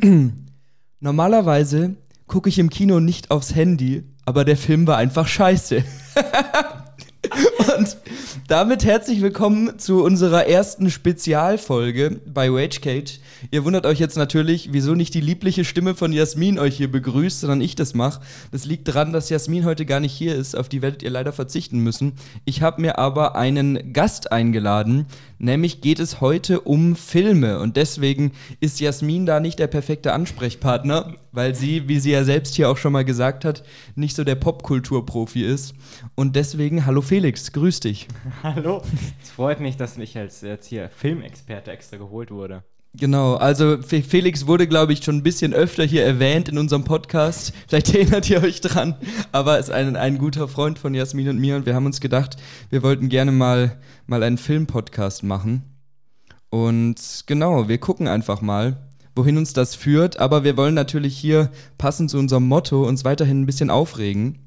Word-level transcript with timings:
Normalerweise 1.00 1.96
gucke 2.26 2.48
ich 2.48 2.58
im 2.58 2.70
Kino 2.70 3.00
nicht 3.00 3.30
aufs 3.30 3.54
Handy, 3.54 4.04
aber 4.24 4.44
der 4.44 4.56
Film 4.56 4.86
war 4.86 4.96
einfach 4.96 5.26
scheiße. 5.28 5.84
Und 7.78 7.96
damit 8.52 8.84
herzlich 8.84 9.22
willkommen 9.22 9.78
zu 9.78 10.04
unserer 10.04 10.46
ersten 10.46 10.90
Spezialfolge 10.90 12.20
bei 12.26 12.50
Cage. 12.68 13.18
Ihr 13.50 13.64
wundert 13.64 13.86
euch 13.86 13.98
jetzt 13.98 14.18
natürlich, 14.18 14.74
wieso 14.74 14.94
nicht 14.94 15.14
die 15.14 15.22
liebliche 15.22 15.64
Stimme 15.64 15.94
von 15.94 16.12
Jasmin 16.12 16.58
euch 16.58 16.76
hier 16.76 16.92
begrüßt, 16.92 17.40
sondern 17.40 17.62
ich 17.62 17.76
das 17.76 17.94
mache. 17.94 18.20
Das 18.50 18.66
liegt 18.66 18.88
daran, 18.88 19.14
dass 19.14 19.30
Jasmin 19.30 19.64
heute 19.64 19.86
gar 19.86 20.00
nicht 20.00 20.12
hier 20.12 20.36
ist. 20.36 20.54
Auf 20.54 20.68
die 20.68 20.82
werdet 20.82 21.02
ihr 21.02 21.08
leider 21.08 21.32
verzichten 21.32 21.78
müssen. 21.78 22.12
Ich 22.44 22.60
habe 22.60 22.82
mir 22.82 22.98
aber 22.98 23.36
einen 23.36 23.94
Gast 23.94 24.32
eingeladen. 24.32 25.06
Nämlich 25.38 25.80
geht 25.80 25.98
es 25.98 26.20
heute 26.20 26.60
um 26.60 26.94
Filme. 26.94 27.58
Und 27.58 27.76
deswegen 27.76 28.32
ist 28.60 28.80
Jasmin 28.80 29.24
da 29.24 29.40
nicht 29.40 29.58
der 29.58 29.66
perfekte 29.66 30.12
Ansprechpartner, 30.12 31.14
weil 31.32 31.54
sie, 31.54 31.88
wie 31.88 31.98
sie 31.98 32.12
ja 32.12 32.22
selbst 32.22 32.54
hier 32.54 32.68
auch 32.68 32.76
schon 32.76 32.92
mal 32.92 33.04
gesagt 33.04 33.44
hat, 33.44 33.64
nicht 33.96 34.14
so 34.14 34.22
der 34.22 34.36
Popkulturprofi 34.36 35.42
ist. 35.42 35.74
Und 36.14 36.36
deswegen, 36.36 36.86
hallo 36.86 37.00
Felix, 37.00 37.50
grüß 37.50 37.80
dich. 37.80 38.06
Hallo. 38.44 38.82
Es 39.22 39.30
freut 39.30 39.60
mich, 39.60 39.76
dass 39.76 39.96
ich 39.98 40.18
als 40.18 40.40
jetzt 40.40 40.66
hier 40.66 40.90
Filmexperte 40.90 41.70
extra 41.70 41.96
geholt 41.96 42.32
wurde. 42.32 42.64
Genau, 42.92 43.36
also 43.36 43.80
Felix 43.80 44.48
wurde, 44.48 44.66
glaube 44.66 44.92
ich, 44.92 45.04
schon 45.04 45.18
ein 45.18 45.22
bisschen 45.22 45.54
öfter 45.54 45.84
hier 45.84 46.04
erwähnt 46.04 46.48
in 46.48 46.58
unserem 46.58 46.82
Podcast. 46.82 47.52
Vielleicht 47.68 47.94
erinnert 47.94 48.28
ihr 48.28 48.42
euch 48.42 48.60
dran, 48.60 48.96
aber 49.30 49.60
ist 49.60 49.70
ein, 49.70 49.94
ein 49.94 50.18
guter 50.18 50.48
Freund 50.48 50.80
von 50.80 50.92
Jasmin 50.92 51.28
und 51.28 51.38
mir 51.38 51.54
und 51.54 51.66
wir 51.66 51.76
haben 51.76 51.86
uns 51.86 52.00
gedacht, 52.00 52.36
wir 52.68 52.82
wollten 52.82 53.08
gerne 53.08 53.30
mal, 53.30 53.80
mal 54.06 54.24
einen 54.24 54.38
Filmpodcast 54.38 55.22
machen. 55.22 55.62
Und 56.50 57.22
genau, 57.26 57.68
wir 57.68 57.78
gucken 57.78 58.08
einfach 58.08 58.40
mal, 58.40 58.88
wohin 59.14 59.38
uns 59.38 59.52
das 59.52 59.76
führt, 59.76 60.18
aber 60.18 60.42
wir 60.42 60.56
wollen 60.56 60.74
natürlich 60.74 61.16
hier 61.16 61.52
passend 61.78 62.10
zu 62.10 62.18
unserem 62.18 62.48
Motto 62.48 62.88
uns 62.88 63.04
weiterhin 63.04 63.42
ein 63.42 63.46
bisschen 63.46 63.70
aufregen. 63.70 64.40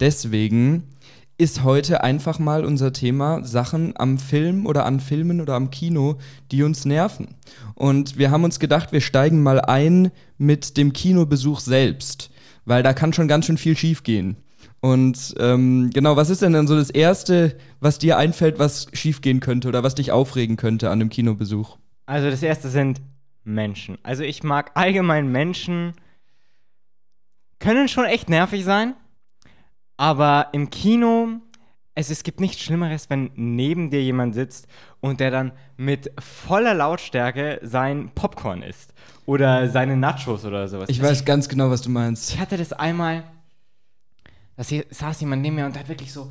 Deswegen 0.00 0.93
ist 1.36 1.64
heute 1.64 2.04
einfach 2.04 2.38
mal 2.38 2.64
unser 2.64 2.92
Thema 2.92 3.42
Sachen 3.44 3.94
am 3.96 4.18
Film 4.18 4.66
oder 4.66 4.86
an 4.86 5.00
Filmen 5.00 5.40
oder 5.40 5.54
am 5.54 5.70
Kino, 5.70 6.18
die 6.52 6.62
uns 6.62 6.84
nerven. 6.84 7.34
Und 7.74 8.16
wir 8.16 8.30
haben 8.30 8.44
uns 8.44 8.60
gedacht, 8.60 8.92
wir 8.92 9.00
steigen 9.00 9.42
mal 9.42 9.60
ein 9.60 10.12
mit 10.38 10.76
dem 10.76 10.92
Kinobesuch 10.92 11.60
selbst, 11.60 12.30
weil 12.64 12.82
da 12.82 12.92
kann 12.92 13.12
schon 13.12 13.28
ganz 13.28 13.46
schön 13.46 13.58
viel 13.58 13.76
schiefgehen. 13.76 14.36
Und 14.80 15.34
ähm, 15.38 15.90
genau, 15.92 16.16
was 16.16 16.30
ist 16.30 16.42
denn 16.42 16.52
dann 16.52 16.68
so 16.68 16.76
das 16.76 16.90
Erste, 16.90 17.56
was 17.80 17.98
dir 17.98 18.18
einfällt, 18.18 18.58
was 18.58 18.86
schiefgehen 18.92 19.40
könnte 19.40 19.68
oder 19.68 19.82
was 19.82 19.94
dich 19.94 20.12
aufregen 20.12 20.56
könnte 20.56 20.90
an 20.90 20.98
dem 20.98 21.08
Kinobesuch? 21.08 21.78
Also 22.06 22.30
das 22.30 22.42
Erste 22.42 22.68
sind 22.68 23.00
Menschen. 23.44 23.98
Also 24.02 24.22
ich 24.22 24.42
mag 24.42 24.72
allgemein 24.74 25.32
Menschen, 25.32 25.94
können 27.58 27.88
schon 27.88 28.04
echt 28.04 28.28
nervig 28.28 28.64
sein 28.64 28.94
aber 29.96 30.48
im 30.52 30.70
Kino, 30.70 31.40
es, 31.94 32.10
es 32.10 32.22
gibt 32.22 32.40
nichts 32.40 32.62
Schlimmeres, 32.62 33.08
wenn 33.10 33.30
neben 33.34 33.90
dir 33.90 34.02
jemand 34.02 34.34
sitzt 34.34 34.66
und 35.00 35.20
der 35.20 35.30
dann 35.30 35.52
mit 35.76 36.10
voller 36.18 36.74
Lautstärke 36.74 37.60
sein 37.62 38.10
Popcorn 38.14 38.62
isst. 38.62 38.92
Oder 39.26 39.68
seine 39.70 39.96
Nachos 39.96 40.44
oder 40.44 40.68
sowas. 40.68 40.88
Ich 40.88 41.00
weiß 41.00 41.24
ganz 41.24 41.48
genau, 41.48 41.70
was 41.70 41.80
du 41.80 41.90
meinst. 41.90 42.30
Ich 42.30 42.38
hatte 42.38 42.58
das 42.58 42.72
einmal, 42.72 43.24
da 44.56 44.64
saß 44.64 45.20
jemand 45.20 45.42
neben 45.42 45.56
mir 45.56 45.64
und 45.64 45.78
hat 45.78 45.88
wirklich 45.88 46.12
so 46.12 46.30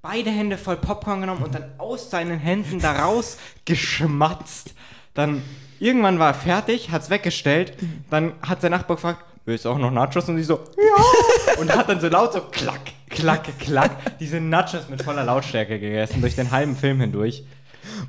beide 0.00 0.30
Hände 0.30 0.58
voll 0.58 0.76
Popcorn 0.76 1.20
genommen 1.20 1.44
und 1.44 1.54
dann 1.54 1.70
aus 1.78 2.10
seinen 2.10 2.38
Händen 2.38 2.80
daraus 2.80 3.38
geschmatzt. 3.64 4.74
Dann 5.14 5.42
irgendwann 5.78 6.18
war 6.18 6.28
er 6.28 6.34
fertig, 6.34 6.90
hat 6.90 7.02
es 7.02 7.10
weggestellt. 7.10 7.74
Dann 8.10 8.32
hat 8.42 8.60
sein 8.60 8.72
Nachbar 8.72 8.96
gefragt, 8.96 9.24
willst 9.44 9.64
du 9.64 9.70
auch 9.70 9.78
noch 9.78 9.90
Nachos? 9.90 10.28
Und 10.28 10.36
sie 10.36 10.44
so, 10.44 10.60
ja. 10.76 11.54
und 11.60 11.74
hat 11.74 11.88
dann 11.88 12.00
so 12.00 12.08
laut 12.08 12.32
so 12.32 12.40
klack, 12.50 12.92
klack, 13.08 13.58
klack 13.58 14.18
diese 14.18 14.40
Nachos 14.40 14.88
mit 14.88 15.02
voller 15.02 15.24
Lautstärke 15.24 15.78
gegessen, 15.78 16.20
durch 16.20 16.34
den 16.34 16.50
halben 16.50 16.76
Film 16.76 17.00
hindurch. 17.00 17.44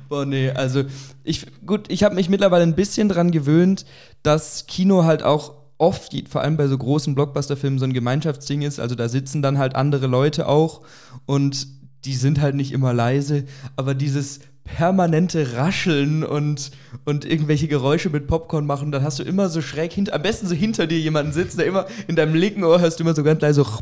Boah, 0.08 0.24
nee, 0.24 0.50
also 0.50 0.84
ich, 1.24 1.46
gut, 1.66 1.90
ich 1.90 2.04
habe 2.04 2.14
mich 2.14 2.28
mittlerweile 2.28 2.62
ein 2.62 2.76
bisschen 2.76 3.08
dran 3.08 3.30
gewöhnt, 3.30 3.84
dass 4.22 4.66
Kino 4.66 5.04
halt 5.04 5.22
auch 5.22 5.52
oft, 5.78 6.12
vor 6.28 6.42
allem 6.42 6.56
bei 6.56 6.68
so 6.68 6.78
großen 6.78 7.14
Blockbuster-Filmen, 7.14 7.78
so 7.78 7.84
ein 7.84 7.92
Gemeinschaftsding 7.92 8.62
ist. 8.62 8.78
Also 8.78 8.94
da 8.94 9.08
sitzen 9.08 9.42
dann 9.42 9.58
halt 9.58 9.74
andere 9.74 10.06
Leute 10.06 10.48
auch 10.48 10.82
und 11.26 11.66
die 12.04 12.14
sind 12.14 12.40
halt 12.40 12.54
nicht 12.54 12.72
immer 12.72 12.92
leise, 12.92 13.44
aber 13.76 13.94
dieses 13.94 14.40
permanente 14.64 15.56
Rascheln 15.56 16.24
und, 16.24 16.70
und 17.04 17.24
irgendwelche 17.24 17.68
Geräusche 17.68 18.10
mit 18.10 18.26
Popcorn 18.26 18.66
machen, 18.66 18.90
dann 18.90 19.02
hast 19.02 19.18
du 19.18 19.22
immer 19.22 19.48
so 19.48 19.60
schräg 19.60 19.92
hinter, 19.92 20.14
am 20.14 20.22
besten 20.22 20.46
so 20.46 20.54
hinter 20.54 20.86
dir 20.86 20.98
jemanden 20.98 21.32
sitzen, 21.32 21.58
der 21.58 21.66
immer 21.66 21.86
in 22.08 22.16
deinem 22.16 22.34
linken 22.34 22.64
Ohr 22.64 22.80
hörst 22.80 22.98
du 22.98 23.04
immer 23.04 23.14
so 23.14 23.22
ganz 23.22 23.40
leise 23.40 23.62
so. 23.62 23.72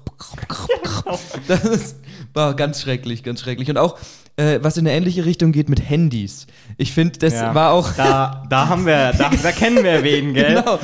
Genau. 1.05 1.19
Das 1.49 1.97
war 2.35 2.55
ganz 2.55 2.83
schrecklich, 2.83 3.23
ganz 3.23 3.41
schrecklich. 3.41 3.69
Und 3.71 3.77
auch 3.77 3.99
äh, 4.37 4.61
was 4.63 4.77
in 4.77 4.87
eine 4.87 4.97
ähnliche 4.97 5.25
Richtung 5.25 5.53
geht 5.53 5.69
mit 5.69 5.89
Handys. 5.89 6.47
Ich 6.83 6.93
finde, 6.93 7.17
das 7.21 7.35
ja, 7.35 7.55
war 7.55 7.71
auch. 7.71 7.93
Da, 7.93 8.43
da 8.49 8.69
haben 8.69 8.87
wir, 8.87 9.13
da, 9.13 9.31
da 9.31 9.53
kennen 9.53 9.85
wir 9.85 10.03
wen, 10.03 10.35
gell? 10.35 10.43
Genau. 10.63 10.81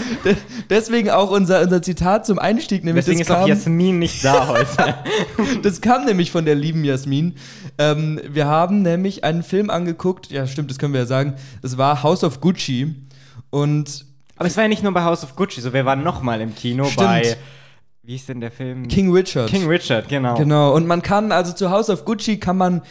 deswegen 0.71 1.11
auch 1.11 1.33
unser, 1.33 1.61
unser 1.63 1.83
Zitat 1.83 2.25
zum 2.25 2.39
Einstieg. 2.39 2.85
Nämlich 2.85 3.05
deswegen 3.05 3.21
ist 3.21 3.27
kam, 3.27 3.43
auch 3.43 3.49
Jasmin 3.49 3.99
nicht 3.99 4.25
da 4.25 4.47
heute. 4.47 4.95
das 5.63 5.81
kam 5.81 6.05
nämlich 6.05 6.31
von 6.31 6.45
der 6.45 6.55
lieben 6.55 6.85
Jasmin. 6.85 7.35
Ähm, 7.79 8.21
wir 8.29 8.47
haben 8.47 8.83
nämlich 8.83 9.25
einen 9.25 9.43
Film 9.43 9.71
angeguckt, 9.71 10.31
ja, 10.31 10.47
stimmt, 10.47 10.71
das 10.71 10.79
können 10.79 10.93
wir 10.93 11.01
ja 11.01 11.07
sagen. 11.07 11.35
Es 11.63 11.77
war 11.77 12.05
House 12.05 12.23
of 12.23 12.41
Gucci. 12.41 12.95
Und. 13.51 14.07
Aber 14.37 14.47
es 14.47 14.57
war 14.57 14.63
ja 14.63 14.69
nicht 14.69 14.85
nur 14.85 14.95
bei 14.95 15.03
House 15.03 15.25
of 15.25 15.35
Gucci, 15.35 15.61
so 15.61 15.73
wir 15.73 15.85
waren 15.85 16.05
nochmal 16.05 16.41
im 16.41 16.55
Kino 16.55 16.85
stimmt. 16.85 17.09
bei 17.09 17.37
wie 18.05 18.15
ist 18.15 18.29
denn 18.29 18.41
der 18.41 18.53
Film? 18.53 18.87
King 18.89 19.13
Richard. 19.13 19.51
King 19.51 19.67
Richard, 19.67 20.09
genau. 20.09 20.37
Genau. 20.37 20.75
Und 20.75 20.87
man 20.87 21.03
kann, 21.03 21.31
also 21.31 21.53
zu 21.53 21.71
House 21.71 21.91
of 21.91 22.07
Gucci 22.07 22.39
kann 22.39 22.57
man 22.57 22.83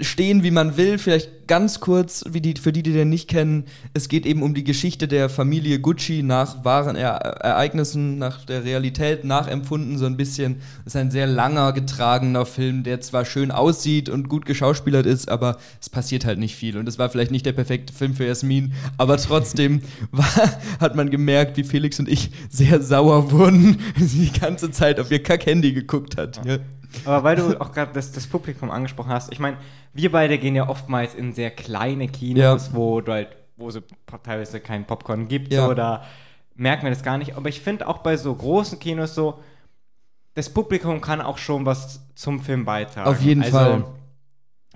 stehen, 0.00 0.42
wie 0.42 0.50
man 0.50 0.76
will. 0.76 0.98
Vielleicht 0.98 1.46
ganz 1.46 1.80
kurz, 1.80 2.24
wie 2.28 2.40
die, 2.40 2.54
für 2.54 2.72
die, 2.72 2.82
die 2.82 2.92
den 2.92 3.10
nicht 3.10 3.28
kennen, 3.28 3.64
es 3.92 4.08
geht 4.08 4.24
eben 4.24 4.42
um 4.42 4.54
die 4.54 4.64
Geschichte 4.64 5.06
der 5.06 5.28
Familie 5.28 5.80
Gucci 5.80 6.22
nach 6.22 6.64
wahren 6.64 6.96
er 6.96 7.16
Ereignissen, 7.16 8.16
nach 8.16 8.44
der 8.44 8.64
Realität 8.64 9.24
nachempfunden, 9.24 9.98
so 9.98 10.06
ein 10.06 10.16
bisschen. 10.16 10.62
Es 10.86 10.94
ist 10.94 10.96
ein 10.96 11.10
sehr 11.10 11.26
langer, 11.26 11.72
getragener 11.72 12.46
Film, 12.46 12.84
der 12.84 13.00
zwar 13.02 13.26
schön 13.26 13.50
aussieht 13.50 14.08
und 14.08 14.28
gut 14.30 14.46
geschauspielert 14.46 15.04
ist, 15.04 15.28
aber 15.28 15.58
es 15.80 15.90
passiert 15.90 16.24
halt 16.24 16.38
nicht 16.38 16.56
viel. 16.56 16.78
Und 16.78 16.88
es 16.88 16.98
war 16.98 17.10
vielleicht 17.10 17.30
nicht 17.30 17.44
der 17.44 17.52
perfekte 17.52 17.92
Film 17.92 18.14
für 18.14 18.24
Jasmin, 18.24 18.72
aber 18.96 19.18
trotzdem 19.18 19.82
war, 20.10 20.24
hat 20.80 20.96
man 20.96 21.10
gemerkt, 21.10 21.58
wie 21.58 21.64
Felix 21.64 21.98
und 21.98 22.08
ich 22.08 22.30
sehr 22.48 22.80
sauer 22.80 23.30
wurden, 23.30 23.78
die 23.96 24.32
ganze 24.32 24.70
Zeit 24.70 24.98
auf 24.98 25.10
ihr 25.10 25.22
Kack-Handy 25.22 25.74
geguckt 25.74 26.16
hat. 26.16 26.40
Ja. 26.46 26.58
Aber 27.04 27.24
weil 27.24 27.36
du 27.36 27.60
auch 27.60 27.72
gerade 27.72 27.92
das, 27.92 28.12
das, 28.12 28.26
Publikum 28.26 28.70
angesprochen 28.70 29.10
hast, 29.10 29.32
ich 29.32 29.38
meine, 29.38 29.56
wir 29.92 30.12
beide 30.12 30.38
gehen 30.38 30.54
ja 30.54 30.68
oftmals 30.68 31.14
in 31.14 31.32
sehr 31.32 31.50
kleine 31.50 32.08
Kinos, 32.08 32.68
ja. 32.68 32.74
wo 32.74 33.00
du 33.00 33.12
halt, 33.12 33.28
wo 33.56 33.68
es 33.68 33.80
teilweise 34.22 34.60
kein 34.60 34.86
Popcorn 34.86 35.28
gibt 35.28 35.52
ja. 35.52 35.68
oder 35.68 36.04
merken 36.54 36.84
wir 36.84 36.90
das 36.90 37.02
gar 37.02 37.18
nicht. 37.18 37.36
Aber 37.36 37.48
ich 37.48 37.60
finde 37.60 37.88
auch 37.88 37.98
bei 37.98 38.16
so 38.16 38.34
großen 38.34 38.78
Kinos 38.78 39.14
so, 39.14 39.40
das 40.34 40.50
Publikum 40.50 41.00
kann 41.00 41.20
auch 41.20 41.38
schon 41.38 41.66
was 41.66 42.00
zum 42.14 42.40
Film 42.40 42.64
beitragen. 42.64 43.08
Auf 43.08 43.20
jeden 43.20 43.42
also, 43.42 43.56
Fall. 43.56 43.84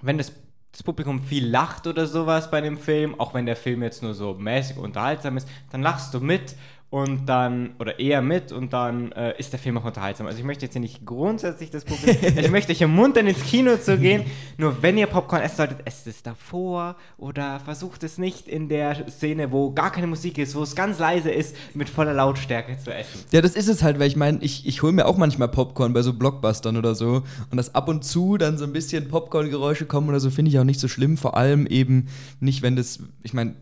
Wenn 0.03 0.19
das, 0.19 0.33
das 0.73 0.83
Publikum 0.83 1.23
viel 1.23 1.47
lacht 1.49 1.87
oder 1.87 2.07
sowas 2.07 2.51
bei 2.51 2.61
dem 2.61 2.77
Film, 2.77 3.19
auch 3.19 3.33
wenn 3.33 3.47
der 3.47 3.57
Film 3.57 3.83
jetzt 3.83 4.03
nur 4.03 4.15
so 4.15 4.35
mäßig 4.35 4.77
unterhaltsam 4.77 5.37
ist, 5.37 5.49
dann 5.71 5.83
lachst 5.83 6.13
du 6.13 6.21
mit 6.21 6.55
und 6.89 7.27
dann, 7.27 7.75
oder 7.81 7.99
eher 7.99 8.23
mit 8.23 8.53
und 8.53 8.73
dann 8.73 9.11
äh, 9.13 9.37
ist 9.39 9.53
der 9.53 9.59
Film 9.59 9.77
auch 9.77 9.85
unterhaltsam. 9.85 10.27
Also 10.27 10.39
ich 10.39 10.45
möchte 10.45 10.65
jetzt 10.67 10.75
hier 10.75 10.81
nicht 10.81 11.05
grundsätzlich 11.05 11.71
das 11.71 11.85
Problem, 11.85 12.17
ich 12.37 12.51
möchte 12.51 12.73
euch 12.73 12.81
ermuntern, 12.81 13.27
ins 13.27 13.43
Kino 13.43 13.77
zu 13.77 13.99
gehen, 13.99 14.25
nur 14.57 14.83
wenn 14.83 14.97
ihr 14.97 15.09
Popcorn 15.09 15.43
essen 15.43 15.57
solltet, 15.57 15.79
esst 15.85 16.07
es 16.07 16.23
davor 16.23 16.95
oder 17.19 17.59
versucht 17.61 18.05
es 18.05 18.19
nicht 18.19 18.47
in 18.47 18.69
der 18.69 19.09
Szene, 19.11 19.51
wo 19.51 19.73
gar 19.73 19.91
keine 19.91 20.07
Musik 20.07 20.39
ist, 20.39 20.55
wo 20.55 20.63
es 20.63 20.77
ganz 20.77 21.01
leise 21.01 21.31
ist, 21.31 21.57
mit 21.75 21.89
voller 21.89 22.15
Lautstärke 22.15 22.79
zu 22.79 22.95
essen. 22.95 23.21
Ja, 23.33 23.41
das 23.41 23.57
ist 23.57 23.69
es 23.69 23.83
halt, 23.83 23.99
weil 23.99 24.07
ich 24.07 24.17
meine, 24.17 24.39
ich, 24.41 24.67
ich 24.67 24.83
hole 24.83 24.93
mir 24.93 25.07
auch 25.07 25.17
manchmal 25.17 25.49
Popcorn 25.49 25.93
bei 25.93 26.03
so 26.03 26.13
Blockbustern 26.13 26.77
oder 26.77 26.95
so 26.95 27.25
und 27.51 27.57
dass 27.57 27.75
ab 27.75 27.89
und 27.89 28.05
zu 28.05 28.37
dann 28.37 28.59
so 28.59 28.65
ein 28.65 28.73
bisschen 28.73 29.09
Popcorn-Geräusche 29.09 29.87
kommen 29.87 30.09
oder 30.09 30.21
so, 30.21 30.31
finde 30.31 30.51
ich 30.51 30.59
auch 30.61 30.65
nicht 30.65 30.79
so 30.79 30.87
schlimm, 30.87 31.17
vor 31.17 31.37
allem 31.37 31.67
eben 31.67 32.07
nicht, 32.39 32.63
wenn 32.63 32.77
das, 32.77 33.01
ich 33.25 33.35
meine, 33.35 33.55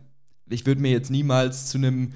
ich 0.49 0.65
würde 0.65 0.79
mir 0.79 0.91
jetzt 0.91 1.09
niemals 1.09 1.67
zu 1.67 1.77
einem 1.77 2.11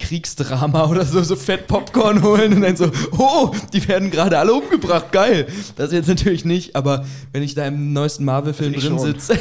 Kriegsdrama 0.00 0.86
oder 0.90 1.04
so 1.04 1.22
so 1.22 1.36
fett 1.36 1.66
Popcorn 1.66 2.22
holen 2.22 2.54
und 2.54 2.62
dann 2.62 2.76
so, 2.76 2.90
oh, 3.12 3.52
die 3.72 3.86
werden 3.86 4.10
gerade 4.10 4.38
alle 4.38 4.52
umgebracht, 4.52 5.12
geil. 5.12 5.46
Das 5.76 5.92
jetzt 5.92 6.08
natürlich 6.08 6.44
nicht, 6.44 6.74
aber 6.74 7.04
wenn 7.32 7.42
ich 7.42 7.54
da 7.54 7.66
im 7.66 7.92
neuesten 7.92 8.24
Marvel-Film 8.24 8.74
also 8.74 8.88
drin 8.88 8.98
sitze 8.98 9.38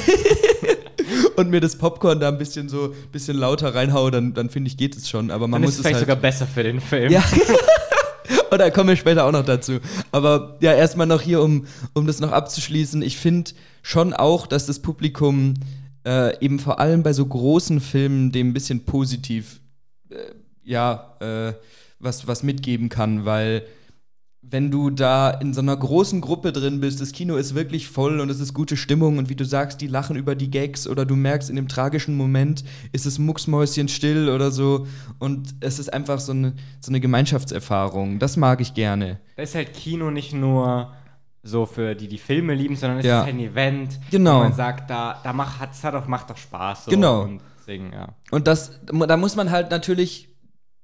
und 1.38 1.50
mir 1.50 1.60
das 1.60 1.76
Popcorn 1.78 2.20
da 2.20 2.28
ein 2.28 2.38
bisschen 2.38 2.70
so 2.70 2.94
bisschen 3.12 3.38
lauter 3.38 3.74
reinhaue, 3.74 4.12
dann, 4.12 4.34
dann 4.34 4.50
finde 4.50 4.68
ich, 4.68 4.78
geht 4.78 4.96
es 4.96 5.10
schon. 5.10 5.32
Aber 5.32 5.48
man 5.48 5.62
dann 5.62 5.68
muss 5.68 5.72
ist 5.72 5.78
es 5.78 5.82
vielleicht 5.82 5.96
halt 5.96 6.04
sogar 6.04 6.18
besser 6.18 6.46
für 6.46 6.64
den 6.64 6.82
Film. 6.82 7.12
Ja. 7.12 7.24
Und 8.52 8.60
da 8.60 8.70
kommen 8.70 8.90
wir 8.90 8.96
später 8.96 9.26
auch 9.26 9.32
noch 9.32 9.44
dazu. 9.44 9.80
Aber 10.12 10.58
ja, 10.60 10.74
erstmal 10.74 11.08
noch 11.08 11.22
hier, 11.22 11.42
um, 11.42 11.66
um 11.94 12.06
das 12.06 12.20
noch 12.20 12.32
abzuschließen. 12.32 13.02
Ich 13.02 13.18
finde 13.18 13.52
schon 13.82 14.14
auch, 14.14 14.46
dass 14.46 14.68
das 14.68 14.78
Publikum 14.78 15.56
äh, 16.06 16.38
eben 16.44 16.60
vor 16.60 16.80
allem 16.80 17.04
bei 17.04 17.14
so 17.14 17.26
großen 17.26 17.80
Filmen 17.80 18.32
dem 18.32 18.50
ein 18.50 18.54
bisschen 18.54 18.86
positiv 18.86 19.62
äh, 20.10 20.16
ja, 20.64 21.18
äh, 21.20 21.54
was, 22.00 22.28
was 22.28 22.44
mitgeben 22.44 22.90
kann, 22.90 23.26
weil 23.26 23.64
wenn 24.46 24.70
du 24.70 24.90
da 24.90 25.30
in 25.30 25.54
so 25.54 25.62
einer 25.62 25.76
großen 25.76 26.20
Gruppe 26.20 26.52
drin 26.52 26.82
bist, 26.82 27.00
das 27.00 27.14
Kino 27.14 27.38
ist 27.38 27.56
wirklich 27.56 27.88
voll 27.88 28.20
und 28.20 28.30
es 28.30 28.42
ist 28.42 28.54
gute 28.54 28.76
Stimmung 28.76 29.18
und 29.18 29.30
wie 29.30 29.36
du 29.36 29.46
sagst, 29.46 29.80
die 29.80 29.88
lachen 29.88 30.18
über 30.18 30.36
die 30.36 30.52
Gags 30.52 30.86
oder 30.86 31.06
du 31.06 31.16
merkst, 31.16 31.50
in 31.50 31.56
dem 31.56 31.70
tragischen 31.70 32.18
Moment 32.18 32.66
ist 32.92 33.06
es 33.06 33.20
mucksmäuschen 33.20 33.88
still 33.88 34.30
oder 34.30 34.52
so 34.52 34.86
und 35.20 35.56
es 35.62 35.80
ist 35.80 35.94
einfach 35.94 36.20
so 36.20 36.34
eine, 36.34 36.54
so 36.82 36.92
eine 36.92 37.00
Gemeinschaftserfahrung. 37.00 38.20
Das 38.20 38.36
mag 38.36 38.60
ich 38.60 38.74
gerne. 38.74 39.20
Da 39.38 39.44
ist 39.44 39.56
halt 39.56 39.74
Kino 39.74 40.12
nicht 40.12 40.34
nur 40.34 40.92
so 41.44 41.66
für 41.66 41.94
die, 41.94 42.08
die 42.08 42.18
Filme 42.18 42.56
lieben, 42.56 42.76
sondern 42.76 43.00
es 43.00 43.06
Ja. 43.06 43.20
ist 43.20 43.26
halt 43.26 43.36
ein 43.36 43.40
Event, 43.42 44.00
Genau. 44.12 44.40
wo 44.40 44.44
man 44.44 44.54
sagt, 44.54 44.90
da, 44.90 45.20
da 45.24 45.34
macht, 45.34 45.60
hat's 45.60 45.84
hat 45.84 45.94
doch, 45.94 46.08
macht 46.08 46.30
doch 46.30 46.38
Spaß. 46.38 46.86
So. 46.86 46.92
Genau. 46.92 47.24
Und 47.24 47.42
deswegen, 47.60 47.92
ja. 47.92 48.10
Und 48.32 48.48
das, 48.48 48.80
da 48.86 49.18
muss 49.18 49.36
man 49.36 49.52
halt 49.52 49.70
natürlich 49.70 50.30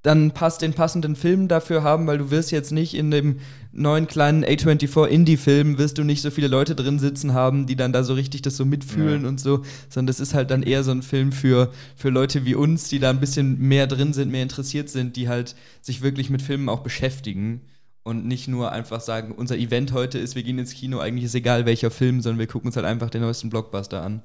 dann 0.02 0.32
passt 0.32 0.62
den 0.62 0.72
passenden 0.74 1.18
Film 1.18 1.50
dafür 1.50 1.84
haben, 1.84 2.08
weil 2.08 2.18
du 2.20 2.32
wirst 2.32 2.52
jetzt 2.52 2.72
nicht 2.72 2.94
in 2.94 3.12
dem 3.12 3.40
neuen 3.74 4.08
kleinen 4.08 4.46
A24 4.46 5.06
Indie-Film 5.08 5.78
wirst 5.78 5.98
du 5.98 6.06
nicht 6.06 6.22
so 6.22 6.32
viele 6.32 6.48
Leute 6.48 6.74
drin 6.74 7.00
sitzen 7.00 7.34
haben, 7.34 7.66
die 7.66 7.76
dann 7.76 7.92
da 7.92 8.04
so 8.06 8.14
richtig 8.14 8.42
das 8.42 8.56
so 8.56 8.64
mitfühlen 8.64 9.24
Ja. 9.24 9.28
und 9.28 9.42
so, 9.42 9.64
sondern 9.90 10.08
das 10.08 10.22
ist 10.22 10.34
halt 10.34 10.52
dann 10.52 10.64
eher 10.64 10.86
so 10.86 10.92
ein 10.92 11.02
Film 11.02 11.34
für, 11.34 11.70
für 11.98 12.10
Leute 12.12 12.46
wie 12.46 12.56
uns, 12.56 12.88
die 12.88 13.00
da 13.00 13.10
ein 13.10 13.20
bisschen 13.20 13.60
mehr 13.60 13.88
drin 13.88 14.14
sind, 14.14 14.32
mehr 14.32 14.44
interessiert 14.44 14.88
sind, 14.90 15.18
die 15.18 15.28
halt 15.28 15.54
sich 15.82 16.02
wirklich 16.02 16.30
mit 16.30 16.42
Filmen 16.42 16.70
auch 16.70 16.80
beschäftigen 16.80 17.62
und 18.04 18.26
nicht 18.26 18.48
nur 18.48 18.72
einfach 18.72 19.02
sagen, 19.02 19.34
unser 19.34 19.58
Event 19.58 19.94
heute 19.94 20.18
ist, 20.18 20.36
wir 20.36 20.44
gehen 20.44 20.60
ins 20.60 20.74
Kino, 20.74 21.00
eigentlich 21.00 21.26
ist 21.26 21.36
egal 21.36 21.66
welcher 21.66 21.92
Film, 21.92 22.22
sondern 22.22 22.40
wir 22.40 22.48
gucken 22.48 22.68
uns 22.68 22.76
halt 22.76 22.86
einfach 22.86 23.10
den 23.10 23.22
neuesten 23.22 23.50
Blockbuster 23.50 24.02
an. 24.02 24.22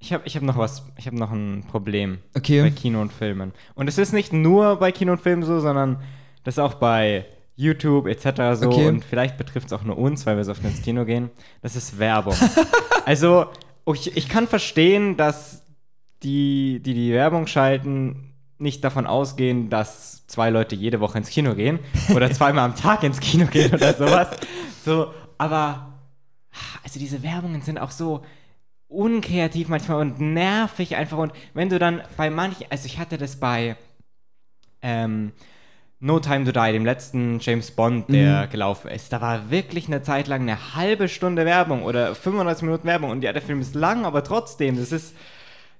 Ich 0.00 0.12
habe 0.12 0.22
ich 0.26 0.36
hab 0.36 0.42
noch 0.44 0.56
was, 0.56 0.84
ich 0.96 1.06
habe 1.06 1.16
noch 1.16 1.32
ein 1.32 1.64
Problem 1.68 2.18
Okay. 2.36 2.62
bei 2.62 2.70
Kino 2.70 3.00
und 3.00 3.12
Filmen. 3.12 3.52
Und 3.74 3.88
es 3.88 3.98
ist 3.98 4.12
nicht 4.12 4.32
nur 4.32 4.76
bei 4.76 4.92
Kino 4.92 5.12
und 5.12 5.20
Filmen 5.20 5.42
so, 5.42 5.58
sondern 5.58 6.00
das 6.44 6.54
ist 6.54 6.58
auch 6.60 6.74
bei 6.74 7.26
YouTube 7.56 8.06
etc. 8.06 8.60
so. 8.60 8.68
Okay. 8.68 8.86
Und 8.86 9.04
vielleicht 9.04 9.36
betrifft 9.36 9.66
es 9.66 9.72
auch 9.72 9.82
nur 9.82 9.98
uns, 9.98 10.24
weil 10.24 10.36
wir 10.36 10.44
so 10.44 10.52
oft 10.52 10.62
ins 10.64 10.80
Kino 10.82 11.04
gehen. 11.04 11.30
Das 11.60 11.74
ist 11.74 11.98
Werbung. 11.98 12.36
also, 13.04 13.46
ich, 13.92 14.16
ich 14.16 14.28
kann 14.28 14.46
verstehen, 14.46 15.16
dass 15.16 15.64
die, 16.22 16.80
die 16.84 16.94
die 16.94 17.12
Werbung 17.12 17.48
schalten, 17.48 18.27
nicht 18.58 18.82
davon 18.84 19.06
ausgehen, 19.06 19.70
dass 19.70 20.26
zwei 20.26 20.50
Leute 20.50 20.74
jede 20.74 21.00
Woche 21.00 21.18
ins 21.18 21.30
Kino 21.30 21.54
gehen 21.54 21.78
oder 22.14 22.30
zweimal 22.32 22.64
am 22.64 22.74
Tag 22.74 23.02
ins 23.02 23.20
Kino 23.20 23.46
gehen 23.46 23.72
oder 23.72 23.94
sowas. 23.94 24.28
So, 24.84 25.12
aber 25.38 25.92
also 26.82 26.98
diese 26.98 27.22
Werbungen 27.22 27.62
sind 27.62 27.78
auch 27.78 27.90
so 27.90 28.24
unkreativ 28.88 29.68
manchmal 29.68 30.00
und 30.00 30.20
nervig 30.20 30.96
einfach. 30.96 31.18
Und 31.18 31.32
wenn 31.54 31.68
du 31.68 31.78
dann 31.78 32.02
bei 32.16 32.30
manchen, 32.30 32.66
also 32.70 32.86
ich 32.86 32.98
hatte 32.98 33.18
das 33.18 33.36
bei 33.36 33.76
ähm, 34.82 35.32
No 36.00 36.20
Time 36.20 36.44
to 36.44 36.52
Die, 36.52 36.72
dem 36.72 36.84
letzten 36.84 37.40
James 37.40 37.72
Bond, 37.72 38.08
der 38.08 38.46
gelaufen 38.46 38.88
ist, 38.88 39.12
da 39.12 39.20
war 39.20 39.50
wirklich 39.50 39.88
eine 39.88 40.02
Zeit 40.02 40.28
lang 40.28 40.42
eine 40.42 40.74
halbe 40.76 41.08
Stunde 41.08 41.44
Werbung 41.44 41.82
oder 41.82 42.14
35 42.14 42.62
Minuten 42.62 42.86
Werbung. 42.86 43.10
Und 43.10 43.22
ja, 43.22 43.32
der 43.32 43.42
Film 43.42 43.60
ist 43.60 43.74
lang, 43.74 44.04
aber 44.04 44.22
trotzdem, 44.22 44.78
das 44.78 44.92
ist, 44.92 45.14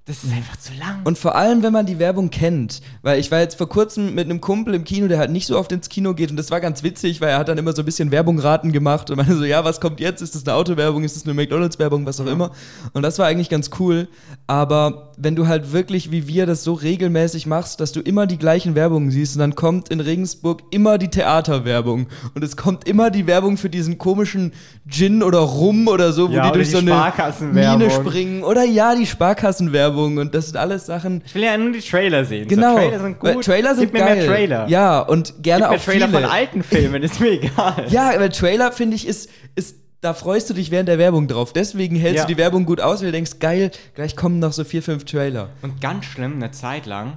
das 0.08 0.24
ist 0.24 0.32
einfach 0.32 0.56
zu 0.56 0.72
lang. 0.72 1.02
Und 1.04 1.18
vor 1.18 1.36
allem, 1.36 1.62
wenn 1.62 1.72
man 1.74 1.84
die 1.84 1.98
Werbung 1.98 2.30
kennt. 2.30 2.80
Weil 3.02 3.20
ich 3.20 3.30
war 3.30 3.40
jetzt 3.40 3.58
vor 3.58 3.68
kurzem 3.68 4.14
mit 4.14 4.24
einem 4.24 4.40
Kumpel 4.40 4.72
im 4.72 4.84
Kino, 4.84 5.06
der 5.06 5.18
halt 5.18 5.30
nicht 5.30 5.46
so 5.46 5.58
oft 5.58 5.70
ins 5.70 5.90
Kino 5.90 6.14
geht. 6.14 6.30
Und 6.30 6.38
das 6.38 6.50
war 6.50 6.62
ganz 6.62 6.82
witzig, 6.82 7.20
weil 7.20 7.28
er 7.28 7.38
hat 7.38 7.48
dann 7.48 7.58
immer 7.58 7.74
so 7.74 7.82
ein 7.82 7.84
bisschen 7.84 8.10
Werbungraten 8.10 8.72
gemacht. 8.72 9.10
Und 9.10 9.18
meinte 9.18 9.36
so, 9.36 9.44
ja, 9.44 9.66
was 9.66 9.82
kommt 9.82 10.00
jetzt? 10.00 10.22
Ist 10.22 10.34
das 10.34 10.46
eine 10.46 10.54
Autowerbung? 10.56 11.04
Ist 11.04 11.14
das 11.14 11.24
eine 11.24 11.34
McDonalds-Werbung? 11.34 12.06
Was 12.06 12.20
auch 12.22 12.26
immer. 12.26 12.52
Und 12.94 13.02
das 13.02 13.18
war 13.18 13.26
eigentlich 13.26 13.50
ganz 13.50 13.68
cool. 13.78 14.08
Aber 14.46 15.12
wenn 15.18 15.36
du 15.36 15.46
halt 15.46 15.72
wirklich, 15.72 16.10
wie 16.10 16.26
wir 16.26 16.46
das 16.46 16.64
so 16.64 16.72
regelmäßig 16.72 17.46
machst, 17.46 17.78
dass 17.80 17.92
du 17.92 18.00
immer 18.00 18.26
die 18.26 18.38
gleichen 18.38 18.74
Werbungen 18.74 19.10
siehst, 19.10 19.36
und 19.36 19.40
dann 19.40 19.56
kommt 19.56 19.90
in 19.90 20.00
Regensburg 20.00 20.62
immer 20.70 20.96
die 20.96 21.08
Theaterwerbung. 21.08 22.06
Und 22.34 22.42
es 22.42 22.56
kommt 22.56 22.88
immer 22.88 23.10
die 23.10 23.26
Werbung 23.26 23.58
für 23.58 23.68
diesen 23.68 23.98
komischen 23.98 24.54
Gin 24.88 25.22
oder 25.22 25.40
Rum 25.40 25.86
oder 25.86 26.14
so, 26.14 26.30
wo 26.30 26.34
Ja, 26.34 26.46
die 26.46 26.52
durch 26.52 26.68
die 26.68 26.72
so 26.72 26.78
eine 26.78 26.92
Sparkassenwerbung. 26.92 27.78
Mine 27.78 27.90
springen. 27.90 28.42
Oder 28.42 28.64
ja, 28.64 28.94
die 28.94 29.04
Sparkassenwerbung. 29.04 29.97
Und 30.06 30.34
das 30.34 30.46
sind 30.46 30.56
alles 30.56 30.86
Sachen, 30.86 31.22
ich 31.26 31.34
will 31.34 31.42
ja 31.42 31.56
nur 31.58 31.72
die 31.72 31.80
Trailer 31.80 32.24
sehen. 32.24 32.46
Genau. 32.46 32.72
So, 32.72 32.76
Trailer 32.78 33.00
sind 33.00 33.22
Weil 33.22 33.34
gut. 33.34 33.44
Trailer 33.44 33.74
sind 33.74 33.84
Gib 33.84 33.92
mir 33.94 33.98
geil. 34.00 34.16
mehr 34.16 34.26
Trailer. 34.26 34.68
Ja, 34.68 35.00
und 35.00 35.42
gerne 35.42 35.64
Gib 35.64 35.70
mir 35.70 35.76
auch 35.76 35.84
Trailer 35.84 36.06
viele. 36.08 36.20
von 36.20 36.30
alten 36.30 36.62
Filmen, 36.62 37.02
ist 37.02 37.20
mir 37.20 37.30
egal. 37.32 37.84
Ja, 37.88 38.14
aber 38.14 38.30
Trailer 38.30 38.70
finde 38.72 38.94
ich 38.96 39.06
ist 39.06 39.28
ist 39.56 39.76
da 40.00 40.14
freust 40.14 40.48
du 40.48 40.54
dich 40.54 40.70
während 40.70 40.88
der 40.88 40.98
Werbung 40.98 41.26
drauf. 41.26 41.52
Deswegen 41.52 41.96
hältst 41.96 42.18
Ja. 42.18 42.22
du 42.26 42.32
die 42.32 42.38
Werbung 42.38 42.64
gut 42.66 42.80
aus, 42.80 43.00
weil 43.00 43.06
du 43.06 43.12
denkst, 43.12 43.40
geil, 43.40 43.72
gleich 43.96 44.14
kommen 44.14 44.38
noch 44.38 44.52
so 44.52 44.62
vier, 44.62 44.80
fünf 44.80 45.04
Trailer. 45.04 45.48
Und 45.60 45.80
ganz 45.80 46.04
schlimm, 46.04 46.34
eine 46.34 46.52
Zeit 46.52 46.86
lang 46.86 47.16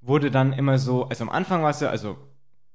wurde 0.00 0.32
dann 0.32 0.52
immer 0.52 0.78
so, 0.78 1.04
also 1.04 1.22
am 1.22 1.30
Anfang 1.30 1.62
war 1.62 1.70
es 1.70 1.78
ja, 1.78 1.90
also 1.90 2.16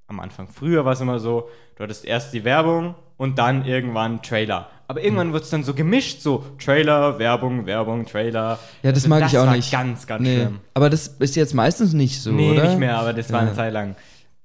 am 0.07 0.21
Anfang, 0.21 0.47
früher 0.47 0.85
war 0.85 0.93
es 0.93 1.01
immer 1.01 1.19
so, 1.19 1.49
du 1.75 1.83
hattest 1.83 2.05
erst 2.05 2.33
die 2.33 2.45
Werbung 2.45 2.95
und 3.17 3.37
dann 3.37 3.65
irgendwann 3.65 4.21
Trailer. 4.21 4.69
Aber 4.93 5.03
irgendwann 5.03 5.33
wird 5.33 5.43
es 5.43 5.49
dann 5.49 5.63
so 5.63 5.73
gemischt, 5.73 6.21
so 6.21 6.45
Trailer, 6.63 7.17
Werbung, 7.17 7.65
Werbung, 7.65 8.05
Trailer. 8.05 8.59
Ja, 8.83 8.91
das 8.91 9.05
Also 9.05 9.09
mag 9.09 9.23
ich 9.25 9.37
auch 9.39 9.47
war 9.47 9.55
nicht. 9.55 9.71
ganz, 9.71 10.05
ganz 10.05 10.21
Nee. 10.21 10.35
schlimm. 10.35 10.59
Aber 10.75 10.91
das 10.91 11.07
ist 11.17 11.35
jetzt 11.35 11.55
meistens 11.55 11.93
nicht 11.93 12.21
so, 12.21 12.31
nee, 12.31 12.51
oder? 12.51 12.67
nicht 12.67 12.77
mehr, 12.77 12.99
aber 12.99 13.11
das 13.13 13.31
war 13.31 13.41
Ja. 13.41 13.47
eine 13.47 13.55
Zeit 13.55 13.73
lang 13.73 13.95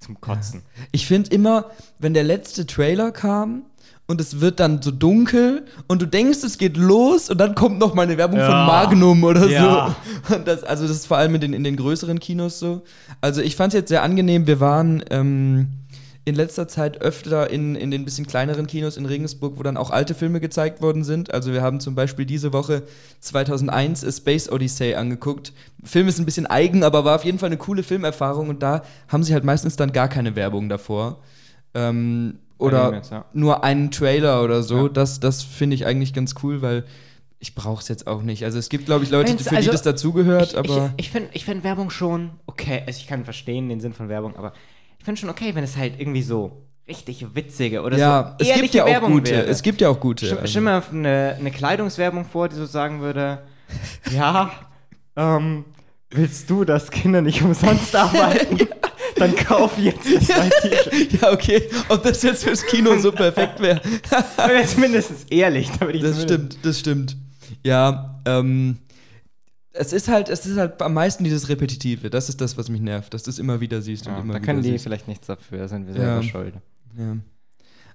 zum 0.00 0.18
Kotzen. 0.22 0.62
Ich 0.90 1.06
finde 1.06 1.28
immer, 1.32 1.66
wenn 1.98 2.14
der 2.14 2.24
letzte 2.24 2.66
Trailer 2.66 3.12
kam 3.12 3.64
und 4.06 4.22
es 4.22 4.40
wird 4.40 4.58
dann 4.58 4.80
so 4.80 4.90
dunkel 4.90 5.66
und 5.86 6.00
du 6.00 6.06
denkst, 6.06 6.38
es 6.42 6.56
geht 6.56 6.78
los 6.78 7.28
und 7.28 7.36
dann 7.38 7.54
kommt 7.54 7.78
noch 7.78 7.92
mal 7.92 8.04
eine 8.04 8.16
Werbung 8.16 8.40
von 8.40 8.48
Ja. 8.48 8.64
Magnum 8.64 9.22
oder 9.22 9.46
Ja. 9.48 9.94
so. 10.28 10.34
Und 10.34 10.48
das, 10.48 10.64
also 10.64 10.86
das 10.88 10.96
ist 10.96 11.06
vor 11.06 11.18
allem 11.18 11.34
in 11.34 11.42
den, 11.42 11.52
in 11.52 11.62
den 11.62 11.76
größeren 11.76 12.18
Kinos 12.20 12.58
so. 12.58 12.80
Also 13.20 13.42
ich 13.42 13.54
fand 13.54 13.74
es 13.74 13.78
jetzt 13.80 13.88
sehr 13.90 14.02
angenehm. 14.02 14.46
Wir 14.46 14.60
waren 14.60 15.04
ähm, 15.10 15.68
in 16.28 16.34
letzter 16.34 16.68
Zeit 16.68 17.00
öfter 17.00 17.50
in, 17.50 17.74
in 17.74 17.90
den 17.90 18.04
bisschen 18.04 18.26
kleineren 18.26 18.66
Kinos 18.66 18.96
in 18.96 19.06
Regensburg, 19.06 19.54
wo 19.56 19.62
dann 19.62 19.76
auch 19.76 19.90
alte 19.90 20.14
Filme 20.14 20.40
gezeigt 20.40 20.82
worden 20.82 21.02
sind. 21.02 21.32
Also 21.32 21.52
wir 21.52 21.62
haben 21.62 21.80
zum 21.80 21.94
Beispiel 21.94 22.26
diese 22.26 22.52
Woche 22.52 22.82
2001 23.20 24.04
A 24.04 24.12
Space 24.12 24.50
Odyssey 24.50 24.94
angeguckt. 24.94 25.52
Film 25.82 26.06
ist 26.06 26.18
ein 26.18 26.26
bisschen 26.26 26.46
eigen, 26.46 26.84
aber 26.84 27.04
war 27.04 27.16
auf 27.16 27.24
jeden 27.24 27.38
Fall 27.38 27.48
eine 27.48 27.56
coole 27.56 27.82
Filmerfahrung 27.82 28.48
und 28.48 28.62
da 28.62 28.82
haben 29.08 29.22
sie 29.22 29.32
halt 29.32 29.44
meistens 29.44 29.76
dann 29.76 29.92
gar 29.92 30.08
keine 30.08 30.36
Werbung 30.36 30.68
davor. 30.68 31.18
Ähm, 31.74 32.38
oder 32.58 32.92
jetzt, 32.94 33.10
ja. 33.10 33.24
nur 33.32 33.64
einen 33.64 33.90
Trailer 33.90 34.42
oder 34.42 34.62
so. 34.62 34.86
Ja. 34.86 34.88
Das, 34.88 35.20
das 35.20 35.42
finde 35.42 35.76
ich 35.76 35.86
eigentlich 35.86 36.12
ganz 36.12 36.34
cool, 36.42 36.60
weil 36.60 36.84
ich 37.40 37.54
brauche 37.54 37.80
es 37.80 37.88
jetzt 37.88 38.06
auch 38.06 38.22
nicht. 38.22 38.44
Also 38.44 38.58
es 38.58 38.68
gibt, 38.68 38.86
glaube 38.86 39.04
ich, 39.04 39.10
Leute, 39.10 39.38
für 39.38 39.50
also, 39.50 39.62
die 39.62 39.72
das 39.72 39.82
dazugehört, 39.82 40.52
Ich, 40.52 40.58
aber 40.58 40.92
ich, 40.96 41.06
ich 41.06 41.10
finde 41.10 41.30
ich 41.32 41.44
find 41.44 41.64
Werbung 41.64 41.88
schon 41.88 42.30
okay. 42.46 42.82
Also 42.86 42.98
ich 42.98 43.06
kann 43.06 43.24
verstehen 43.24 43.68
den 43.68 43.80
Sinn 43.80 43.94
von 43.94 44.08
Werbung, 44.08 44.36
aber 44.36 44.52
ich 44.98 45.04
finde 45.04 45.20
schon 45.20 45.30
okay, 45.30 45.54
wenn 45.54 45.64
es 45.64 45.76
halt 45.76 45.98
irgendwie 45.98 46.22
so 46.22 46.68
richtig 46.88 47.34
witzige 47.34 47.82
oder 47.82 47.98
ja, 47.98 48.36
so 48.38 48.46
es 48.48 48.60
gibt 48.60 48.74
ja 48.74 48.84
auch 48.84 48.88
Werbung 48.88 49.12
gute. 49.12 49.30
wäre. 49.30 49.46
Es 49.46 49.62
gibt 49.62 49.80
ja 49.80 49.88
auch 49.88 50.00
gute. 50.00 50.26
Stimm, 50.26 50.38
also. 50.38 50.60
mir 50.60 50.82
eine, 50.90 51.36
eine 51.38 51.50
Kleidungswerbung 51.50 52.24
vor, 52.24 52.48
die 52.48 52.56
so 52.56 52.66
sagen 52.66 53.00
würde, 53.00 53.42
ja, 54.10 54.50
ähm, 55.16 55.64
willst 56.10 56.48
du, 56.48 56.64
dass 56.64 56.90
Kinder 56.90 57.20
nicht 57.20 57.42
umsonst 57.42 57.94
arbeiten? 57.96 58.66
Dann 59.16 59.34
kauf 59.34 59.78
jetzt 59.78 60.06
das 60.06 60.26
T-Shirt. 60.60 61.20
ja, 61.20 61.32
okay. 61.32 61.68
Ob 61.88 62.02
das 62.02 62.22
jetzt 62.22 62.44
fürs 62.44 62.64
Kino 62.64 62.96
so 62.98 63.10
perfekt 63.10 63.60
wäre. 63.60 63.80
Aber 64.36 64.54
jetzt 64.54 64.78
mindestens 64.78 65.24
ehrlich. 65.24 65.70
Damit 65.78 65.96
ich 65.96 66.02
Das 66.02 66.22
stimmt, 66.22 66.58
das 66.62 66.78
stimmt. 66.78 67.16
Ja, 67.64 68.20
ähm, 68.26 68.78
es 69.78 69.92
ist 69.92 70.08
halt, 70.08 70.28
es 70.28 70.44
ist 70.46 70.56
halt 70.58 70.80
am 70.82 70.94
meisten 70.94 71.24
dieses 71.24 71.48
Repetitive. 71.48 72.10
Das 72.10 72.28
ist 72.28 72.40
das, 72.40 72.56
was 72.58 72.68
mich 72.68 72.80
nervt, 72.80 73.14
dass 73.14 73.22
du 73.22 73.30
es 73.30 73.38
immer 73.38 73.60
wieder 73.60 73.80
siehst 73.80 74.06
Ja, 74.06 74.12
und 74.16 74.22
immer 74.22 74.32
da 74.34 74.38
wieder 74.38 74.46
können 74.46 74.62
die 74.62 74.70
siehst. 74.70 74.84
vielleicht 74.84 75.08
nichts 75.08 75.26
dafür, 75.26 75.58
da 75.58 75.68
sind 75.68 75.86
wir 75.86 75.94
Ja. 75.94 76.00
selber 76.00 76.22
schuld. 76.22 76.54
Ja. 76.98 77.16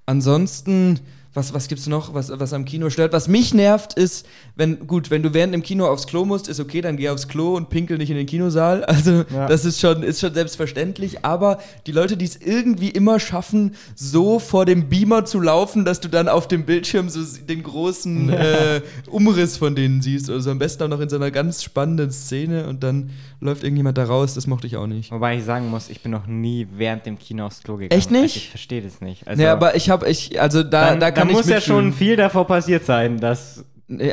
Ansonsten, 0.05 0.99
was, 1.33 1.53
was 1.53 1.67
gibt's 1.67 1.87
noch, 1.87 2.13
was, 2.13 2.31
was 2.33 2.53
am 2.53 2.65
Kino 2.65 2.89
stört? 2.89 3.13
Was 3.13 3.27
mich 3.27 3.53
nervt, 3.53 3.93
ist, 3.93 4.25
wenn, 4.55 4.85
gut, 4.87 5.09
wenn 5.11 5.23
du 5.23 5.33
während 5.33 5.53
dem 5.53 5.63
Kino 5.63 5.87
aufs 5.87 6.05
Klo 6.07 6.25
musst, 6.25 6.47
ist 6.47 6.59
okay, 6.59 6.81
dann 6.81 6.95
geh 6.97 7.09
aufs 7.09 7.27
Klo 7.27 7.55
und 7.55 7.69
pinkel 7.69 7.97
nicht 7.97 8.09
in 8.09 8.17
den 8.17 8.25
Kinosaal. 8.25 8.83
Also, 8.93 9.25
Ja. 9.33 9.47
das 9.47 9.65
ist 9.65 9.79
schon, 9.79 10.03
ist 10.03 10.19
schon 10.21 10.33
selbstverständlich. 10.33 11.25
Aber 11.25 11.57
die 11.87 11.91
Leute, 11.91 12.15
die 12.15 12.25
es 12.25 12.37
irgendwie 12.37 12.89
immer 12.89 13.19
schaffen, 13.19 13.75
so 13.95 14.37
vor 14.39 14.65
dem 14.65 14.89
Beamer 14.89 15.25
zu 15.25 15.39
laufen, 15.41 15.83
dass 15.85 15.99
du 15.99 16.07
dann 16.07 16.29
auf 16.29 16.47
dem 16.47 16.65
Bildschirm 16.65 17.09
so 17.09 17.21
den 17.47 17.63
großen 17.63 18.29
äh, 18.29 18.81
Umriss 19.09 19.57
von 19.57 19.75
denen 19.75 20.01
siehst. 20.01 20.29
Also 20.29 20.51
am 20.51 20.59
besten 20.59 20.83
auch 20.83 20.87
noch 20.89 20.99
in 20.99 21.09
so 21.09 21.15
einer 21.15 21.31
ganz 21.31 21.63
spannenden 21.63 22.11
Szene 22.11 22.67
und 22.67 22.83
dann 22.83 23.09
läuft 23.39 23.63
irgendjemand 23.63 23.97
da 23.97 24.05
raus. 24.05 24.35
Das 24.35 24.47
mochte 24.47 24.67
ich 24.67 24.77
auch 24.77 24.87
nicht. 24.87 25.11
Wobei 25.11 25.37
ich 25.37 25.43
sagen 25.43 25.69
muss, 25.69 25.89
ich 25.89 26.01
bin 26.01 26.11
noch 26.11 26.27
nie 26.27 26.67
während 26.77 27.05
dem 27.05 27.17
Kino 27.17 27.45
aufs 27.47 27.63
Klo 27.63 27.77
gegangen. 27.77 27.97
Echt 27.99 28.11
nicht? 28.11 28.21
Also 28.23 28.35
ich 28.37 28.49
verstehe 28.49 28.81
das 28.81 29.01
nicht. 29.01 29.27
Also, 29.27 29.41
ja, 29.41 29.51
aber 29.53 29.75
ich 29.75 29.89
habe, 29.89 30.07
ich, 30.09 30.39
also 30.39 30.63
da, 30.63 30.89
dann, 30.91 30.99
da 30.99 31.11
kann 31.11 31.22
dann 31.27 31.29
ich 31.31 31.35
muss 31.37 31.49
ja 31.49 31.61
schon 31.61 31.93
viel 31.93 32.15
davor 32.15 32.45
passiert 32.47 32.85
sein, 32.85 33.19
dass 33.19 33.63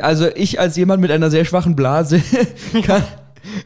Also 0.01 0.27
ich 0.35 0.59
als 0.59 0.75
jemand 0.77 1.01
mit 1.01 1.11
einer 1.11 1.29
sehr 1.29 1.45
schwachen 1.45 1.75
Blase 1.75 2.21
kann, 2.83 3.03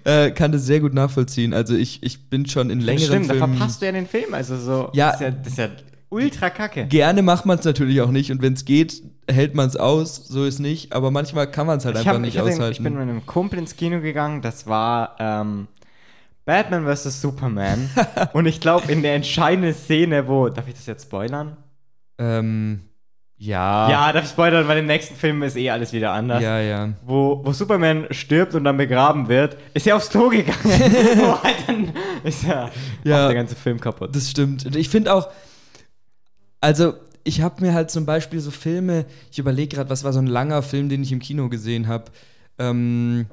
äh, 0.04 0.32
kann 0.32 0.52
das 0.52 0.66
sehr 0.66 0.80
gut 0.80 0.94
nachvollziehen. 0.94 1.54
Also 1.54 1.76
ich, 1.76 2.02
ich 2.04 2.30
bin 2.30 2.46
schon 2.46 2.70
in 2.70 2.80
längeren 2.80 3.08
Stimmt, 3.08 3.30
da 3.30 3.34
Filmen. 3.36 3.58
verpasst 3.58 3.82
du 3.82 3.86
ja 3.88 3.92
den 3.92 4.08
Film. 4.08 4.34
Also 4.34 4.58
so, 4.58 4.90
Ja. 4.94 5.12
das, 5.12 5.16
ist 5.16 5.22
ja 5.22 5.32
das 5.32 5.48
ist 5.48 5.58
ja 5.58 5.68
ultra 6.10 6.50
kacke. 6.50 6.86
Gerne 6.88 7.22
macht 7.22 7.46
man 7.46 7.58
es 7.60 7.66
natürlich 7.66 8.00
auch 8.02 8.12
nicht 8.12 8.32
und 8.32 8.42
wenn 8.42 8.54
es 8.54 8.64
geht, 8.66 9.02
hält 9.30 9.56
man 9.56 9.68
es 9.68 9.76
aus. 9.76 10.16
So 10.28 10.46
ist 10.46 10.60
nicht. 10.60 10.94
Aber 10.94 11.12
manchmal 11.12 11.50
kann 11.50 11.68
man 11.68 11.80
es 11.80 11.86
halt 11.86 11.96
Ich, 11.96 12.02
einfach 12.02 12.14
hab, 12.14 12.22
nicht 12.22 12.36
ich, 12.36 12.42
aushalten. 12.42 12.72
ich 12.72 12.82
bin 12.84 12.94
mit 12.94 13.02
einem 13.02 13.26
Kumpel 13.26 13.60
ins 13.60 13.76
Kino 13.76 14.00
gegangen, 14.00 14.42
das 14.42 14.68
war 14.68 15.16
ähm, 15.20 15.68
Batman 16.46 16.86
vs. 16.86 17.22
Superman. 17.22 17.90
und 18.34 18.46
ich 18.46 18.62
glaube, 18.62 18.92
in 18.92 19.02
der 19.02 19.16
entscheidenden 19.16 19.74
Szene, 19.74 20.28
wo. 20.28 20.48
Darf 20.50 20.68
ich 20.68 20.76
das 20.76 20.86
jetzt 20.86 21.06
spoilern? 21.06 21.58
Ähm, 22.20 22.82
ja. 23.38 23.90
Ja, 23.90 24.14
darf 24.14 24.24
ich 24.24 24.30
spoilern, 24.30 24.68
weil 24.68 24.78
im 24.80 24.86
nächsten 24.86 25.16
Film 25.16 25.44
ist 25.44 25.58
eh 25.58 25.70
alles 25.70 25.92
wieder 25.92 26.12
anders. 26.14 26.42
Ja, 26.42 26.60
ja. 26.60 26.94
Wo, 27.06 27.42
wo 27.44 27.52
Superman 27.52 28.08
stirbt 28.12 28.56
und 28.56 28.64
dann 28.64 28.78
begraben 28.78 29.28
wird, 29.28 29.58
ist 29.74 29.86
er 29.88 29.98
aufs 29.98 30.10
Klo 30.10 30.30
gegangen. 30.30 30.56
Wo 30.64 31.44
halt 31.44 31.56
dann 31.68 31.92
ist 32.24 32.44
ja, 32.44 32.70
Ja. 33.04 33.28
der 33.28 33.36
ganze 33.36 33.56
Film 33.56 33.80
kaputt. 33.80 34.16
Das 34.16 34.30
stimmt. 34.32 34.66
Und 34.66 34.76
ich 34.76 34.88
finde 34.90 35.14
auch, 35.14 35.28
also 36.62 36.94
ich 37.24 37.42
habe 37.42 37.62
mir 37.64 37.74
halt 37.74 37.92
zum 37.92 38.06
Beispiel 38.06 38.40
so 38.40 38.52
Filme, 38.52 39.06
ich 39.32 39.40
überlege 39.40 39.76
gerade, 39.76 39.90
was 39.90 40.04
war 40.04 40.14
so 40.14 40.20
ein 40.20 40.28
langer 40.28 40.62
Film, 40.62 40.90
den 40.90 41.04
ich 41.04 41.12
im 41.12 41.20
Kino 41.20 41.50
gesehen 41.50 41.88
habe. 41.88 42.06
Ähm, 42.58 43.26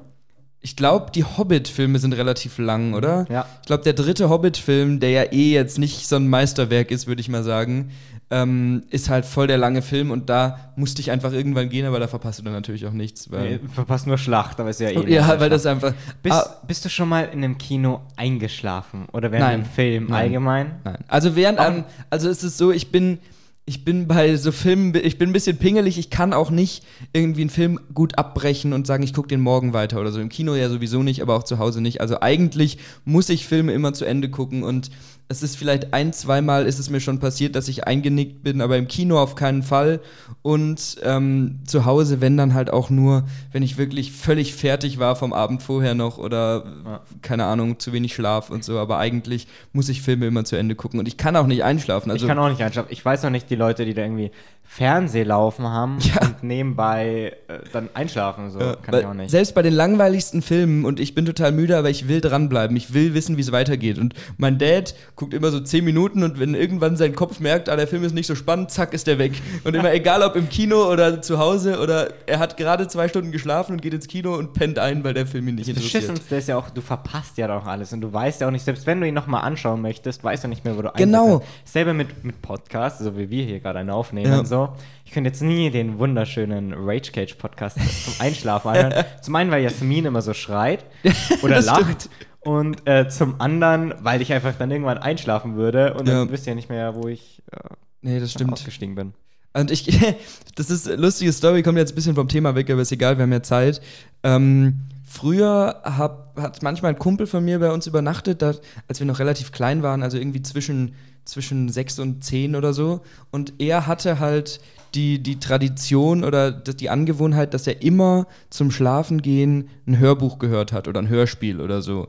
ich 0.61 0.77
glaube, 0.77 1.11
die 1.13 1.25
Hobbit-Filme 1.25 1.99
sind 1.99 2.13
relativ 2.15 2.59
lang, 2.59 2.95
oder? 2.95 3.27
Ja. 3.29 3.47
Ich 3.61 3.67
glaube, 3.67 3.83
der 3.85 3.93
dritte 3.95 4.29
Hobbit-Film, 4.31 5.01
der 5.01 5.11
ja 5.11 5.23
eh 5.33 5.53
jetzt 5.53 5.79
nicht 5.79 6.07
so 6.09 6.17
ein 6.17 6.29
Meisterwerk 6.29 6.91
ist, 6.91 7.07
würde 7.07 7.21
ich 7.21 7.29
mal 7.29 7.43
sagen, 7.43 7.91
ähm, 8.33 8.83
ist 8.89 9.11
halt 9.11 9.27
voll 9.27 9.47
der 9.47 9.59
lange 9.59 9.83
Film 9.83 10.11
und 10.11 10.31
da 10.31 10.73
musste 10.75 11.03
ich 11.03 11.11
einfach 11.11 11.33
irgendwann 11.33 11.69
gehen, 11.69 11.85
aber 11.85 12.01
da 12.01 12.09
verpasst 12.09 12.39
du 12.39 12.43
dann 12.43 12.55
natürlich 12.55 12.87
auch 12.87 12.93
nichts. 12.93 13.31
Weil, 13.31 13.51
Nee, 13.51 13.61
verpasst 13.73 14.07
nur 14.07 14.17
Schlacht, 14.17 14.59
aber 14.59 14.71
ist 14.71 14.81
ja 14.81 14.89
eh. 14.89 14.95
ja, 15.12 15.27
nicht 15.29 15.41
weil 15.41 15.51
das 15.51 15.62
Schlacht. 15.62 15.85
einfach. 15.85 15.95
Bist, 16.23 16.35
Ah, 16.35 16.57
bist 16.67 16.83
du 16.85 16.89
schon 16.89 17.11
mal 17.11 17.25
in 17.25 17.45
einem 17.45 17.59
Kino 17.59 18.01
eingeschlafen? 18.17 19.07
Oder 19.12 19.31
während 19.33 19.47
Nein. 19.47 19.55
einem 19.61 19.65
Film 19.67 20.07
Nein. 20.07 20.15
allgemein? 20.23 20.71
Nein. 20.83 20.99
Also 21.09 21.37
während 21.37 21.59
einem, 21.59 21.85
also 22.09 22.31
es 22.31 22.43
ist 22.43 22.57
so, 22.57 22.73
ich 22.73 22.91
bin, 22.91 23.19
ich 23.67 23.85
bin 23.85 24.09
bei 24.09 24.35
so 24.37 24.51
Filmen, 24.51 24.95
ich 24.95 25.19
bin 25.19 25.29
ein 25.31 25.33
bisschen 25.35 25.59
pingelig, 25.59 25.99
ich 25.99 26.09
kann 26.09 26.33
auch 26.33 26.51
nicht 26.51 26.85
irgendwie 27.12 27.43
einen 27.43 27.51
Film 27.51 27.79
gut 27.93 28.19
abbrechen 28.19 28.73
und 28.73 28.87
sagen, 28.87 29.03
ich 29.03 29.12
gucke 29.12 29.29
den 29.29 29.41
morgen 29.43 29.75
weiter 29.75 30.01
oder 30.01 30.11
so. 30.11 30.21
Im 30.21 30.31
Kino 30.31 30.55
ja 30.55 30.71
sowieso 30.71 31.03
nicht, 31.03 31.21
aber 31.21 31.37
auch 31.37 31.45
zu 31.45 31.59
Hause 31.59 31.83
nicht. 31.83 32.01
Also 32.01 32.21
eigentlich 32.23 32.79
muss 33.05 33.29
ich 33.29 33.47
Filme 33.47 33.73
immer 33.73 33.93
zu 33.93 34.07
Ende 34.07 34.31
gucken 34.31 34.62
und 34.62 34.91
es 35.33 35.43
ist 35.43 35.57
vielleicht 35.57 35.93
ein, 35.95 36.12
zweimal 36.12 36.67
ist 36.67 36.79
es 36.79 36.91
mir 36.91 37.01
schon 37.01 37.19
passiert, 37.19 37.57
dass 37.57 37.67
ich 37.69 37.87
eingenickt 37.87 38.43
bin, 38.45 38.61
aber 38.61 38.77
im 38.77 38.87
Kino 38.87 39.19
auf 39.19 39.35
keinen 39.35 39.62
Fall. 39.62 40.01
Und 40.43 40.99
ähm, 41.03 41.61
zu 41.67 41.85
Hause, 41.85 42.21
wenn 42.21 42.37
dann 42.37 42.55
halt 42.55 42.71
auch 42.71 42.91
nur, 42.91 43.25
wenn 43.51 43.62
ich 43.62 43.79
wirklich 43.79 44.12
völlig 44.12 44.55
fertig 44.55 44.99
war 44.99 45.17
vom 45.17 45.33
Abend 45.33 45.62
vorher 45.62 45.95
noch 45.95 46.19
oder 46.19 46.65
Ja. 46.85 47.01
keine 47.23 47.45
Ahnung, 47.47 47.79
zu 47.79 47.93
wenig 47.93 48.15
Schlaf 48.15 48.51
und 48.51 48.62
so. 48.65 48.79
Aber 48.79 48.99
eigentlich 48.99 49.47
muss 49.73 49.89
ich 49.89 50.03
Filme 50.03 50.27
immer 50.27 50.45
zu 50.45 50.57
Ende 50.57 50.75
gucken 50.75 51.01
und 51.01 51.09
ich 51.09 51.17
kann 51.17 51.35
auch 51.37 51.47
nicht 51.47 51.65
einschlafen. 51.65 52.11
Also 52.11 52.27
ich 52.27 52.29
kann 52.29 52.39
auch 52.39 52.49
nicht 52.49 52.62
einschlafen. 52.62 52.89
Ich 52.91 53.05
weiß 53.05 53.23
noch 53.23 53.31
nicht, 53.31 53.49
die 53.51 53.57
Leute, 53.57 53.85
die 53.85 53.95
da 53.95 54.03
irgendwie 54.03 54.31
Fernseh 54.75 55.23
laufen 55.23 55.67
haben 55.69 55.99
Ja. 56.00 56.23
und 56.23 56.43
nebenbei 56.43 57.35
äh, 57.49 57.59
dann 57.75 57.91
einschlafen. 57.93 58.49
So. 58.50 58.59
Ja, 58.59 58.76
kann 58.76 58.99
ich 58.99 59.05
auch 59.05 59.12
nicht. 59.12 59.31
Selbst 59.31 59.55
bei 59.55 59.61
den 59.61 59.75
langweiligsten 59.75 60.41
Filmen 60.41 60.87
und 60.87 60.99
ich 60.99 61.14
bin 61.14 61.26
total 61.26 61.52
müde, 61.52 61.76
aber 61.76 61.91
ich 61.91 62.09
will 62.09 62.23
dranbleiben. 62.23 62.75
Ich 62.79 62.95
will 62.95 63.12
wissen, 63.12 63.37
wie 63.37 63.43
es 63.43 63.52
weitergeht. 63.52 63.99
Und 63.99 64.14
mein 64.38 64.57
Dad 64.57 64.95
guckt 65.14 65.35
immer 65.35 65.50
so 65.50 65.61
zehn 65.61 65.85
Minuten 65.85 66.23
und 66.23 66.41
wenn 66.41 66.55
irgendwann 66.55 66.97
sein 66.97 67.14
Kopf 67.14 67.38
merkt, 67.38 67.69
ah, 67.69 67.76
der 67.76 67.87
Film 67.87 68.02
ist 68.02 68.14
nicht 68.14 68.26
so 68.26 68.35
spannend, 68.35 68.71
zack, 68.71 68.95
ist 68.95 69.07
der 69.07 69.19
weg. 69.19 69.33
Und 69.64 69.75
immer 69.76 69.93
egal, 69.93 70.23
ob 70.23 70.37
im 70.37 70.49
Kino 70.49 70.91
oder 70.91 71.21
zu 71.21 71.38
Hause 71.38 71.79
oder 71.79 72.09
er 72.25 72.38
hat 72.38 72.57
gerade 72.57 72.88
zwei 72.88 73.09
Stunden 73.09 73.31
geschlafen 73.31 73.73
und 73.73 73.83
geht 73.83 73.93
ins 73.93 74.09
Kino 74.09 74.35
und 74.35 74.55
pennt 74.55 74.79
ein, 74.79 75.05
weil 75.05 75.12
der 75.12 75.26
Film 75.26 75.49
ihn 75.49 75.57
nicht 75.57 75.69
Das 75.69 75.76
interessiert. 75.76 76.02
Beschissenste 76.05 76.37
ist 76.37 76.49
ja 76.49 76.57
auch, 76.57 76.71
du 76.71 76.81
verpasst 76.81 77.37
ja 77.37 77.47
doch 77.47 77.67
alles 77.67 77.93
und 77.93 78.00
du 78.00 78.11
weißt 78.11 78.41
ja 78.41 78.47
auch 78.47 78.50
nicht, 78.50 78.64
selbst 78.64 78.87
wenn 78.87 79.02
du 79.02 79.07
ihn 79.07 79.12
nochmal 79.12 79.43
anschauen 79.43 79.83
möchtest, 79.83 80.25
weißt 80.25 80.45
du 80.45 80.49
nicht 80.49 80.64
mehr, 80.64 80.79
wo 80.79 80.81
du 80.81 80.91
Genau. 80.97 81.43
Selber 81.67 81.93
mit, 81.93 82.25
mit 82.25 82.41
Podcasts, 82.41 83.00
so 83.05 83.19
wie 83.19 83.29
wir 83.29 83.45
hier 83.45 83.61
gerade 83.61 83.81
einen 83.81 83.91
aufnehmen 83.91 84.33
Ja. 84.33 84.38
und 84.38 84.49
so. 84.49 84.62
Ich 85.04 85.12
könnte 85.12 85.28
jetzt 85.28 85.42
nie 85.42 85.71
den 85.71 85.99
wunderschönen 85.99 86.73
Rage 86.75 87.12
Cage 87.12 87.35
Podcast 87.35 87.76
zum 88.04 88.14
Einschlafen 88.19 88.69
anhören. 88.69 89.04
Zum 89.23 89.35
einen, 89.37 89.50
weil 89.50 89.62
Jasmin 89.62 90.04
immer 90.07 90.23
so 90.23 90.33
schreit 90.35 90.85
oder 91.42 91.61
lacht. 91.61 92.09
Und 92.40 92.87
äh, 92.88 93.09
zum 93.09 93.40
anderen, 93.40 93.95
weil 94.00 94.21
ich 94.21 94.33
einfach 94.33 94.54
dann 94.59 94.71
irgendwann 94.71 94.99
einschlafen 94.99 95.54
würde 95.57 95.95
und 95.95 96.09
dann 96.09 96.26
Ja. 96.26 96.31
wüsste 96.33 96.47
ich 96.47 96.47
ja 96.49 96.54
nicht 96.57 96.69
mehr, 96.71 96.95
wo 96.97 97.07
ich 97.09 97.42
äh, 97.52 97.59
Nee, 98.00 98.19
das 98.19 98.33
stimmt. 98.33 98.52
ausgestiegen 98.52 98.95
bin. 98.97 99.12
Und 99.52 99.71
ich, 99.71 99.87
das 100.57 100.71
ist 100.71 100.88
eine 100.88 101.00
lustige 101.00 101.33
Story, 101.33 101.62
kommt 101.62 101.78
jetzt 101.78 101.92
ein 101.92 101.95
bisschen 101.95 102.14
vom 102.16 102.26
Thema 102.28 102.54
weg, 102.57 102.69
aber 102.71 102.83
ist 102.83 102.90
egal, 102.90 103.16
wir 103.19 103.23
haben 103.23 103.33
ja 103.33 103.42
Zeit. 103.42 103.81
Ähm, 104.25 104.81
früher 105.07 105.83
hab, 105.85 106.37
hat 106.40 106.62
manchmal 106.62 106.92
ein 106.95 106.99
Kumpel 106.99 107.26
von 107.26 107.45
mir 107.45 107.59
bei 107.61 107.71
uns 107.71 107.87
übernachtet, 107.87 108.42
da, 108.42 108.54
als 108.88 108.99
wir 108.99 109.07
noch 109.07 109.19
relativ 109.21 109.52
klein 109.52 109.83
waren, 109.83 110.02
also 110.02 110.16
irgendwie 110.19 110.42
zwischen, 110.42 110.95
zwischen 111.25 111.69
sechs 111.69 111.99
und 111.99 112.25
zehn 112.25 112.57
oder 112.57 112.73
so. 112.73 113.00
Und 113.31 113.55
er 113.59 113.87
hatte 113.87 114.19
halt 114.19 114.61
die, 114.95 115.23
die 115.23 115.38
Tradition 115.38 116.25
oder 116.25 116.50
die 116.50 116.91
Angewohnheit, 116.91 117.55
dass 117.55 117.67
er 117.67 117.83
immer 117.83 118.26
zum 118.50 118.71
Schlafengehen 118.71 119.69
ein 119.87 119.99
Hörbuch 119.99 120.38
gehört 120.38 120.73
hat 120.73 120.88
oder 120.88 121.00
ein 121.00 121.09
Hörspiel 121.09 121.61
oder 121.61 121.83
so. 121.83 122.09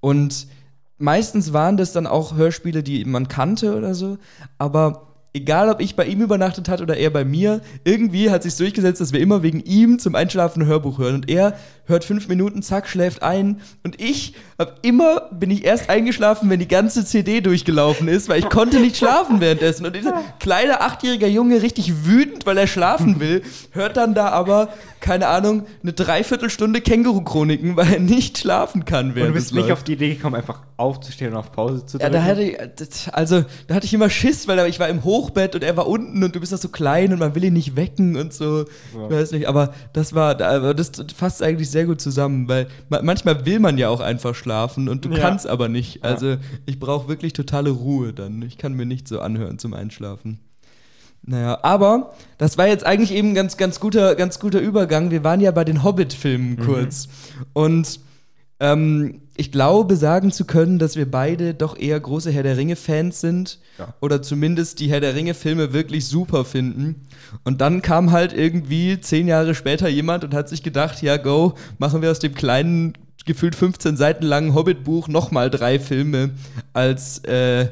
Und 0.00 0.46
meistens 0.98 1.52
waren 1.52 1.76
das 1.76 1.92
dann 1.92 2.06
auch 2.06 2.36
Hörspiele, 2.36 2.82
die 2.82 3.04
man 3.04 3.28
kannte 3.28 3.76
oder 3.76 3.94
so, 3.94 4.18
aber 4.58 5.10
egal 5.32 5.68
ob 5.68 5.80
ich 5.80 5.96
bei 5.96 6.06
ihm 6.06 6.22
übernachtet 6.22 6.68
hat 6.68 6.80
oder 6.80 6.96
er 6.96 7.10
bei 7.10 7.24
mir, 7.24 7.60
irgendwie 7.84 8.30
hat 8.30 8.42
sich 8.42 8.56
durchgesetzt, 8.56 9.00
dass 9.00 9.12
wir 9.12 9.20
immer 9.20 9.42
wegen 9.42 9.60
ihm 9.60 9.98
zum 9.98 10.14
Einschlafen 10.14 10.62
ein 10.62 10.68
Hörbuch 10.68 10.98
hören 10.98 11.16
und 11.16 11.30
er 11.30 11.54
hört 11.90 12.04
fünf 12.04 12.26
Minuten, 12.28 12.62
zack, 12.62 12.88
schläft 12.88 13.22
ein 13.22 13.60
und 13.84 14.00
ich 14.00 14.34
hab 14.58 14.78
immer, 14.82 15.28
bin 15.32 15.50
ich 15.50 15.64
erst 15.64 15.90
eingeschlafen, 15.90 16.48
wenn 16.48 16.58
die 16.60 16.68
ganze 16.68 17.04
CD 17.04 17.40
durchgelaufen 17.42 18.08
ist, 18.08 18.28
weil 18.28 18.38
ich 18.38 18.48
konnte 18.48 18.80
nicht 18.80 18.96
schlafen 18.96 19.40
währenddessen 19.40 19.84
und 19.86 19.94
dieser 19.94 20.22
kleine 20.38 20.80
achtjähriger 20.80 21.28
Junge 21.28 21.60
richtig 21.62 22.06
wütend, 22.06 22.46
weil 22.46 22.56
er 22.58 22.66
schlafen 22.66 23.20
will, 23.20 23.42
hört 23.72 23.96
dann 23.96 24.14
da 24.14 24.28
aber, 24.30 24.68
keine 25.00 25.28
Ahnung, 25.28 25.64
eine 25.82 25.92
Dreiviertelstunde 25.92 26.80
Känguru-Chroniken, 26.80 27.76
weil 27.76 27.94
er 27.94 28.00
nicht 28.00 28.38
schlafen 28.38 28.84
kann 28.84 29.08
Und 29.10 29.14
während 29.16 29.30
du 29.30 29.34
bist 29.34 29.52
nicht 29.52 29.62
läuft. 29.62 29.72
auf 29.72 29.84
die 29.84 29.92
Idee 29.94 30.14
gekommen, 30.14 30.36
einfach 30.36 30.60
aufzustehen 30.76 31.32
und 31.32 31.38
auf 31.38 31.52
Pause 31.52 31.84
zu 31.84 31.98
Ja, 31.98 32.08
drücken? 32.08 32.12
da 32.14 32.22
hatte 32.24 32.42
ich, 32.42 33.14
also, 33.14 33.44
da 33.66 33.74
hatte 33.74 33.86
ich 33.86 33.92
immer 33.94 34.08
Schiss, 34.10 34.46
weil 34.48 34.66
ich 34.68 34.78
war 34.80 34.88
im 34.88 35.04
Hochbett 35.04 35.54
und 35.54 35.64
er 35.64 35.76
war 35.76 35.86
unten 35.86 36.22
und 36.22 36.34
du 36.36 36.40
bist 36.40 36.52
noch 36.52 36.58
so 36.58 36.68
klein 36.68 37.12
und 37.12 37.18
man 37.18 37.34
will 37.34 37.44
ihn 37.44 37.52
nicht 37.54 37.76
wecken 37.76 38.16
und 38.16 38.32
so. 38.32 38.60
Ja. 38.60 38.64
Ich 39.08 39.16
weiß 39.16 39.32
nicht, 39.32 39.48
aber 39.48 39.72
das 39.92 40.14
war, 40.14 40.34
das 40.34 40.90
fasst 41.16 41.42
eigentlich 41.42 41.70
sehr 41.70 41.79
gut 41.86 42.00
zusammen, 42.00 42.48
weil 42.48 42.66
ma 42.88 43.00
manchmal 43.02 43.44
will 43.46 43.60
man 43.60 43.78
ja 43.78 43.88
auch 43.88 44.00
einfach 44.00 44.34
schlafen 44.34 44.88
und 44.88 45.04
du 45.04 45.10
Ja. 45.10 45.18
kannst 45.18 45.46
aber 45.46 45.68
nicht. 45.68 46.04
Also, 46.04 46.36
ich 46.66 46.78
brauche 46.80 47.08
wirklich 47.08 47.32
totale 47.32 47.70
Ruhe 47.70 48.12
dann. 48.12 48.42
Ich 48.42 48.58
kann 48.58 48.74
mir 48.74 48.86
nicht 48.86 49.08
so 49.08 49.20
anhören 49.20 49.58
zum 49.58 49.74
Einschlafen. 49.74 50.40
Naja, 51.22 51.58
aber 51.62 52.12
das 52.38 52.56
war 52.56 52.66
jetzt 52.66 52.86
eigentlich 52.86 53.12
eben 53.12 53.30
ein 53.30 53.34
ganz, 53.34 53.56
ganz 53.58 53.78
guter, 53.78 54.14
ganz 54.14 54.38
guter 54.40 54.58
Übergang. 54.60 55.10
Wir 55.10 55.22
waren 55.22 55.40
ja 55.40 55.50
bei 55.50 55.64
den 55.64 55.82
Hobbit-Filmen 55.82 56.56
kurz. 56.58 57.08
Und 57.52 58.00
ähm, 58.60 59.22
ich 59.36 59.50
glaube, 59.50 59.96
sagen 59.96 60.32
zu 60.32 60.44
können, 60.44 60.78
dass 60.78 60.96
wir 60.96 61.10
beide 61.10 61.54
doch 61.54 61.78
eher 61.78 61.98
große 61.98 62.30
Herr 62.30 62.42
der 62.42 62.58
Ringe-Fans 62.58 63.20
sind. 63.22 63.58
Ja. 63.78 63.94
Oder 64.00 64.20
zumindest 64.20 64.80
die 64.80 64.90
Herr 64.90 65.00
der 65.00 65.14
Ringe-Filme 65.14 65.72
wirklich 65.72 66.06
super 66.06 66.44
finden. 66.44 67.06
Und 67.42 67.62
dann 67.62 67.80
kam 67.80 68.12
halt 68.12 68.34
irgendwie 68.34 69.00
zehn 69.00 69.28
Jahre 69.28 69.54
später 69.54 69.88
jemand 69.88 70.24
und 70.24 70.34
hat 70.34 70.50
sich 70.50 70.62
gedacht, 70.62 71.00
ja, 71.00 71.16
go, 71.16 71.54
machen 71.78 72.02
wir 72.02 72.10
aus 72.10 72.18
dem 72.18 72.34
kleinen, 72.34 72.92
gefühlt 73.24 73.54
15 73.54 73.96
Seiten 73.96 74.26
langen 74.26 74.54
Hobbit-Buch 74.54 75.08
nochmal 75.08 75.50
drei 75.50 75.78
Filme 75.78 76.32
als 76.74 77.24
äh, 77.24 77.68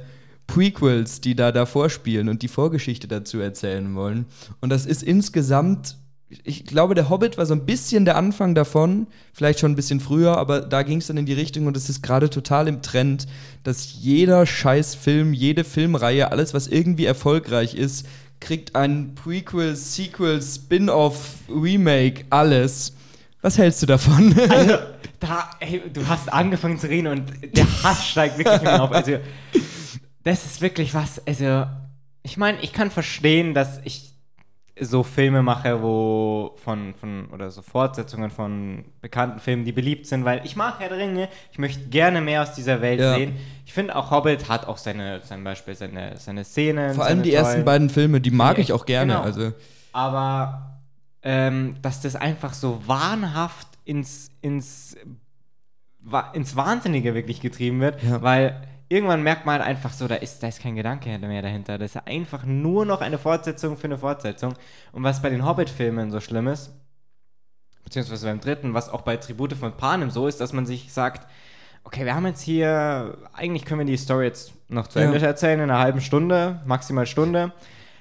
Prequels, 0.46 1.20
die 1.20 1.36
da 1.36 1.52
davor 1.52 1.90
spielen 1.90 2.30
und 2.30 2.40
die 2.40 2.48
Vorgeschichte 2.48 3.08
dazu 3.08 3.40
erzählen 3.40 3.94
wollen. 3.94 4.24
Und 4.62 4.70
das 4.70 4.86
ist 4.86 5.02
insgesamt, 5.02 5.98
ich 6.44 6.66
glaube, 6.66 6.94
der 6.94 7.08
Hobbit 7.08 7.38
war 7.38 7.46
so 7.46 7.54
ein 7.54 7.64
bisschen 7.64 8.04
der 8.04 8.16
Anfang 8.16 8.54
davon, 8.54 9.06
vielleicht 9.32 9.60
schon 9.60 9.72
ein 9.72 9.76
bisschen 9.76 10.00
früher, 10.00 10.36
aber 10.36 10.60
da 10.60 10.82
ging 10.82 10.98
es 10.98 11.06
dann 11.06 11.16
in 11.16 11.24
die 11.24 11.32
Richtung 11.32 11.66
und 11.66 11.76
es 11.76 11.88
ist 11.88 12.02
gerade 12.02 12.28
total 12.28 12.68
im 12.68 12.82
Trend, 12.82 13.26
dass 13.64 13.94
jeder 13.94 14.44
scheiß 14.44 14.94
Film, 14.94 15.32
jede 15.32 15.64
Filmreihe, 15.64 16.30
alles, 16.30 16.52
was 16.52 16.66
irgendwie 16.66 17.06
erfolgreich 17.06 17.74
ist, 17.74 18.06
kriegt 18.40 18.76
ein 18.76 19.14
Prequel, 19.14 19.74
Sequel, 19.74 20.42
Spin-off, 20.42 21.36
Remake, 21.48 22.24
alles. 22.30 22.92
Was 23.40 23.56
hältst 23.56 23.82
du 23.82 23.86
davon? 23.86 24.34
Also, 24.50 24.78
da, 25.20 25.50
ey, 25.60 25.82
du 25.92 26.06
hast 26.08 26.30
angefangen 26.32 26.78
zu 26.78 26.88
reden 26.88 27.06
und 27.08 27.56
der 27.56 27.82
Hass 27.82 28.06
steigt 28.06 28.36
wirklich 28.36 28.60
mir 28.60 28.82
auf. 28.82 28.92
Also, 28.92 29.18
das 30.24 30.44
ist 30.44 30.60
wirklich 30.60 30.92
was. 30.92 31.26
Also, 31.26 31.66
ich 32.22 32.36
meine, 32.36 32.60
ich 32.60 32.72
kann 32.72 32.90
verstehen, 32.90 33.54
dass 33.54 33.80
ich 33.84 34.12
so 34.80 35.02
Filme 35.02 35.42
mache, 35.42 35.82
wo 35.82 36.54
von, 36.64 36.94
von, 36.94 37.26
oder 37.32 37.50
so 37.50 37.62
Fortsetzungen 37.62 38.30
von 38.30 38.84
bekannten 39.00 39.38
Filmen, 39.40 39.64
die 39.64 39.72
beliebt 39.72 40.06
sind, 40.06 40.24
weil 40.24 40.40
ich 40.44 40.56
mag 40.56 40.78
Herr 40.80 40.88
der 40.88 40.98
Ringe, 40.98 41.28
ich 41.52 41.58
möchte 41.58 41.88
gerne 41.88 42.20
mehr 42.20 42.42
aus 42.42 42.54
dieser 42.54 42.80
Welt 42.80 43.00
Ja. 43.00 43.14
sehen. 43.14 43.36
Ich 43.66 43.72
finde 43.72 43.94
auch 43.96 44.10
Hobbit 44.10 44.48
hat 44.48 44.66
auch 44.66 44.78
seine, 44.78 45.20
zum 45.22 45.44
Beispiel 45.44 45.74
seine, 45.74 46.16
seine 46.16 46.44
Szenen. 46.44 46.94
Vor 46.94 47.04
allem 47.04 47.22
die 47.22 47.32
ersten 47.34 47.64
beiden 47.64 47.90
Filme, 47.90 48.20
die 48.20 48.30
mag 48.30 48.56
Die 48.56 48.62
ich 48.62 48.72
auch 48.72 48.86
gerne. 48.86 49.12
genau. 49.14 49.24
Also, 49.24 49.52
aber 49.92 50.80
ähm, 51.22 51.76
dass 51.82 52.00
das 52.00 52.14
einfach 52.16 52.54
so 52.54 52.80
wahnhaft 52.86 53.66
ins, 53.84 54.30
ins, 54.40 54.96
ins 56.32 56.56
Wahnsinnige 56.56 57.14
wirklich 57.14 57.40
getrieben 57.40 57.80
wird, 57.80 58.02
Ja. 58.02 58.22
weil 58.22 58.62
irgendwann 58.88 59.22
merkt 59.22 59.44
man 59.46 59.54
halt 59.58 59.64
einfach 59.68 59.92
so, 59.92 60.08
da 60.08 60.14
ist, 60.16 60.42
da 60.42 60.48
ist 60.48 60.60
kein 60.62 60.76
Gedanke 60.76 61.16
mehr 61.18 61.42
dahinter. 61.42 61.78
Das 61.78 61.94
ist 61.94 62.06
einfach 62.06 62.44
nur 62.44 62.84
noch 62.86 63.00
eine 63.00 63.18
Fortsetzung 63.18 63.76
für 63.76 63.84
eine 63.86 63.98
Fortsetzung. 63.98 64.54
Und 64.92 65.02
was 65.02 65.20
bei 65.22 65.30
den 65.30 65.44
Hobbit-Filmen 65.44 66.10
so 66.10 66.20
schlimm 66.20 66.46
ist, 66.48 66.72
beziehungsweise 67.84 68.26
beim 68.26 68.40
dritten, 68.40 68.74
was 68.74 68.88
auch 68.88 69.02
bei 69.02 69.16
Tribute 69.16 69.54
von 69.54 69.72
Panem 69.76 70.10
so 70.10 70.26
ist, 70.26 70.40
dass 70.40 70.52
man 70.52 70.66
sich 70.66 70.92
sagt, 70.92 71.26
okay, 71.84 72.04
wir 72.04 72.14
haben 72.14 72.26
jetzt 72.26 72.42
hier, 72.42 73.16
eigentlich 73.32 73.64
können 73.64 73.80
wir 73.80 73.86
die 73.86 73.96
Story 73.96 74.26
jetzt 74.26 74.52
noch 74.68 74.88
zu 74.88 74.98
Ja. 74.98 75.06
Ende 75.06 75.24
erzählen 75.24 75.60
in 75.60 75.70
einer 75.70 75.78
halben 75.80 76.00
Stunde, 76.00 76.60
maximal 76.66 77.06
Stunde. 77.06 77.52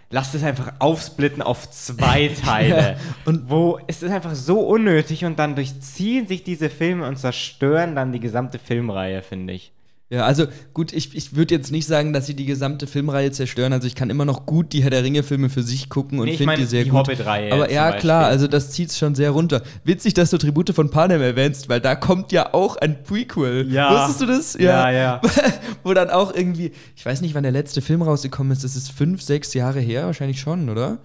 Lasst 0.10 0.36
es 0.36 0.44
einfach 0.44 0.74
aufsplitten 0.80 1.42
auf 1.42 1.70
zwei 1.70 2.30
Teile. 2.46 2.92
Ja, 2.94 2.96
und- 3.26 3.50
wo 3.50 3.80
es 3.88 4.02
ist 4.04 4.12
einfach 4.12 4.36
so 4.36 4.62
unnötig 4.62 5.26
und 5.26 5.38
dann 5.40 5.56
durchziehen 5.56 6.28
sich 6.28 6.44
diese 6.44 6.70
Filme 6.70 7.06
und 7.08 7.18
zerstören 7.18 7.96
dann 7.96 8.12
die 8.14 8.20
gesamte 8.22 8.58
Filmreihe, 8.60 9.22
finde 9.22 9.54
ich. 9.54 9.74
Ja, 10.10 10.26
also 10.26 10.46
gut, 10.74 10.94
ich, 10.94 11.14
ich 11.16 11.36
würde 11.36 11.54
jetzt 11.54 11.70
nicht 11.70 11.86
sagen, 11.86 12.14
dass 12.14 12.26
sie 12.26 12.34
die 12.34 12.46
gesamte 12.46 12.88
Filmreihe 12.88 13.32
zerstören. 13.32 13.74
Also 13.74 13.88
ich 13.88 13.96
kann 13.96 14.10
immer 14.10 14.24
noch 14.24 14.46
gut 14.46 14.72
die 14.72 14.82
Herr 14.82 14.90
der 14.90 15.04
Ringe-Filme 15.04 15.50
für 15.50 15.64
sich 15.64 15.90
gucken 15.90 16.20
und 16.20 16.28
Nee, 16.28 16.38
finde 16.38 16.56
die 16.56 16.64
sehr 16.64 16.86
die 16.86 16.92
gut. 16.92 17.00
Hobbit-Reihe 17.00 17.52
Aber 17.52 17.70
ja, 17.70 17.92
klar, 17.92 18.26
also 18.28 18.48
das 18.48 18.72
zieht 18.72 18.94
schon 18.94 19.16
sehr 19.16 19.32
runter. 19.32 19.62
Witzig, 19.84 20.14
dass 20.14 20.30
du 20.30 20.38
Tribute 20.38 20.70
von 20.70 20.90
Panem 20.90 21.22
erwähnst, 21.22 21.68
weil 21.68 21.82
da 21.82 21.96
kommt 21.96 22.32
ja 22.32 22.54
auch 22.54 22.78
ein 22.78 23.04
Prequel. 23.04 23.70
Ja. 23.70 24.00
Wusstest 24.00 24.22
du 24.22 24.26
das? 24.28 24.54
Ja, 24.54 24.90
ja. 24.92 25.22
Wo 25.84 25.94
dann 25.94 26.10
auch 26.10 26.34
irgendwie, 26.34 26.72
ich 26.96 27.06
weiß 27.06 27.20
nicht, 27.20 27.36
wann 27.36 27.44
der 27.44 27.52
letzte 27.52 27.82
Film 27.82 28.02
rausgekommen 28.02 28.54
ist. 28.54 28.64
Das 28.64 28.78
ist 28.78 28.90
fünf, 28.92 29.22
sechs 29.22 29.54
Jahre 29.54 29.82
her, 29.82 30.06
wahrscheinlich 30.06 30.40
schon, 30.40 30.70
oder? 30.70 31.00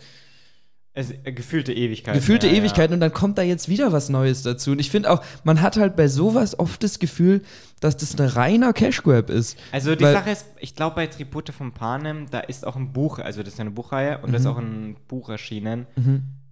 Es, 0.94 1.10
äh, 1.10 1.32
gefühlte 1.32 1.72
Ewigkeit. 1.72 2.14
Gefühlte 2.14 2.48
ja, 2.48 2.52
Ewigkeiten 2.54 2.92
und 2.92 3.00
dann 3.00 3.14
kommt 3.14 3.38
da 3.38 3.42
jetzt 3.42 3.68
wieder 3.70 3.92
was 3.92 4.10
Neues 4.10 4.42
dazu. 4.42 4.72
Und 4.72 4.78
ich 4.78 4.90
finde 4.90 5.10
auch, 5.10 5.22
man 5.42 5.62
hat 5.62 5.78
halt 5.78 5.96
bei 5.96 6.06
sowas 6.06 6.58
oft 6.58 6.82
das 6.82 6.98
Gefühl, 6.98 7.40
dass 7.80 7.96
das 7.96 8.18
ein 8.18 8.26
reiner 8.28 8.74
Cash 8.74 9.02
Grab 9.02 9.30
ist. 9.30 9.58
Also 9.72 9.94
die 9.96 10.04
Weil- 10.04 10.12
Sache 10.12 10.30
ist, 10.30 10.44
ich 10.60 10.74
glaube 10.76 10.96
bei 10.96 11.06
Tribute 11.06 11.48
von 11.50 11.72
Panem, 11.72 12.26
da 12.30 12.40
ist 12.40 12.66
auch 12.66 12.76
ein 12.76 12.92
Buch, 12.92 13.18
also 13.20 13.42
das 13.42 13.54
ist 13.54 13.60
eine 13.60 13.70
Buchreihe 13.70 14.18
und 14.18 14.24
da 14.24 14.28
Mhm. 14.28 14.34
ist 14.34 14.46
auch 14.46 14.58
ein 14.58 14.96
Buch 15.08 15.30
erschienen, 15.30 15.86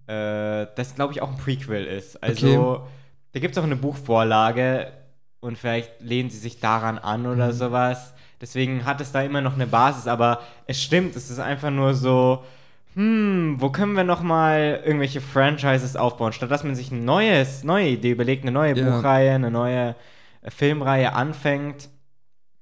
äh, 0.07 0.65
das 0.75 0.95
glaube 0.95 1.13
ich 1.13 1.21
auch 1.21 1.29
ein 1.29 1.37
Prequel 1.37 1.85
ist. 1.85 2.21
Also 2.23 2.47
Okay. 2.47 2.89
da 3.33 3.39
gibt 3.39 3.55
es 3.55 3.59
auch 3.59 3.65
eine 3.65 3.75
Buchvorlage 3.75 4.87
und 5.39 5.57
vielleicht 5.57 6.01
lehnen 6.01 6.29
sie 6.31 6.37
sich 6.39 6.59
daran 6.59 6.97
an 6.97 7.25
oder 7.27 7.47
Mhm. 7.49 7.53
sowas. 7.53 8.13
Deswegen 8.41 8.85
hat 8.85 9.01
es 9.01 9.11
da 9.11 9.21
immer 9.21 9.41
noch 9.41 9.53
eine 9.53 9.67
Basis, 9.67 10.07
aber 10.07 10.39
es 10.65 10.81
stimmt, 10.81 11.15
es 11.15 11.29
ist 11.29 11.39
einfach 11.39 11.69
nur 11.69 11.93
so, 11.93 12.43
hm, 12.95 13.55
wo 13.59 13.69
können 13.69 13.93
wir 13.93 14.03
noch 14.03 14.21
mal 14.21 14.81
irgendwelche 14.85 15.21
Franchises 15.21 15.95
aufbauen, 15.95 16.33
statt 16.33 16.51
dass 16.51 16.63
man 16.63 16.75
sich 16.75 16.91
ein 16.91 17.05
neues, 17.05 17.63
neue 17.63 17.89
Idee 17.89 18.11
überlegt, 18.11 18.43
eine 18.43 18.51
neue 18.51 18.77
Ja. 18.77 18.89
Buchreihe, 18.97 19.31
eine 19.33 19.49
neue 19.51 19.95
äh, 20.41 20.51
Filmreihe 20.51 21.13
anfängt, 21.13 21.89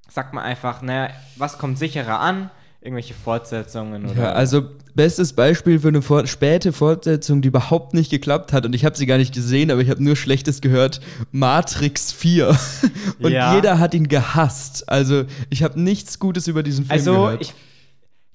sagt 0.09 0.33
man 0.33 0.43
einfach, 0.43 0.81
naja, 0.81 1.09
was 1.37 1.57
kommt 1.57 1.77
sicherer 1.79 2.19
an? 2.19 2.51
Irgendwelche 2.81 3.13
Fortsetzungen 3.13 4.05
oder. 4.05 4.15
Ja, 4.21 4.31
also 4.31 4.63
bestes 4.95 5.33
Beispiel 5.33 5.79
für 5.79 5.89
eine 5.89 6.01
for 6.01 6.25
späte 6.27 6.71
Fortsetzung, 6.71 7.41
die 7.41 7.49
überhaupt 7.49 7.93
nicht 7.93 8.09
geklappt 8.09 8.53
hat 8.53 8.65
und 8.65 8.73
ich 8.73 8.85
habe 8.85 8.95
sie 8.95 9.05
gar 9.05 9.17
nicht 9.17 9.33
gesehen, 9.33 9.69
aber 9.69 9.81
ich 9.81 9.89
habe 9.89 10.01
nur 10.01 10.15
Schlechtes 10.15 10.61
gehört. 10.61 11.01
Matrix 11.33 12.13
4 12.13 12.57
und 13.21 13.31
Ja. 13.33 13.53
jeder 13.55 13.79
hat 13.79 13.93
ihn 13.93 14.07
gehasst. 14.07 14.87
Also 14.87 15.25
ich 15.49 15.61
habe 15.63 15.77
nichts 15.79 16.19
Gutes 16.19 16.47
über 16.47 16.63
diesen 16.63 16.85
Film 16.85 16.97
Also, 16.99 17.11
gehört. 17.13 17.41
ich, 17.41 17.53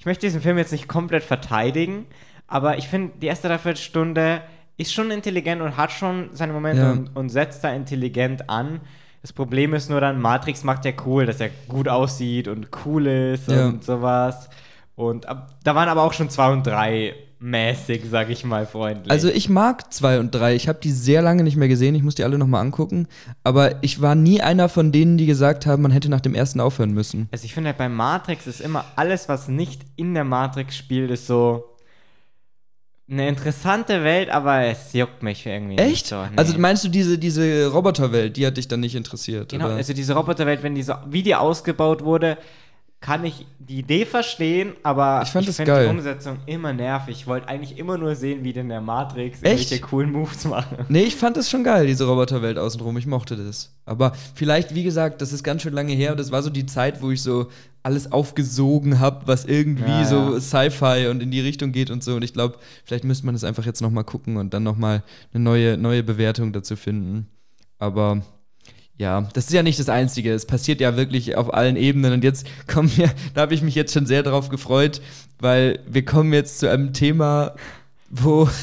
ich 0.05 0.07
möchte 0.07 0.27
diesen 0.27 0.43
Film 0.43 0.59
jetzt 0.59 0.71
nicht 0.71 0.87
komplett 0.87 1.23
verteidigen, 1.25 2.05
aber 2.47 2.77
ich 2.77 2.89
finde, 2.89 3.15
die 3.23 3.27
erste 3.27 3.49
Dreiviertelstunde 3.49 4.43
ist 4.77 4.93
schon 4.93 5.11
intelligent 5.11 5.63
und 5.63 5.79
hat 5.79 5.93
schon 5.93 6.29
seine 6.35 6.53
Momente 6.53 6.83
Ja. 6.83 6.93
und, 6.93 7.17
und 7.17 7.31
setzt 7.31 7.65
da 7.65 7.73
intelligent 7.73 8.51
an. 8.51 8.83
Das 9.23 9.33
Problem 9.33 9.73
ist 9.73 9.89
nur 9.89 10.03
dann, 10.03 10.21
Matrix 10.21 10.63
macht 10.63 10.85
ja 10.85 10.93
cool, 11.07 11.25
dass 11.25 11.41
er 11.41 11.49
gut 11.69 11.89
aussieht 11.89 12.49
und 12.49 12.69
cool 12.85 13.07
ist 13.07 13.49
Ja. 13.51 13.65
und 13.69 13.83
sowas. 13.83 14.51
Und 14.95 15.25
ab, 15.27 15.53
da 15.65 15.75
waren 15.75 15.89
aber 15.89 16.03
auch 16.03 16.13
schon 16.13 16.29
zwei 16.29 16.53
und 16.53 16.67
drei 16.67 17.15
mäßig, 17.45 18.05
sag 18.11 18.31
ich 18.31 18.43
mal, 18.45 18.67
freundlich. 18.67 19.11
Also 19.11 19.29
ich 19.29 19.51
mag 19.51 19.93
2 19.93 20.19
und 20.19 20.35
3. 20.35 20.55
Ich 20.55 20.67
habe 20.67 20.79
die 20.83 20.91
sehr 20.91 21.21
lange 21.21 21.43
nicht 21.43 21.57
mehr 21.57 21.69
gesehen. 21.69 21.95
Ich 21.95 22.03
muss 22.03 22.15
die 22.15 22.25
alle 22.25 22.39
noch 22.39 22.47
mal 22.47 22.61
angucken. 22.61 23.07
Aber 23.45 23.83
ich 23.83 24.01
war 24.01 24.15
nie 24.15 24.41
einer 24.41 24.71
von 24.71 24.93
denen, 24.93 25.19
die 25.19 25.27
gesagt 25.27 25.67
haben, 25.67 25.83
man 25.83 25.93
hätte 25.93 26.09
nach 26.09 26.23
dem 26.23 26.35
ersten 26.35 26.59
aufhören 26.59 26.93
müssen. 26.93 27.29
Also 27.33 27.45
ich 27.45 27.53
finde 27.53 27.69
halt 27.69 27.79
bei 27.79 27.91
Matrix 27.91 28.47
ist 28.47 28.63
immer 28.63 28.87
alles, 28.97 29.29
was 29.29 29.49
nicht 29.49 29.83
in 29.97 30.15
der 30.15 30.25
Matrix 30.25 30.75
spielt, 30.75 31.11
ist 31.11 31.27
so 31.27 31.65
eine 33.11 33.29
interessante 33.29 34.03
Welt, 34.03 34.31
aber 34.31 34.63
es 34.63 34.95
juckt 34.95 35.23
mich 35.23 35.45
irgendwie 35.45 35.77
nicht 35.77 35.85
Echt? 35.85 36.07
so. 36.07 36.23
Nee. 36.23 36.37
Also 36.37 36.59
meinst 36.59 36.85
du 36.85 36.89
diese, 36.89 37.19
diese 37.19 37.67
Roboterwelt, 37.67 38.39
die 38.39 38.47
hat 38.47 38.57
dich 38.57 38.69
dann 38.69 38.81
nicht 38.81 38.95
interessiert? 38.95 39.51
genau, 39.51 39.67
oder? 39.67 39.75
also 39.75 39.93
diese 39.93 40.15
Roboterwelt, 40.15 40.63
wenn 40.63 40.75
die 40.75 40.83
so, 40.83 40.95
wie 41.11 41.23
die 41.23 41.35
ausgebaut 41.35 42.03
wurde, 42.03 42.39
kann 43.05 43.23
ich 43.23 43.47
die 43.59 43.81
Idee 43.81 44.07
verstehen, 44.07 44.73
aber 44.83 45.21
Ich 45.23 45.29
fand 45.29 45.47
das 45.47 45.57
finde 45.57 45.83
die 45.85 45.91
Umsetzung 45.91 46.39
immer 46.47 46.73
nervig. 46.73 47.15
Ich 47.17 47.27
wollte 47.27 47.49
eigentlich 47.49 47.77
immer 47.77 47.99
nur 47.99 48.15
sehen, 48.15 48.45
wie 48.45 48.55
denn 48.55 48.71
der 48.71 48.81
Matrix 48.81 49.43
Echt? 49.43 49.61
irgendwelche 49.71 49.81
coolen 49.81 50.11
Moves 50.11 50.47
machen. 50.47 50.79
Nee, 50.89 51.03
ich 51.03 51.15
fand 51.15 51.37
es 51.37 51.51
schon 51.51 51.65
geil, 51.65 51.87
diese 51.87 52.07
Roboterwelt 52.07 52.57
außenrum. 52.57 52.97
Ich 52.97 53.07
mochte 53.07 53.37
das. 53.37 53.77
Aber 53.85 54.13
vielleicht, 54.35 54.75
wie 54.75 54.85
gesagt, 54.85 55.21
das 55.21 55.35
ist 55.35 55.45
ganz 55.45 55.61
schön 55.61 55.75
lange 55.75 55.93
her. 55.93 56.17
Das 56.17 56.33
war 56.33 56.43
so 56.43 56.49
die 56.49 56.65
Zeit, 56.65 57.03
wo 57.03 57.11
ich 57.11 57.21
so 57.21 57.49
alles 57.83 58.11
aufgesogen 58.11 59.01
habe, 59.01 59.27
was 59.27 59.45
irgendwie 59.45 59.83
Ja, 59.83 60.07
so 60.07 60.33
ja. 60.33 60.41
Sci-Fi 60.41 61.09
und 61.11 61.23
in 61.23 61.31
die 61.31 61.41
Richtung 61.41 61.73
geht 61.73 61.91
und 61.91 62.03
so. 62.03 62.15
Und 62.15 62.23
ich 62.25 62.33
glaube, 62.33 62.57
vielleicht 62.87 63.05
müsste 63.05 63.27
man 63.27 63.35
das 63.35 63.45
einfach 63.45 63.67
jetzt 63.67 63.83
noch 63.83 63.91
mal 63.91 64.05
gucken 64.05 64.39
und 64.39 64.55
dann 64.55 64.63
noch 64.63 64.79
mal 64.79 65.03
eine 65.35 65.45
neue, 65.45 65.77
neue 65.77 66.03
Bewertung 66.03 66.55
dazu 66.55 66.75
finden. 66.75 67.27
Aber 67.79 68.23
ja, 68.97 69.23
das 69.33 69.47
ist 69.47 69.53
ja 69.53 69.63
nicht 69.63 69.79
das 69.79 69.89
Einzige. 69.89 70.33
Es 70.33 70.47
passiert 70.47 70.81
ja 70.81 70.97
wirklich 70.97 71.37
auf 71.37 71.53
allen 71.53 71.77
Ebenen. 71.77 72.13
Und 72.13 72.25
jetzt 72.25 72.47
kommen 72.67 72.91
wir, 72.97 73.11
da 73.35 73.43
habe 73.43 73.55
ich 73.55 73.63
mich 73.63 73.75
jetzt 73.75 73.93
schon 73.93 74.07
sehr 74.07 74.23
drauf 74.23 74.49
gefreut, 74.49 75.01
weil 75.41 75.81
wir 75.87 76.05
kommen 76.05 76.33
jetzt 76.33 76.61
zu 76.61 76.71
einem 76.71 76.93
Thema, 76.93 77.55
wo 78.11 78.49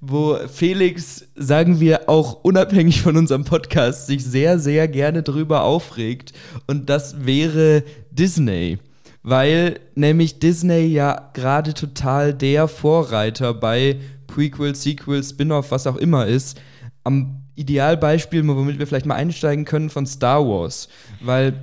wo 0.00 0.36
Felix, 0.46 1.26
sagen 1.34 1.80
wir 1.80 2.08
auch 2.08 2.44
unabhängig 2.44 3.02
von 3.02 3.16
unserem 3.16 3.44
Podcast, 3.44 4.06
sich 4.06 4.24
sehr, 4.24 4.58
sehr 4.58 4.86
gerne 4.86 5.22
drüber 5.22 5.62
aufregt. 5.64 6.32
Und 6.66 6.88
das 6.88 7.26
wäre 7.26 7.82
Disney. 8.10 8.78
Weil 9.24 9.80
nämlich 9.94 10.38
Disney 10.38 10.86
ja 10.86 11.30
gerade 11.34 11.74
total 11.74 12.32
der 12.32 12.68
Vorreiter 12.68 13.52
bei 13.52 13.98
Prequel, 14.28 14.74
Sequel, 14.74 15.22
Spin-off, 15.24 15.72
was 15.72 15.86
auch 15.86 15.96
immer 15.96 16.26
ist. 16.26 16.60
Am 17.02 17.37
Idealbeispiel, 17.58 18.46
womit 18.46 18.78
wir 18.78 18.86
vielleicht 18.86 19.06
mal 19.06 19.16
einsteigen 19.16 19.64
können, 19.64 19.90
von 19.90 20.06
Star 20.06 20.46
Wars. 20.46 20.88
Weil 21.20 21.54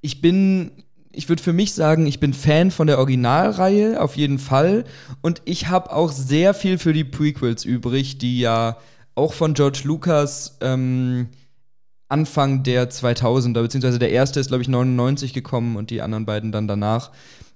ich 0.00 0.20
bin, 0.20 0.70
ich 1.12 1.28
würde 1.28 1.42
für 1.42 1.52
mich 1.52 1.74
sagen, 1.74 2.06
ich 2.06 2.20
bin 2.20 2.32
Fan 2.32 2.70
von 2.70 2.86
der 2.86 2.98
Originalreihe, 2.98 4.00
auf 4.00 4.16
jeden 4.16 4.38
Fall. 4.38 4.84
Und 5.22 5.42
ich 5.44 5.68
habe 5.68 5.92
auch 5.92 6.12
sehr 6.12 6.54
viel 6.54 6.78
für 6.78 6.92
die 6.92 7.04
Prequels 7.04 7.64
übrig, 7.64 8.18
die 8.18 8.40
ja 8.40 8.76
auch 9.14 9.32
von 9.32 9.54
George 9.54 9.80
Lucas 9.84 10.58
ähm, 10.60 11.28
Anfang 12.08 12.62
der 12.62 12.88
2000er, 12.90 13.62
beziehungsweise 13.62 13.98
der 13.98 14.10
erste 14.10 14.38
ist, 14.38 14.48
glaube 14.48 14.62
ich, 14.62 14.68
99 14.68 15.32
gekommen 15.32 15.76
und 15.76 15.90
die 15.90 16.02
anderen 16.02 16.24
beiden 16.24 16.52
dann 16.52 16.68
danach. 16.68 17.10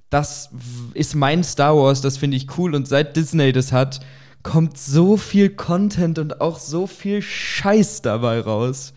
Das 0.08 0.50
ist 0.94 1.14
mein 1.14 1.44
Star 1.44 1.76
Wars, 1.76 2.00
das 2.00 2.16
finde 2.16 2.36
ich 2.36 2.58
cool. 2.58 2.74
Und 2.74 2.88
seit 2.88 3.16
Disney 3.16 3.52
das 3.52 3.70
hat, 3.70 4.00
kommt 4.42 4.78
so 4.78 5.16
viel 5.16 5.50
Content 5.50 6.18
und 6.18 6.40
auch 6.40 6.58
so 6.58 6.86
viel 6.86 7.20
Scheiß 7.22 8.02
dabei 8.02 8.40
raus. 8.40 8.92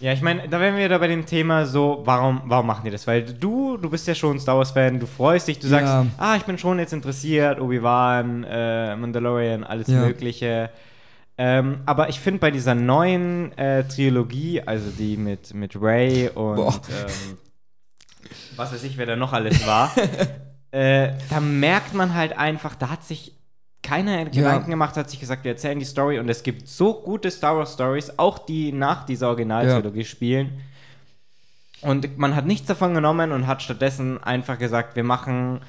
Ja, 0.00 0.12
ich 0.12 0.22
meine, 0.22 0.48
da 0.48 0.60
wären 0.60 0.76
wir 0.76 0.84
wieder 0.84 1.00
bei 1.00 1.08
dem 1.08 1.26
Thema 1.26 1.66
so, 1.66 2.02
warum, 2.04 2.42
warum 2.44 2.66
machen 2.68 2.84
die 2.84 2.90
das? 2.92 3.06
Weil 3.08 3.24
du, 3.24 3.76
du 3.76 3.90
bist 3.90 4.06
ja 4.06 4.14
schon 4.14 4.38
Star 4.38 4.56
Wars-Fan, 4.56 5.00
du 5.00 5.06
freust 5.06 5.48
dich, 5.48 5.58
du 5.58 5.66
sagst, 5.66 5.86
Ja. 5.88 6.06
ah, 6.18 6.36
ich 6.36 6.44
bin 6.44 6.56
schon 6.56 6.78
jetzt 6.78 6.92
interessiert, 6.92 7.60
Obi-Wan, 7.60 8.44
äh, 8.44 8.94
Mandalorian, 8.94 9.64
alles 9.64 9.88
Ja. 9.88 10.00
Mögliche. 10.00 10.70
Ähm, 11.36 11.80
aber 11.86 12.08
ich 12.08 12.20
finde 12.20 12.38
bei 12.38 12.52
dieser 12.52 12.76
neuen 12.76 13.56
äh, 13.58 13.82
Trilogie, 13.88 14.60
also 14.62 14.90
die 14.96 15.16
mit, 15.16 15.52
mit 15.54 15.74
Ray 15.80 16.28
und 16.30 16.58
ähm, 16.58 17.38
was 18.56 18.72
weiß 18.72 18.82
ich, 18.84 18.98
wer 18.98 19.06
da 19.06 19.16
noch 19.16 19.32
alles 19.32 19.66
war, 19.66 19.90
äh, 20.70 21.10
da 21.30 21.40
merkt 21.40 21.94
man 21.94 22.14
halt 22.14 22.36
einfach, 22.36 22.74
da 22.76 22.90
hat 22.90 23.04
sich 23.04 23.34
keiner 23.82 24.24
Gedanken 24.26 24.70
gemacht, 24.70 24.96
hat 24.96 25.08
sich 25.08 25.20
gesagt, 25.20 25.44
wir 25.44 25.52
erzählen 25.52 25.78
die 25.78 25.84
Story 25.84 26.18
und 26.18 26.28
es 26.28 26.42
gibt 26.42 26.68
so 26.68 26.94
gute 26.94 27.30
Star 27.30 27.56
Wars 27.56 27.74
Stories, 27.74 28.18
auch 28.18 28.38
die 28.38 28.72
nach 28.72 29.06
dieser 29.06 29.28
Originaltrilogie 29.28 30.04
spielen. 30.04 30.60
Und 31.80 32.18
man 32.18 32.34
hat 32.34 32.44
nichts 32.44 32.66
davon 32.66 32.94
genommen 32.94 33.30
und 33.32 33.46
hat 33.46 33.62
stattdessen 33.62 34.22
einfach 34.22 34.58
gesagt, 34.58 34.96
wir 34.96 35.04
machen 35.04 35.60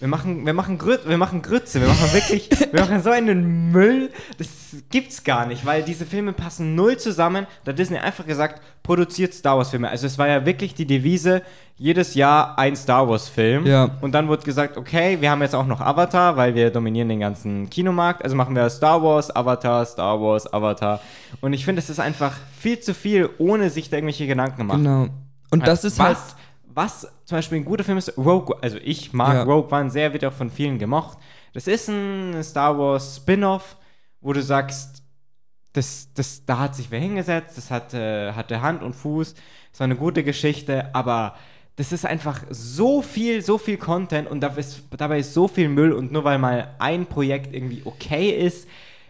wir 0.00 0.08
machen 0.08 0.44
wir 0.44 0.52
machen 0.52 0.76
Grü 0.76 0.98
wir 1.06 1.16
machen 1.16 1.40
Grütze, 1.40 1.80
wir 1.80 1.88
machen 1.88 2.12
wirklich 2.12 2.50
wir 2.72 2.80
machen 2.80 3.02
so 3.02 3.10
einen 3.10 3.70
Müll, 3.70 4.10
das 4.38 4.48
gibt's 4.90 5.24
gar 5.24 5.46
nicht, 5.46 5.64
weil 5.64 5.82
diese 5.82 6.04
Filme 6.04 6.32
passen 6.32 6.74
null 6.74 6.96
zusammen. 6.96 7.46
Da 7.64 7.70
hat 7.70 7.78
Disney 7.78 7.98
einfach 7.98 8.26
gesagt, 8.26 8.60
produziert 8.82 9.32
Star 9.34 9.56
Wars 9.56 9.70
Filme. 9.70 9.88
Also 9.88 10.06
es 10.06 10.18
war 10.18 10.28
ja 10.28 10.44
wirklich 10.44 10.74
die 10.74 10.86
Devise 10.86 11.42
jedes 11.76 12.14
Jahr 12.14 12.58
ein 12.58 12.76
Star 12.76 13.08
Wars 13.08 13.28
Film 13.28 13.66
Ja. 13.66 13.90
und 14.00 14.12
dann 14.12 14.28
wurde 14.28 14.42
gesagt, 14.42 14.76
okay, 14.76 15.20
wir 15.20 15.30
haben 15.30 15.42
jetzt 15.42 15.54
auch 15.54 15.66
noch 15.66 15.80
Avatar, 15.80 16.36
weil 16.36 16.54
wir 16.54 16.70
dominieren 16.70 17.08
den 17.08 17.20
ganzen 17.20 17.70
Kinomarkt. 17.70 18.22
Also 18.24 18.36
machen 18.36 18.54
wir 18.54 18.68
Star 18.70 19.02
Wars, 19.02 19.34
Avatar, 19.34 19.84
Star 19.86 20.20
Wars, 20.20 20.52
Avatar. 20.52 21.00
Und 21.40 21.52
ich 21.52 21.64
finde, 21.64 21.80
es 21.80 21.90
ist 21.90 22.00
einfach 22.00 22.34
viel 22.58 22.78
zu 22.80 22.94
viel, 22.94 23.30
ohne 23.38 23.70
sich 23.70 23.90
da 23.90 23.96
irgendwelche 23.96 24.26
Gedanken 24.26 24.58
gemacht. 24.58 24.78
Genau. 24.78 25.08
Und 25.50 25.66
das 25.66 25.84
ist 25.84 26.00
halt. 26.00 26.18
Was, 26.74 27.02
zum 27.24 27.38
Beispiel 27.38 27.58
ein 27.58 27.64
guter 27.64 27.84
Film 27.84 27.98
ist, 27.98 28.16
Rogue, 28.18 28.56
also 28.60 28.78
ich 28.82 29.12
mag 29.12 29.34
Ja. 29.34 29.42
Rogue 29.44 29.70
One 29.76 29.90
sehr, 29.90 30.12
wird 30.12 30.24
auch 30.24 30.32
von 30.32 30.50
vielen 30.50 30.78
gemocht. 30.78 31.18
Das 31.52 31.66
ist 31.66 31.88
ein 31.88 32.42
Star 32.42 32.78
Wars 32.78 33.16
Spin-off, 33.16 33.76
wo 34.20 34.32
du 34.32 34.42
sagst, 34.42 35.02
das, 35.72 36.08
das, 36.14 36.44
da 36.44 36.58
hat 36.60 36.74
sich 36.74 36.90
wer 36.90 37.00
hingesetzt, 37.00 37.56
das 37.56 37.70
hat, 37.70 37.94
äh, 37.94 38.32
hatte 38.32 38.62
Hand 38.62 38.82
und 38.82 38.94
Fuß. 38.94 39.34
so 39.72 39.84
eine 39.84 39.96
gute 39.96 40.22
Geschichte, 40.22 40.94
aber 40.94 41.34
das 41.76 41.90
ist 41.92 42.06
einfach 42.06 42.42
so 42.50 43.02
viel, 43.02 43.42
so 43.42 43.58
viel 43.58 43.76
Content 43.76 44.30
und 44.30 44.40
dabei 44.40 44.60
ist, 44.60 44.84
dabei 44.96 45.18
ist 45.18 45.34
so 45.34 45.48
viel 45.48 45.68
Müll 45.68 45.92
und 45.92 46.12
nur 46.12 46.22
weil 46.22 46.38
mal 46.38 46.74
ein 46.78 47.06
Projekt 47.06 47.54
irgendwie 47.54 47.82
okay 47.84 48.30
ist, 48.30 48.68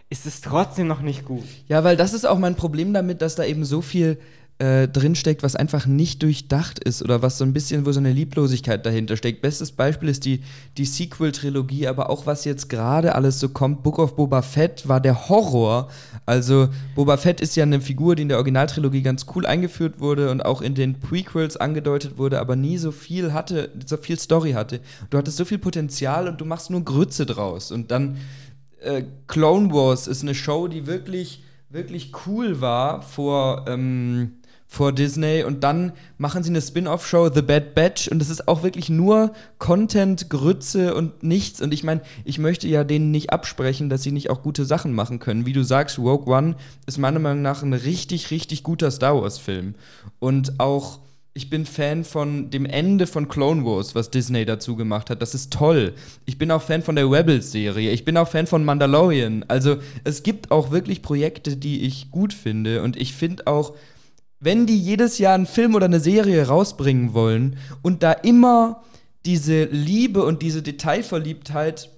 ist 0.09 0.27
es 0.27 0.40
trotzdem 0.40 0.87
noch 0.87 1.00
nicht 1.00 1.24
gut. 1.24 1.44
Ja, 1.68 1.85
weil 1.85 1.96
das 1.96 2.14
ist 2.14 2.24
auch 2.24 2.38
mein 2.38 2.55
Problem 2.55 2.94
damit, 2.94 3.20
dass 3.20 3.35
da 3.35 3.44
eben 3.44 3.64
so 3.64 3.83
viel 3.83 4.18
äh, 4.58 4.86
drinsteckt, 4.86 5.42
was 5.42 5.56
einfach 5.56 5.86
nicht 5.86 6.22
durchdacht 6.22 6.78
ist 6.78 7.02
oder 7.02 7.22
was 7.22 7.38
so 7.38 7.44
ein 7.44 7.52
bisschen, 7.52 7.86
wo 7.86 7.90
so 7.90 7.98
eine 7.98 8.12
Lieblosigkeit 8.12 8.86
dahinter 8.86 9.16
steckt. 9.16 9.42
Bestes 9.42 9.72
Beispiel 9.72 10.08
ist 10.08 10.24
die, 10.24 10.42
die 10.78 10.84
Sequel-Trilogie, 10.84 11.88
aber 11.88 12.08
auch 12.08 12.26
was 12.26 12.44
jetzt 12.44 12.68
gerade 12.68 13.16
alles 13.16 13.40
so 13.40 13.48
kommt. 13.48 13.82
Book 13.82 13.98
of 13.98 14.14
Boba 14.14 14.42
Fett 14.42 14.86
war 14.86 15.00
der 15.00 15.28
Horror. 15.28 15.88
Also 16.24 16.68
Boba 16.94 17.16
Fett 17.16 17.40
ist 17.40 17.56
ja 17.56 17.64
eine 17.64 17.80
Figur, 17.80 18.14
die 18.14 18.22
in 18.22 18.28
der 18.28 18.38
Originaltrilogie 18.38 19.02
ganz 19.02 19.26
cool 19.34 19.44
eingeführt 19.44 19.98
wurde 19.98 20.30
und 20.30 20.44
auch 20.44 20.62
in 20.62 20.76
den 20.76 21.00
Prequels 21.00 21.56
angedeutet 21.56 22.16
wurde, 22.16 22.38
aber 22.38 22.54
nie 22.54 22.78
so 22.78 22.92
viel 22.92 23.32
hatte, 23.32 23.70
so 23.84 23.96
viel 23.96 24.20
Story 24.20 24.52
hatte. 24.52 24.78
Du 25.10 25.18
hattest 25.18 25.36
so 25.36 25.44
viel 25.44 25.58
Potenzial 25.58 26.28
und 26.28 26.40
du 26.40 26.44
machst 26.44 26.70
nur 26.70 26.84
Grütze 26.84 27.26
draus. 27.26 27.72
Und 27.72 27.90
dann 27.90 28.18
äh, 28.80 29.02
Clone 29.26 29.72
Wars 29.72 30.06
ist 30.06 30.22
eine 30.22 30.36
Show, 30.36 30.68
die 30.68 30.86
wirklich, 30.86 31.42
wirklich 31.70 32.12
cool 32.24 32.60
war 32.60 33.02
vor. 33.02 33.64
Ähm, 33.66 34.34
vor 34.74 34.92
Disney 34.92 35.44
und 35.44 35.64
dann 35.64 35.92
machen 36.18 36.42
sie 36.42 36.50
eine 36.50 36.60
Spin-off-Show 36.60 37.30
The 37.32 37.42
Bad 37.42 37.74
Batch 37.74 38.08
und 38.08 38.20
es 38.20 38.28
ist 38.28 38.48
auch 38.48 38.62
wirklich 38.62 38.90
nur 38.90 39.32
Content, 39.58 40.28
Grütze 40.28 40.94
und 40.94 41.22
nichts 41.22 41.62
und 41.62 41.72
ich 41.72 41.84
meine, 41.84 42.02
ich 42.24 42.38
möchte 42.38 42.68
ja 42.68 42.84
denen 42.84 43.10
nicht 43.10 43.30
absprechen, 43.30 43.88
dass 43.88 44.02
sie 44.02 44.12
nicht 44.12 44.30
auch 44.30 44.42
gute 44.42 44.64
Sachen 44.64 44.92
machen 44.92 45.20
können. 45.20 45.46
Wie 45.46 45.52
du 45.52 45.62
sagst, 45.62 45.98
Rogue 45.98 46.32
One 46.34 46.56
ist 46.87 46.98
meiner 46.98 47.20
Meinung 47.20 47.42
nach 47.42 47.62
ein 47.62 47.72
richtig, 47.72 48.30
richtig 48.30 48.62
guter 48.64 48.90
Star 48.90 49.20
Wars-Film 49.20 49.74
und 50.18 50.58
auch 50.58 50.98
ich 51.37 51.50
bin 51.50 51.66
Fan 51.66 52.04
von 52.04 52.50
dem 52.50 52.64
Ende 52.64 53.08
von 53.08 53.26
Clone 53.26 53.64
Wars, 53.64 53.96
was 53.96 54.10
Disney 54.10 54.44
dazu 54.44 54.76
gemacht 54.76 55.10
hat. 55.10 55.20
Das 55.20 55.34
ist 55.34 55.52
toll. 55.52 55.94
Ich 56.26 56.38
bin 56.38 56.52
auch 56.52 56.62
Fan 56.62 56.82
von 56.82 56.94
der 56.94 57.10
Rebels-Serie. 57.10 57.90
Ich 57.90 58.04
bin 58.04 58.16
auch 58.16 58.28
Fan 58.28 58.46
von 58.46 58.64
Mandalorian. 58.64 59.44
Also 59.48 59.78
es 60.04 60.22
gibt 60.22 60.52
auch 60.52 60.70
wirklich 60.70 61.02
Projekte, 61.02 61.56
die 61.56 61.82
ich 61.82 62.12
gut 62.12 62.32
finde. 62.32 62.84
Und 62.84 62.96
ich 62.96 63.14
finde 63.14 63.48
auch, 63.48 63.74
wenn 64.44 64.66
die 64.66 64.78
jedes 64.78 65.18
Jahr 65.18 65.35
einen 65.35 65.46
Film 65.46 65.74
oder 65.74 65.87
eine 65.87 66.00
Serie 66.00 66.46
rausbringen 66.46 67.14
wollen 67.14 67.57
und 67.83 68.02
da 68.02 68.12
immer 68.12 68.83
diese 69.24 69.64
Liebe 69.64 70.22
und 70.22 70.42
diese 70.42 70.62
Detailverliebtheit 70.62 71.90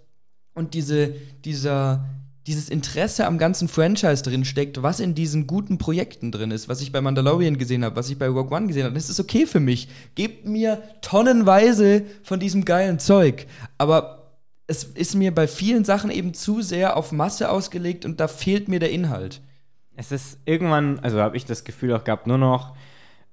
und 0.55 0.75
diese, 0.75 1.15
dieser, 1.45 2.05
dieses 2.47 2.71
Interesse 2.71 3.27
am 3.27 3.39
ganzen 3.39 3.67
Franchise 3.67 4.23
drin 4.23 4.45
steckt, 4.45 4.81
was 4.81 5.01
in 5.01 5.17
diesen 5.17 5.49
guten 5.49 5.79
Projekten 5.79 6.31
drin 6.31 6.53
ist, 6.53 6.69
was 6.69 6.81
ich 6.81 6.93
bei 6.93 7.01
Mandalorian 7.01 7.59
gesehen 7.59 7.85
habe, 7.85 7.97
was 7.97 8.09
ich 8.11 8.19
bei 8.19 8.29
Rogue 8.29 8.57
One 8.57 8.69
gesehen 8.69 8.85
habe, 8.85 8.95
das 8.95 9.11
ist 9.11 9.19
okay 9.19 9.47
für 9.47 9.61
mich. 9.61 9.89
Gebt 10.15 10.47
mir 10.47 10.81
tonnenweise 11.03 12.05
von 12.23 12.39
diesem 12.39 12.65
geilen 12.65 13.01
Zeug. 13.01 13.47
Aber 13.77 14.39
es 14.69 14.85
ist 14.85 15.17
mir 15.17 15.35
bei 15.35 15.49
vielen 15.49 15.85
Sachen 15.85 16.13
eben 16.13 16.33
zu 16.33 16.63
sehr 16.63 16.97
auf 16.97 17.11
Masse 17.11 17.51
ausgelegt 17.51 18.05
und 18.05 18.21
da 18.21 18.29
fehlt 18.29 18.69
mir 18.69 18.79
der 18.79 18.93
Inhalt 18.93 19.41
es 19.97 20.13
ist 20.13 20.39
irgendwann, 20.45 20.99
also 21.01 21.21
habe 21.21 21.37
ich 21.37 21.45
das 21.45 21.65
Gefühl 21.65 21.95
auch 21.95 22.05
gehabt, 22.05 22.27
nur 22.27 22.39
noch 22.39 22.77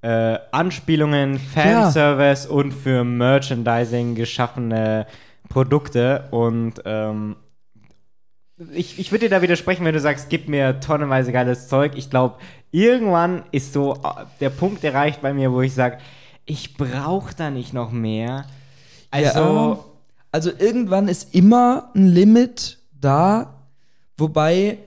äh, 0.01 0.37
Anspielungen, 0.51 1.39
Fanservice 1.39 2.45
ja. 2.45 2.51
und 2.51 2.71
für 2.71 3.03
Merchandising 3.03 4.15
geschaffene 4.15 5.05
Produkte. 5.49 6.27
Und 6.31 6.81
ähm, 6.85 7.35
ich, 8.73 8.99
ich 8.99 9.11
würde 9.11 9.25
dir 9.25 9.35
da 9.35 9.41
widersprechen, 9.41 9.85
wenn 9.85 9.93
du 9.93 9.99
sagst, 9.99 10.29
gib 10.29 10.47
mir 10.47 10.79
tonnenweise 10.79 11.31
geiles 11.31 11.67
Zeug. 11.67 11.93
Ich 11.95 12.09
glaube, 12.09 12.35
irgendwann 12.71 13.43
ist 13.51 13.73
so 13.73 13.95
äh, 13.95 14.25
der 14.39 14.49
Punkt 14.49 14.83
erreicht 14.83 15.21
bei 15.21 15.33
mir, 15.33 15.51
wo 15.51 15.61
ich 15.61 15.73
sage, 15.73 15.97
ich 16.45 16.75
brauche 16.75 17.35
da 17.35 17.49
nicht 17.49 17.73
noch 17.73 17.91
mehr. 17.91 18.45
Also, 19.11 19.39
ja, 19.39 19.79
also 20.31 20.51
irgendwann 20.57 21.07
ist 21.07 21.35
immer 21.35 21.91
ein 21.93 22.07
Limit 22.07 22.79
da, 22.99 23.67
wobei 24.17 24.79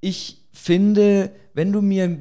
ich 0.00 0.43
finde, 0.64 1.30
wenn 1.52 1.72
du 1.72 1.82
mir 1.82 2.20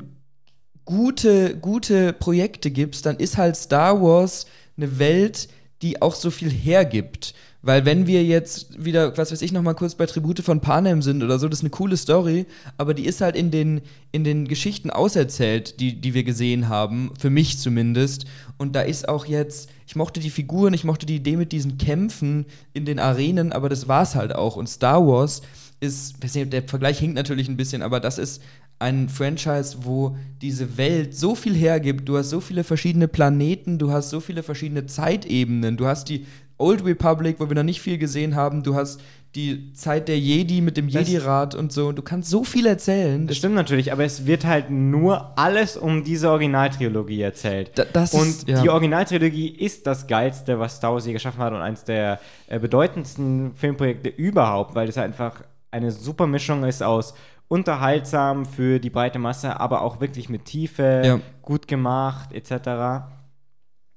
gute, 0.83 1.57
gute 1.57 2.11
Projekte 2.11 2.71
gibst, 2.71 3.05
dann 3.05 3.15
ist 3.15 3.37
halt 3.37 3.55
Star 3.55 4.01
Wars 4.01 4.47
eine 4.75 4.99
Welt, 4.99 5.47
die 5.81 6.01
auch 6.01 6.13
so 6.13 6.29
viel 6.29 6.51
hergibt. 6.51 7.33
Weil 7.61 7.85
wenn 7.85 8.05
wir 8.05 8.25
jetzt 8.25 8.83
wieder, 8.83 9.17
was 9.17 9.31
weiß 9.31 9.41
ich, 9.41 9.53
noch 9.53 9.61
mal 9.61 9.75
kurz 9.75 9.95
bei 9.95 10.05
Tribute 10.05 10.41
von 10.41 10.59
Panem 10.59 11.01
sind 11.01 11.23
oder 11.23 11.39
so, 11.39 11.47
das 11.47 11.59
ist 11.59 11.63
eine 11.63 11.69
coole 11.69 11.95
Story, 11.95 12.45
aber 12.77 12.93
die 12.93 13.05
ist 13.05 13.21
halt 13.21 13.37
in 13.37 13.49
den, 13.49 13.79
in 14.11 14.25
den 14.25 14.49
Geschichten 14.49 14.89
auserzählt, 14.89 15.79
die, 15.79 16.01
die 16.01 16.13
wir 16.13 16.25
gesehen 16.25 16.67
haben, 16.67 17.13
für 17.17 17.29
mich 17.29 17.59
zumindest. 17.59 18.25
Und 18.57 18.75
da 18.75 18.81
ist 18.81 19.07
auch 19.07 19.25
jetzt, 19.25 19.69
ich 19.87 19.95
mochte 19.95 20.19
die 20.19 20.29
Figuren, 20.29 20.73
ich 20.73 20.83
mochte 20.83 21.05
die 21.05 21.15
Idee 21.15 21.37
mit 21.37 21.53
diesen 21.53 21.77
Kämpfen 21.77 22.45
in 22.73 22.83
den 22.83 22.99
Arenen, 22.99 23.53
aber 23.53 23.69
das 23.69 23.87
war's 23.87 24.15
halt 24.15 24.35
auch. 24.35 24.57
Und 24.57 24.67
Star 24.67 25.07
Wars 25.07 25.41
ist, 25.83 26.15
der 26.35 26.63
Vergleich 26.63 26.99
hinkt 26.99 27.15
natürlich 27.15 27.49
ein 27.49 27.57
bisschen, 27.57 27.81
aber 27.81 27.99
das 27.99 28.17
ist 28.17 28.41
ein 28.79 29.07
Franchise, 29.09 29.77
wo 29.81 30.17
diese 30.41 30.77
Welt 30.77 31.15
so 31.15 31.35
viel 31.35 31.55
hergibt. 31.55 32.07
Du 32.07 32.17
hast 32.17 32.29
so 32.29 32.41
viele 32.41 32.63
verschiedene 32.63 33.07
Planeten, 33.07 33.77
du 33.77 33.91
hast 33.91 34.09
so 34.09 34.19
viele 34.19 34.43
verschiedene 34.43 34.85
Zeitebenen, 34.85 35.77
du 35.77 35.85
hast 35.85 36.09
die 36.09 36.25
Old 36.57 36.83
Republic, 36.85 37.37
wo 37.39 37.49
wir 37.49 37.55
noch 37.55 37.63
nicht 37.63 37.81
viel 37.81 37.97
gesehen 37.97 38.35
haben, 38.35 38.63
du 38.63 38.75
hast 38.75 39.01
die 39.35 39.73
Zeit 39.73 40.07
der 40.09 40.19
Jedi 40.19 40.61
mit 40.61 40.77
dem 40.77 40.87
Jedi-Rat 40.87 41.55
und 41.55 41.71
so. 41.71 41.91
Du 41.91 42.03
kannst 42.03 42.29
so 42.29 42.43
viel 42.43 42.67
erzählen. 42.67 43.25
Das 43.25 43.37
stimmt 43.37 43.55
natürlich, 43.55 43.91
aber 43.91 44.03
es 44.03 44.27
wird 44.27 44.45
halt 44.45 44.69
nur 44.69 45.37
alles 45.39 45.75
um 45.75 46.03
diese 46.03 46.29
Originaltrilogie 46.29 47.21
erzählt. 47.21 47.71
Da, 47.73 48.01
und 48.11 48.27
ist, 48.27 48.47
ja. 48.47 48.61
die 48.61 48.69
Originaltrilogie 48.69 49.49
ist 49.49 49.87
das 49.87 50.05
Geilste, 50.05 50.59
was 50.59 50.75
Star 50.75 50.93
Wars 50.93 51.07
je 51.07 51.13
geschaffen 51.13 51.39
hat 51.39 51.51
und 51.51 51.61
eines 51.61 51.83
der 51.83 52.19
äh, 52.47 52.59
bedeutendsten 52.59 53.55
Filmprojekte 53.55 54.09
überhaupt, 54.09 54.75
weil 54.75 54.87
es 54.87 54.97
einfach 54.99 55.43
eine 55.73 55.91
super 55.91 56.27
Mischung 56.27 56.63
ist 56.63 56.83
aus 56.83 57.15
unterhaltsam 57.47 58.45
für 58.45 58.79
die 58.79 58.89
breite 58.89 59.19
Masse, 59.19 59.59
aber 59.59 59.81
auch 59.81 59.99
wirklich 59.99 60.29
mit 60.29 60.45
Tiefe, 60.45 61.01
ja. 61.03 61.19
gut 61.41 61.67
gemacht, 61.67 62.31
etc. 62.31 63.05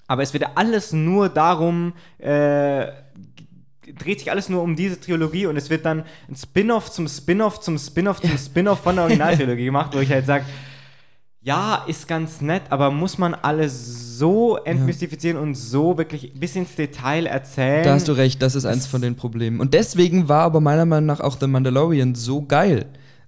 Aber 0.08 0.22
es 0.22 0.32
wird 0.32 0.46
alles 0.56 0.92
nur 0.92 1.28
darum, 1.28 1.92
äh, 2.18 2.86
dreht 3.94 4.18
sich 4.18 4.30
alles 4.30 4.48
nur 4.48 4.62
um 4.62 4.74
diese 4.74 4.98
Trilogie 4.98 5.46
und 5.46 5.56
es 5.56 5.70
wird 5.70 5.84
dann 5.84 6.04
ein 6.28 6.34
Spin-off 6.34 6.90
zum 6.90 7.08
Spin-off 7.08 7.60
zum 7.60 7.78
Spin-off 7.78 8.20
zum 8.20 8.36
Spin-off 8.36 8.80
von 8.80 8.96
der 8.96 9.04
Originaltrilogie 9.04 9.66
gemacht, 9.66 9.94
wo 9.94 10.00
ich 10.00 10.10
halt 10.10 10.26
sage, 10.26 10.44
ja, 11.46 11.84
ist 11.86 12.08
ganz 12.08 12.40
nett, 12.40 12.64
aber 12.70 12.90
muss 12.90 13.18
man 13.18 13.32
alles 13.32 14.18
so 14.18 14.56
entmystifizieren 14.56 15.36
ja. 15.36 15.42
und 15.44 15.54
so 15.54 15.96
wirklich 15.96 16.32
bis 16.34 16.56
ins 16.56 16.74
Detail 16.74 17.26
erzählen? 17.26 17.84
Da 17.84 17.94
hast 17.94 18.08
du 18.08 18.12
recht, 18.14 18.42
das 18.42 18.56
ist 18.56 18.64
das 18.64 18.72
eins 18.72 18.86
von 18.88 19.00
den 19.00 19.14
Problemen. 19.14 19.60
Und 19.60 19.72
deswegen 19.72 20.28
war 20.28 20.42
aber 20.42 20.60
meiner 20.60 20.86
Meinung 20.86 21.06
nach 21.06 21.20
auch 21.20 21.38
The 21.38 21.46
Mandalorian 21.46 22.16
so 22.16 22.42
geil, 22.42 22.86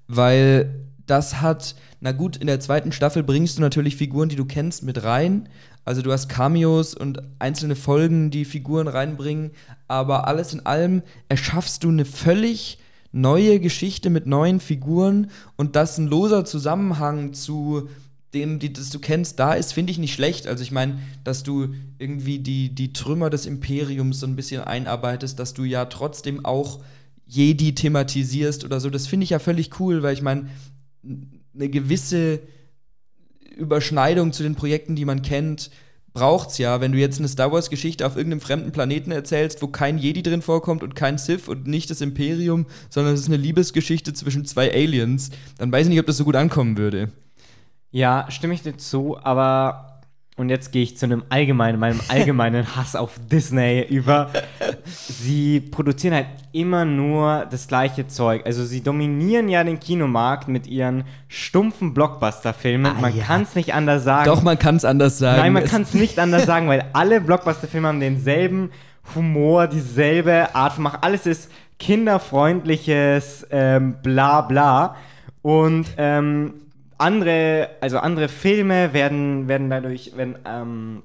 weil 0.09 0.75
das 1.07 1.41
hat, 1.41 1.77
na 2.01 2.11
gut, 2.11 2.37
in 2.39 2.49
der 2.49 2.59
zweiten 2.59 2.91
Staffel 2.91 3.23
bringst 3.23 3.57
du 3.57 3.63
natürlich 3.63 3.95
Figuren, 3.95 4.29
die 4.29 4.37
du 4.37 4.47
kennst, 4.47 4.83
mit 4.83 5.05
rein. 5.05 5.49
Also 5.85 6.03
du 6.03 6.11
hast 6.11 6.29
Cameos 6.29 6.95
und 6.95 7.23
einzelne 7.39 7.77
Folgen, 7.77 8.33
die 8.33 8.45
Figuren 8.45 8.89
reinbringen, 8.89 9.53
aber 9.87 10.27
alles 10.27 10.53
in 10.53 10.67
allem 10.67 11.03
erschaffst 11.29 11.85
du 11.85 11.89
eine 11.89 12.05
völlig 12.05 12.79
neue 13.13 13.61
Geschichte 13.61 14.11
mit 14.11 14.27
neuen 14.27 14.59
Figuren 14.59 15.31
und 15.57 15.77
das 15.77 15.99
ein 15.99 16.09
loser 16.09 16.45
Zusammenhang 16.45 17.33
zu 17.33 17.89
dem, 18.39 18.59
die, 18.59 18.73
das 18.73 18.91
du 18.91 18.99
kennst, 18.99 19.39
da 19.39 19.55
ist, 19.55 19.73
finde 19.73 19.91
ich 19.91 19.99
nicht 19.99 20.15
schlecht. 20.15 20.47
Also 20.47 20.63
ich 20.63 20.71
meine, 20.71 20.99
dass 21.25 21.43
du 21.43 21.75
irgendwie 21.99 22.39
die, 22.39 22.75
die 22.75 22.93
Trümmer 22.93 23.31
des 23.31 23.47
Imperiums 23.47 24.21
so 24.21 24.27
ein 24.27 24.37
bisschen 24.37 24.63
einarbeitest, 24.63 25.39
dass 25.39 25.55
du 25.55 25.65
ja 25.65 25.85
trotzdem 25.87 26.45
auch 26.45 26.81
Jedi 27.27 27.75
thematisierst 27.75 28.65
oder 28.65 28.81
so, 28.81 28.89
das 28.89 29.07
finde 29.07 29.25
ich 29.25 29.31
ja 29.31 29.39
völlig 29.39 29.79
cool, 29.81 30.03
weil 30.03 30.15
ich 30.15 30.23
meine, 30.23 30.49
eine 31.55 31.69
gewisse 31.69 32.41
Überschneidung 33.57 34.33
zu 34.33 34.43
den 34.43 34.55
Projekten, 34.55 34.97
die 34.97 35.05
man 35.05 35.21
kennt, 35.21 35.71
braucht's 36.15 36.59
ja, 36.59 36.81
wenn 36.81 36.93
du 36.93 36.99
jetzt 36.99 37.19
eine 37.19 37.29
Star 37.29 37.53
Wars 37.53 37.71
Geschichte 37.71 38.07
auf 38.07 38.17
irgendeinem 38.17 38.41
fremden 38.41 38.73
Planeten 38.73 39.11
erzählst, 39.11 39.61
wo 39.63 39.67
kein 39.69 39.99
Jedi 39.99 40.23
drin 40.23 40.43
vorkommt 40.43 40.83
und 40.83 40.95
kein 40.95 41.19
Sith 41.19 41.49
und 41.49 41.67
nicht 41.67 41.91
das 41.91 42.01
Imperium, 42.01 42.67
sondern 42.89 43.15
es 43.15 43.21
ist 43.21 43.27
eine 43.27 43.37
Liebesgeschichte 43.37 44.15
zwischen 44.15 44.47
zwei 44.47 44.73
Aliens, 44.73 45.31
dann 45.59 45.71
weiß 45.71 45.87
ich 45.87 45.91
nicht, 45.91 46.01
ob 46.01 46.07
das 46.07 46.17
so 46.17 46.25
gut 46.25 46.37
ankommen 46.37 46.79
würde. 46.79 47.13
Ja, 47.91 48.27
stimme 48.31 48.55
ich 48.55 48.63
dir 48.63 48.77
zu, 48.77 49.19
aber 49.23 49.89
und 50.39 50.51
jetzt 50.51 50.71
gehe 50.71 50.85
ich 50.85 50.97
zu 50.97 51.05
einem 51.05 51.25
allgemeinen, 51.31 51.81
meinem 51.81 52.01
allgemeinen 52.09 52.77
Hass 52.77 52.95
auf 52.95 53.15
Disney 53.31 53.85
über. 53.89 54.31
Sie 54.85 55.59
produzieren 55.59 56.15
halt 56.15 56.27
immer 56.53 56.85
nur 56.85 57.45
das 57.51 57.67
gleiche 57.67 58.07
Zeug. 58.07 58.47
Also 58.47 58.65
sie 58.65 58.81
dominieren 58.81 59.49
ja 59.49 59.65
den 59.65 59.81
Kinomarkt 59.81 60.47
mit 60.47 60.69
ihren 60.69 61.03
stumpfen 61.27 61.93
Blockbuster-Filmen. 61.93 62.87
Ah, 62.87 63.01
man 63.01 63.17
ja. 63.17 63.25
kann 63.25 63.43
es 63.43 63.57
nicht 63.57 63.75
anders 63.75 64.05
sagen. 64.05 64.27
Doch, 64.27 64.43
man 64.43 64.57
kann 64.61 64.77
es 64.77 64.85
anders 64.85 65.19
sagen. 65.19 65.41
Nein, 65.41 65.53
man 65.55 65.65
kann 65.65 65.83
es 65.83 65.93
nicht 65.93 66.21
anders 66.21 66.47
sagen, 66.47 66.69
weil 66.69 66.85
alle 66.93 67.21
Blockbuster-Filme 67.21 67.89
haben 67.89 68.01
denselben 68.01 68.71
Humor, 69.17 69.67
dieselbe 69.67 70.55
Art 70.55 70.75
von 70.75 70.85
Mach. 70.85 71.03
Alles 71.03 71.27
ist 71.27 71.51
kinderfreundliches 71.81 73.45
ähm, 73.51 73.97
bla 74.05 74.43
bla. 74.43 74.95
Und 75.43 75.87
ähm, 75.97 76.55
andere, 76.99 77.71
also 77.81 77.99
andere 77.99 78.29
Filme 78.29 78.93
werden, 78.93 79.49
werden 79.49 79.71
dadurch 79.71 80.17
werden, 80.17 80.37
ähm, 80.45 81.03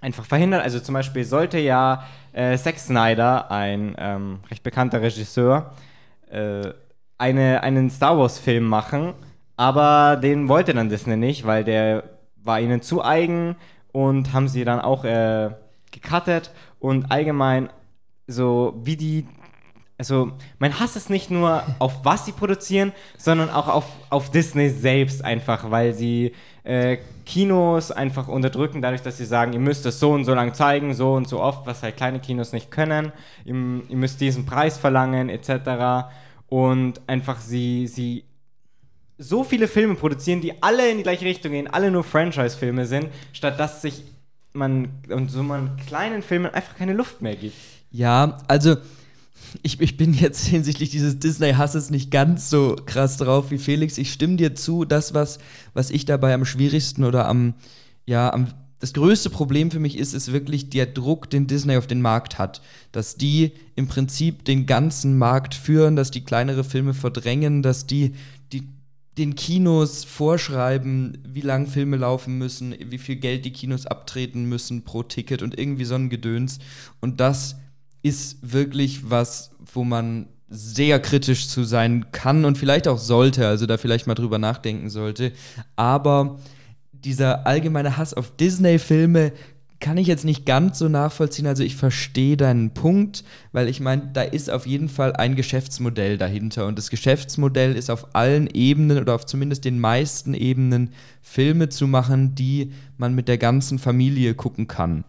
einfach 0.00 0.24
verhindert. 0.24 0.62
Also 0.62 0.80
zum 0.80 0.94
Beispiel 0.94 1.24
sollte 1.24 1.58
ja 1.58 2.04
äh, 2.32 2.56
Zack 2.56 2.78
Snyder, 2.78 3.50
ein 3.50 3.94
ähm, 3.98 4.40
recht 4.50 4.62
bekannter 4.62 5.02
Regisseur, 5.02 5.72
äh, 6.30 6.72
eine, 7.18 7.62
einen 7.62 7.90
Star 7.90 8.18
Wars-Film 8.18 8.64
machen, 8.64 9.14
aber 9.56 10.16
den 10.16 10.48
wollte 10.48 10.74
dann 10.74 10.88
Disney 10.88 11.16
nicht, 11.16 11.46
weil 11.46 11.64
der 11.64 12.04
war 12.36 12.60
ihnen 12.60 12.82
zu 12.82 13.04
eigen 13.04 13.56
und 13.92 14.32
haben 14.32 14.48
sie 14.48 14.64
dann 14.64 14.80
auch 14.80 15.04
äh, 15.04 15.50
gecuttet 15.90 16.52
und 16.78 17.10
allgemein 17.10 17.70
so 18.26 18.74
wie 18.82 18.96
die 18.96 19.26
also 19.98 20.32
mein 20.58 20.78
Hass 20.78 20.96
ist 20.96 21.08
nicht 21.08 21.30
nur 21.30 21.62
auf 21.78 22.04
was 22.04 22.26
sie 22.26 22.32
produzieren, 22.32 22.92
sondern 23.16 23.48
auch 23.48 23.68
auf, 23.68 23.84
auf 24.10 24.30
Disney 24.30 24.68
selbst 24.68 25.24
einfach, 25.24 25.70
weil 25.70 25.94
sie 25.94 26.32
äh, 26.64 26.98
Kinos 27.24 27.90
einfach 27.90 28.28
unterdrücken, 28.28 28.82
dadurch, 28.82 29.02
dass 29.02 29.16
sie 29.16 29.24
sagen, 29.24 29.52
ihr 29.54 29.60
müsst 29.60 29.86
es 29.86 29.98
so 29.98 30.12
und 30.12 30.24
so 30.24 30.34
lang 30.34 30.52
zeigen, 30.52 30.92
so 30.92 31.14
und 31.14 31.28
so 31.28 31.40
oft, 31.40 31.66
was 31.66 31.82
halt 31.82 31.96
kleine 31.96 32.20
Kinos 32.20 32.52
nicht 32.52 32.70
können, 32.70 33.12
ihr, 33.44 33.54
ihr 33.54 33.96
müsst 33.96 34.20
diesen 34.20 34.44
Preis 34.44 34.76
verlangen, 34.76 35.30
etc. 35.30 36.10
Und 36.48 37.00
einfach 37.06 37.40
sie, 37.40 37.86
sie 37.86 38.24
so 39.18 39.44
viele 39.44 39.66
Filme 39.66 39.94
produzieren, 39.94 40.42
die 40.42 40.62
alle 40.62 40.90
in 40.90 40.98
die 40.98 41.02
gleiche 41.04 41.24
Richtung 41.24 41.52
gehen, 41.52 41.68
alle 41.68 41.90
nur 41.90 42.04
Franchise-Filme 42.04 42.84
sind, 42.84 43.08
statt 43.32 43.58
dass 43.58 43.80
sich 43.80 44.02
man 44.52 44.88
und 45.08 45.30
so 45.30 45.42
man 45.42 45.76
kleinen 45.86 46.22
Filmen 46.22 46.52
einfach 46.52 46.76
keine 46.76 46.92
Luft 46.92 47.22
mehr 47.22 47.36
gibt. 47.36 47.56
Ja, 47.90 48.38
also 48.48 48.76
ich, 49.62 49.80
ich 49.80 49.96
bin 49.96 50.14
jetzt 50.14 50.46
hinsichtlich 50.46 50.90
dieses 50.90 51.18
Disney-Hasses 51.18 51.90
nicht 51.90 52.10
ganz 52.10 52.50
so 52.50 52.76
krass 52.86 53.16
drauf 53.16 53.50
wie 53.50 53.58
Felix. 53.58 53.98
Ich 53.98 54.12
stimme 54.12 54.36
dir 54.36 54.54
zu, 54.54 54.84
das, 54.84 55.14
was, 55.14 55.38
was 55.74 55.90
ich 55.90 56.04
dabei 56.04 56.34
am 56.34 56.44
schwierigsten 56.44 57.04
oder 57.04 57.28
am, 57.28 57.54
ja, 58.06 58.32
am 58.32 58.48
das 58.78 58.92
größte 58.92 59.30
Problem 59.30 59.70
für 59.70 59.80
mich 59.80 59.96
ist, 59.96 60.12
ist 60.12 60.32
wirklich 60.32 60.68
der 60.68 60.84
Druck, 60.84 61.30
den 61.30 61.46
Disney 61.46 61.76
auf 61.76 61.86
den 61.86 62.02
Markt 62.02 62.38
hat. 62.38 62.60
Dass 62.92 63.16
die 63.16 63.52
im 63.74 63.88
Prinzip 63.88 64.44
den 64.44 64.66
ganzen 64.66 65.16
Markt 65.16 65.54
führen, 65.54 65.96
dass 65.96 66.10
die 66.10 66.24
kleinere 66.24 66.62
Filme 66.62 66.92
verdrängen, 66.92 67.62
dass 67.62 67.86
die, 67.86 68.12
die 68.52 68.68
den 69.16 69.34
Kinos 69.34 70.04
vorschreiben, 70.04 71.18
wie 71.26 71.40
lang 71.40 71.66
Filme 71.66 71.96
laufen 71.96 72.36
müssen, 72.36 72.74
wie 72.90 72.98
viel 72.98 73.16
Geld 73.16 73.46
die 73.46 73.52
Kinos 73.52 73.86
abtreten 73.86 74.44
müssen 74.44 74.84
pro 74.84 75.02
Ticket 75.02 75.42
und 75.42 75.58
irgendwie 75.58 75.86
so 75.86 75.94
ein 75.94 76.10
Gedöns. 76.10 76.58
Und 77.00 77.18
das 77.18 77.56
ist 78.06 78.52
wirklich 78.52 79.10
was, 79.10 79.50
wo 79.72 79.82
man 79.82 80.28
sehr 80.48 81.00
kritisch 81.00 81.48
zu 81.48 81.64
sein 81.64 82.12
kann 82.12 82.44
und 82.44 82.56
vielleicht 82.56 82.86
auch 82.86 82.98
sollte, 82.98 83.48
also 83.48 83.66
da 83.66 83.78
vielleicht 83.78 84.06
mal 84.06 84.14
drüber 84.14 84.38
nachdenken 84.38 84.90
sollte. 84.90 85.32
Aber 85.74 86.38
dieser 86.92 87.48
allgemeine 87.48 87.96
Hass 87.96 88.14
auf 88.14 88.36
Disney-Filme 88.36 89.32
kann 89.80 89.98
ich 89.98 90.06
jetzt 90.06 90.24
nicht 90.24 90.46
ganz 90.46 90.78
so 90.78 90.88
nachvollziehen. 90.88 91.48
Also 91.48 91.64
ich 91.64 91.74
verstehe 91.74 92.36
deinen 92.36 92.72
Punkt, 92.74 93.24
weil 93.50 93.68
ich 93.68 93.80
meine, 93.80 94.08
da 94.12 94.22
ist 94.22 94.50
auf 94.50 94.66
jeden 94.66 94.88
Fall 94.88 95.14
ein 95.14 95.34
Geschäftsmodell 95.34 96.16
dahinter. 96.16 96.66
Und 96.66 96.78
das 96.78 96.90
Geschäftsmodell 96.90 97.74
ist 97.74 97.90
auf 97.90 98.14
allen 98.14 98.46
Ebenen 98.46 98.98
oder 98.98 99.16
auf 99.16 99.26
zumindest 99.26 99.64
den 99.64 99.80
meisten 99.80 100.32
Ebenen 100.32 100.90
Filme 101.20 101.68
zu 101.68 101.88
machen, 101.88 102.36
die 102.36 102.72
man 102.98 103.16
mit 103.16 103.26
der 103.26 103.38
ganzen 103.38 103.80
Familie 103.80 104.34
gucken 104.34 104.68
kann. 104.68 105.04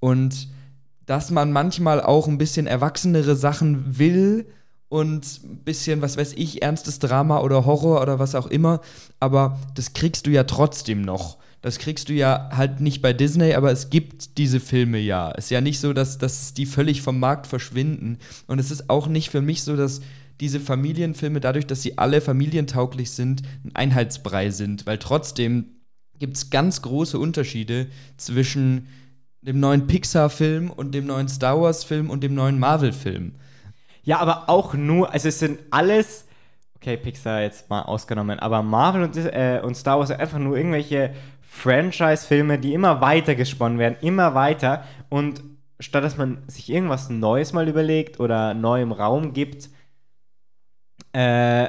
Und 0.00 0.48
dass 1.06 1.30
man 1.30 1.52
manchmal 1.52 2.00
auch 2.00 2.28
ein 2.28 2.38
bisschen 2.38 2.66
erwachsenere 2.66 3.36
Sachen 3.36 3.98
will 3.98 4.46
und 4.88 5.40
ein 5.42 5.58
bisschen, 5.64 6.02
was 6.02 6.16
weiß 6.16 6.34
ich, 6.34 6.62
ernstes 6.62 6.98
Drama 6.98 7.40
oder 7.40 7.64
Horror 7.64 8.00
oder 8.00 8.18
was 8.18 8.34
auch 8.34 8.46
immer. 8.46 8.80
Aber 9.18 9.58
das 9.74 9.92
kriegst 9.92 10.26
du 10.26 10.30
ja 10.30 10.44
trotzdem 10.44 11.02
noch. 11.02 11.38
Das 11.62 11.78
kriegst 11.78 12.10
du 12.10 12.12
ja 12.12 12.50
halt 12.52 12.80
nicht 12.80 13.00
bei 13.00 13.12
Disney, 13.12 13.54
aber 13.54 13.72
es 13.72 13.88
gibt 13.88 14.36
diese 14.36 14.60
Filme 14.60 14.98
ja. 14.98 15.32
Es 15.36 15.46
ist 15.46 15.50
ja 15.50 15.62
nicht 15.62 15.80
so, 15.80 15.94
dass, 15.94 16.18
dass 16.18 16.52
die 16.52 16.66
völlig 16.66 17.00
vom 17.00 17.18
Markt 17.18 17.46
verschwinden. 17.46 18.18
Und 18.46 18.58
es 18.58 18.70
ist 18.70 18.90
auch 18.90 19.08
nicht 19.08 19.30
für 19.30 19.40
mich 19.40 19.62
so, 19.62 19.74
dass 19.74 20.00
diese 20.40 20.60
Familienfilme, 20.60 21.40
dadurch, 21.40 21.66
dass 21.66 21.82
sie 21.82 21.96
alle 21.96 22.20
familientauglich 22.20 23.12
sind, 23.12 23.42
ein 23.64 23.74
Einheitsbrei 23.74 24.50
sind. 24.50 24.86
Weil 24.86 24.98
trotzdem 24.98 25.70
gibt 26.18 26.36
es 26.36 26.50
ganz 26.50 26.82
große 26.82 27.18
Unterschiede 27.18 27.86
zwischen 28.16 28.88
dem 29.46 29.60
neuen 29.60 29.86
Pixar-Film 29.86 30.70
und 30.70 30.94
dem 30.94 31.06
neuen 31.06 31.28
Star 31.28 31.60
Wars-Film 31.60 32.10
und 32.10 32.22
dem 32.22 32.34
neuen 32.34 32.58
Marvel-Film. 32.58 33.34
Ja, 34.02 34.18
aber 34.18 34.48
auch 34.48 34.74
nur, 34.74 35.12
also 35.12 35.28
es 35.28 35.38
sind 35.38 35.58
alles, 35.70 36.26
okay, 36.76 36.96
Pixar 36.96 37.42
jetzt 37.42 37.68
mal 37.70 37.82
ausgenommen, 37.82 38.38
aber 38.38 38.62
Marvel 38.62 39.02
und, 39.02 39.16
äh, 39.16 39.60
und 39.62 39.76
Star 39.76 39.98
Wars 39.98 40.08
sind 40.08 40.20
einfach 40.20 40.38
nur 40.38 40.56
irgendwelche 40.56 41.14
Franchise-Filme, 41.42 42.58
die 42.58 42.74
immer 42.74 43.00
weiter 43.00 43.34
gesponnen 43.34 43.78
werden, 43.78 43.96
immer 44.00 44.34
weiter. 44.34 44.84
Und 45.08 45.42
statt 45.78 46.04
dass 46.04 46.16
man 46.16 46.42
sich 46.48 46.70
irgendwas 46.70 47.10
Neues 47.10 47.52
mal 47.52 47.68
überlegt 47.68 48.20
oder 48.20 48.54
neu 48.54 48.82
im 48.82 48.92
Raum 48.92 49.32
gibt, 49.32 49.68
äh, 51.12 51.68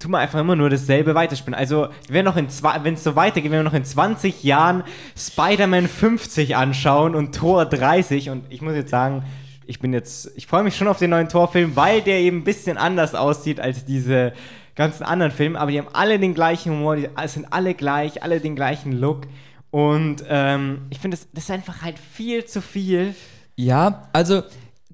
tun 0.00 0.10
wir 0.12 0.18
einfach 0.18 0.40
immer 0.40 0.56
nur 0.56 0.70
dasselbe 0.70 1.14
weiterspielen. 1.14 1.54
Also, 1.54 1.88
wenn 2.08 2.26
es 2.26 3.04
so 3.04 3.16
weitergeht, 3.16 3.52
wenn 3.52 3.58
wir 3.58 3.62
noch 3.62 3.74
in 3.74 3.84
20 3.84 4.42
Jahren 4.42 4.82
Spider-Man 5.16 5.86
50 5.86 6.56
anschauen 6.56 7.14
und 7.14 7.34
Tor 7.34 7.66
30 7.66 8.30
und 8.30 8.44
ich 8.50 8.62
muss 8.62 8.74
jetzt 8.74 8.90
sagen, 8.90 9.22
ich 9.66 9.78
bin 9.78 9.92
jetzt, 9.92 10.32
ich 10.34 10.46
freue 10.48 10.64
mich 10.64 10.76
schon 10.76 10.88
auf 10.88 10.98
den 10.98 11.10
neuen 11.10 11.28
Torfilm, 11.28 11.76
weil 11.76 12.00
der 12.00 12.18
eben 12.18 12.38
ein 12.38 12.44
bisschen 12.44 12.76
anders 12.78 13.14
aussieht 13.14 13.60
als 13.60 13.84
diese 13.84 14.32
ganzen 14.74 15.04
anderen 15.04 15.30
Filme, 15.30 15.60
aber 15.60 15.70
die 15.70 15.78
haben 15.78 15.88
alle 15.92 16.18
den 16.18 16.34
gleichen 16.34 16.72
Humor, 16.72 16.96
die 16.96 17.08
sind 17.26 17.52
alle 17.52 17.74
gleich, 17.74 18.22
alle 18.22 18.40
den 18.40 18.56
gleichen 18.56 18.92
Look 18.92 19.26
und 19.70 20.24
ähm, 20.28 20.86
ich 20.90 20.98
finde, 20.98 21.16
das, 21.16 21.28
das 21.32 21.44
ist 21.44 21.50
einfach 21.50 21.82
halt 21.82 21.98
viel 21.98 22.44
zu 22.46 22.60
viel. 22.62 23.14
Ja, 23.56 24.08
also 24.12 24.42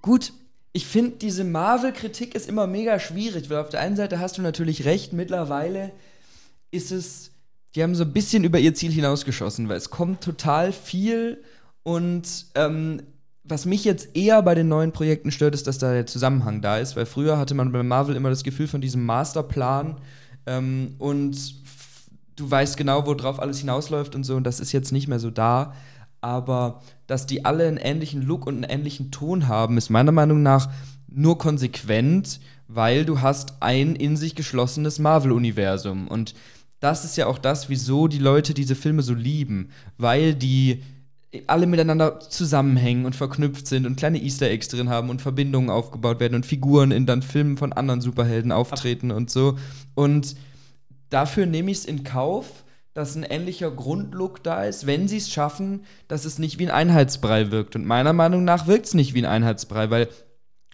gut, 0.03 0.33
ich 0.77 0.87
finde, 0.87 1.17
diese 1.17 1.43
Marvel-Kritik 1.43 2.35
ist 2.35 2.51
immer 2.51 2.67
mega 2.67 3.01
schwierig, 3.01 3.49
weil 3.49 3.57
auf 3.57 3.71
der 3.71 3.81
einen 3.81 3.97
Seite 3.97 4.21
hast 4.21 4.37
du 4.37 4.43
natürlich 4.43 4.85
recht, 4.85 5.15
mittlerweile 5.15 5.91
ist 6.71 6.93
es, 6.93 7.31
die 7.75 7.83
haben 7.83 7.95
so 7.95 8.05
ein 8.05 8.13
bisschen 8.13 8.45
über 8.45 8.59
ihr 8.59 8.75
Ziel 8.75 8.93
hinausgeschossen, 8.93 9.71
weil 9.71 9.79
es 9.79 9.89
kommt 9.89 10.21
total 10.21 10.73
viel 10.73 11.43
und 11.83 12.45
ähm, 12.57 13.03
was 13.43 13.65
mich 13.65 13.85
jetzt 13.85 14.15
eher 14.15 14.43
bei 14.43 14.55
den 14.55 14.69
neuen 14.69 14.93
Projekten 14.93 15.31
stört, 15.31 15.55
ist, 15.55 15.67
dass 15.67 15.79
da 15.79 15.95
der 15.95 16.05
Zusammenhang 16.05 16.61
da 16.61 16.77
ist, 16.77 16.95
weil 16.95 17.07
früher 17.07 17.39
hatte 17.39 17.55
man 17.55 17.73
bei 17.73 17.83
Marvel 17.83 18.15
immer 18.15 18.29
das 18.29 18.45
Gefühl 18.45 18.69
von 18.69 18.83
diesem 18.83 19.07
Masterplan 19.07 19.97
ähm, 20.45 20.97
und 20.99 21.55
du 22.37 22.51
weißt 22.51 22.77
genau, 22.77 23.07
worauf 23.07 23.41
alles 23.41 23.61
hinausläuft 23.61 24.15
und 24.15 24.25
so 24.25 24.37
und 24.37 24.45
das 24.45 24.61
ist 24.61 24.73
jetzt 24.73 24.93
nicht 24.93 25.09
mehr 25.09 25.21
so 25.21 25.31
da 25.31 25.73
aber 26.27 26.83
dass 27.07 27.27
die 27.27 27.45
alle 27.45 27.67
einen 27.67 27.77
ähnlichen 27.77 28.23
Look 28.23 28.47
und 28.47 28.55
einen 28.55 28.65
ähnlichen 28.65 29.11
Ton 29.11 29.49
haben, 29.49 29.79
ist 29.79 29.91
meiner 29.91 30.13
Meinung 30.13 30.43
nach 30.43 30.69
nur 31.09 31.39
konsequent, 31.39 32.41
weil 32.69 33.05
du 33.05 33.21
hast 33.21 33.55
ein 33.61 33.97
in 33.97 34.17
sich 34.17 34.35
geschlossenes 34.35 34.99
Marvel-Universum. 34.99 36.09
Und 36.09 36.35
das 36.81 37.05
ist 37.05 37.17
ja 37.17 37.27
auch 37.27 37.39
das, 37.39 37.69
wieso 37.69 38.09
die 38.09 38.19
Leute 38.19 38.55
diese 38.55 38.75
Filme 38.75 39.03
so 39.03 39.15
lieben, 39.15 39.71
weil 39.97 40.35
die 40.35 40.83
alle 41.47 41.67
miteinander 41.67 42.21
zusammenhängen 42.21 43.05
und 43.05 43.15
verknüpft 43.15 43.67
sind 43.67 43.87
und 43.87 43.97
kleine 43.97 44.23
Easter 44.23 44.49
Eggs 44.49 44.69
drin 44.69 44.89
haben 44.89 45.11
und 45.11 45.23
Verbindungen 45.23 45.71
aufgebaut 45.71 46.21
werden 46.21 46.35
und 46.35 46.47
Figuren 46.47 46.91
in 46.91 47.07
dann 47.07 47.23
Filmen 47.23 47.57
von 47.57 47.73
anderen 47.73 48.01
Superhelden 48.01 48.53
auftreten 48.53 49.11
und 49.11 49.31
so. 49.31 49.59
Und 49.95 50.37
dafür 51.11 51.47
nehme 51.47 51.71
ich 51.71 51.79
es 51.79 51.85
in 51.85 52.05
Kauf, 52.05 52.65
dass 52.97 53.15
ein 53.15 53.25
ähnlicher 53.25 53.71
Grundlook 53.71 54.43
da 54.43 54.65
ist, 54.65 54.87
wenn 54.87 55.07
sie 55.07 55.19
es 55.19 55.31
schaffen, 55.31 55.85
dass 56.09 56.25
es 56.25 56.39
nicht 56.39 56.59
wie 56.59 56.65
ein 56.65 56.71
Einheitsbrei 56.71 57.51
wirkt. 57.51 57.77
Und 57.77 57.85
meiner 57.85 58.15
Meinung 58.15 58.43
nach 58.43 58.67
wirkt 58.67 58.87
es 58.87 58.95
nicht 58.95 59.13
wie 59.13 59.19
ein 59.19 59.27
Einheitsbrei, 59.27 59.91
weil 59.91 60.09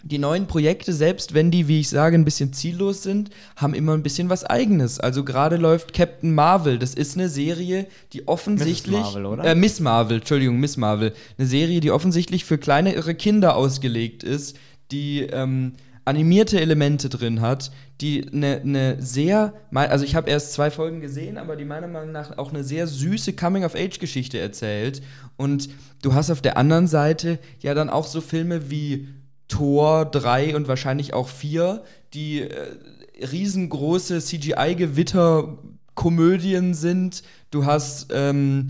die 0.04 0.18
neuen 0.18 0.46
Projekte, 0.46 0.92
selbst 0.92 1.34
wenn 1.34 1.50
die, 1.50 1.66
wie 1.66 1.80
ich 1.80 1.88
sage, 1.88 2.16
ein 2.16 2.24
bisschen 2.24 2.52
ziellos 2.52 3.02
sind, 3.02 3.30
haben 3.56 3.74
immer 3.74 3.94
ein 3.94 4.04
bisschen 4.04 4.30
was 4.30 4.44
Eigenes. 4.44 5.00
Also 5.00 5.24
gerade 5.24 5.56
läuft 5.56 5.94
Captain 5.94 6.32
Marvel. 6.32 6.78
Das 6.78 6.94
ist 6.94 7.16
eine 7.16 7.28
Serie, 7.28 7.88
die 8.12 8.28
offensichtlich. 8.28 8.98
Miss 8.98 9.04
Marvel, 9.04 9.26
oder? 9.26 9.44
Äh, 9.44 9.54
Miss 9.56 9.80
Marvel, 9.80 10.18
Entschuldigung, 10.18 10.60
Miss 10.60 10.76
Marvel. 10.76 11.14
Eine 11.38 11.48
Serie, 11.48 11.80
die 11.80 11.90
offensichtlich 11.90 12.44
für 12.44 12.56
kleinere 12.56 13.16
Kinder 13.16 13.56
ausgelegt 13.56 14.22
ist, 14.22 14.56
die 14.92 15.22
ähm, 15.22 15.72
animierte 16.04 16.60
Elemente 16.60 17.08
drin 17.08 17.40
hat, 17.40 17.70
die 18.00 18.26
eine 18.32 18.60
ne 18.64 18.96
sehr, 19.00 19.54
also 19.72 20.04
ich 20.04 20.14
habe 20.14 20.30
erst 20.30 20.52
zwei 20.52 20.70
Folgen 20.70 21.00
gesehen, 21.00 21.38
aber 21.38 21.56
die 21.56 21.64
meiner 21.64 21.88
Meinung 21.88 22.12
nach 22.12 22.38
auch 22.38 22.50
eine 22.50 22.64
sehr 22.64 22.86
süße 22.86 23.34
Coming-of-Age-Geschichte 23.34 24.38
erzählt. 24.38 25.02
Und 25.36 25.68
du 26.02 26.14
hast 26.14 26.30
auf 26.30 26.42
der 26.42 26.56
anderen 26.56 26.88
Seite 26.88 27.38
ja 27.60 27.74
dann 27.74 27.90
auch 27.90 28.06
so 28.06 28.20
Filme 28.20 28.70
wie 28.70 29.08
Tor 29.48 30.06
3 30.06 30.56
und 30.56 30.66
wahrscheinlich 30.66 31.14
auch 31.14 31.28
4, 31.28 31.84
die 32.14 32.40
äh, 32.40 32.76
riesengroße 33.20 34.20
CGI-Gewitter 34.20 35.58
Komödien 35.94 36.74
sind. 36.74 37.22
Du 37.50 37.64
hast 37.66 38.08
ähm, 38.14 38.68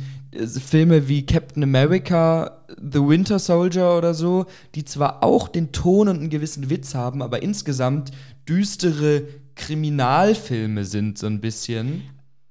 Filme 0.66 1.08
wie 1.08 1.24
Captain 1.26 1.62
America, 1.62 2.64
The 2.78 3.00
Winter 3.00 3.38
Soldier 3.38 3.96
oder 3.96 4.14
so, 4.14 4.46
die 4.74 4.84
zwar 4.84 5.22
auch 5.22 5.48
den 5.48 5.72
Ton 5.72 6.08
und 6.08 6.18
einen 6.18 6.30
gewissen 6.30 6.68
Witz 6.70 6.94
haben, 6.94 7.22
aber 7.22 7.42
insgesamt 7.42 8.10
düstere 8.48 9.22
Kriminalfilme 9.54 10.84
sind 10.84 11.18
so 11.18 11.26
ein 11.26 11.40
bisschen. 11.40 12.02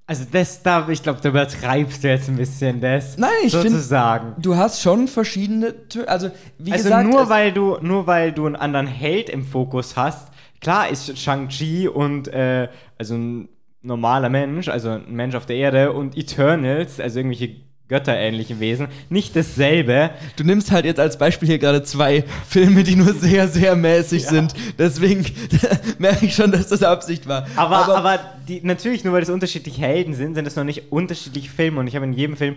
Also 0.07 0.25
das 0.29 0.62
da, 0.62 0.88
ich 0.89 1.03
glaube, 1.03 1.21
du 1.21 1.29
übertreibst 1.29 2.03
jetzt 2.03 2.27
ein 2.27 2.36
bisschen 2.36 2.81
das. 2.81 3.17
Nein, 3.17 3.29
ich 3.45 3.51
finde, 3.53 3.69
sozusagen. 3.71 4.36
du 4.41 4.55
hast 4.57 4.81
schon 4.81 5.07
verschiedene, 5.07 5.73
Tö- 5.89 6.03
also 6.05 6.29
wie 6.57 6.71
Also 6.73 6.84
gesagt, 6.84 7.10
nur 7.10 7.29
weil 7.29 7.53
du 7.53 7.77
nur 7.81 8.07
weil 8.07 8.34
du 8.34 8.45
einen 8.45 8.57
anderen 8.57 8.88
Held 8.88 9.29
im 9.29 9.45
Fokus 9.45 9.95
hast. 9.95 10.27
Klar 10.60 10.89
ist 10.89 11.17
Shang-Chi 11.17 11.88
und 11.88 12.27
äh, 12.27 12.67
also 12.97 13.15
ein 13.15 13.49
normaler 13.82 14.30
Mensch, 14.30 14.67
also 14.67 14.89
ein 14.89 15.13
Mensch 15.13 15.36
auf 15.36 15.46
der 15.46 15.56
Erde 15.56 15.91
und 15.91 16.17
Eternals, 16.17 17.00
also 17.00 17.20
irgendwelche 17.20 17.56
götterähnlichen 17.88 18.62
Wesen, 18.62 18.88
nicht 19.10 19.36
dasselbe. 19.36 20.12
Du 20.38 20.46
nimmst 20.46 20.72
halt 20.72 20.86
jetzt 20.86 21.00
als 21.00 21.17
Beispiel 21.17 21.50
hier 21.50 21.60
gerade 21.60 21.84
zwei 21.84 22.24
Filme, 22.48 22.84
die 22.84 22.96
nur 22.96 23.13
sehr, 23.13 23.50
sehr 23.50 23.76
mäßig 23.76 24.26
sind. 24.26 24.54
Deswegen 24.80 25.26
merke 26.00 26.26
ich 26.26 26.34
schon, 26.34 26.54
dass 26.54 26.67
das 26.67 26.84
Absicht 26.84 27.28
war. 27.28 27.48
Aber, 27.58 27.94
aber, 27.94 28.20
die, 28.48 28.62
natürlich, 28.63 29.04
nur 29.04 29.13
weil 29.13 29.20
das 29.20 29.30
unterschiedliche 29.30 29.82
Helden 29.82 30.13
sind, 30.13 30.36
sind 30.36 30.46
das 30.46 30.56
noch 30.56 30.63
nicht 30.63 30.91
unterschiedliche 30.91 31.50
Filme. 31.50 31.82
Und 31.82 31.88
ich 31.88 31.96
habe 31.96 32.06
in 32.06 32.13
jedem 32.13 32.38
Film 32.38 32.56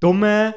dumme 0.00 0.54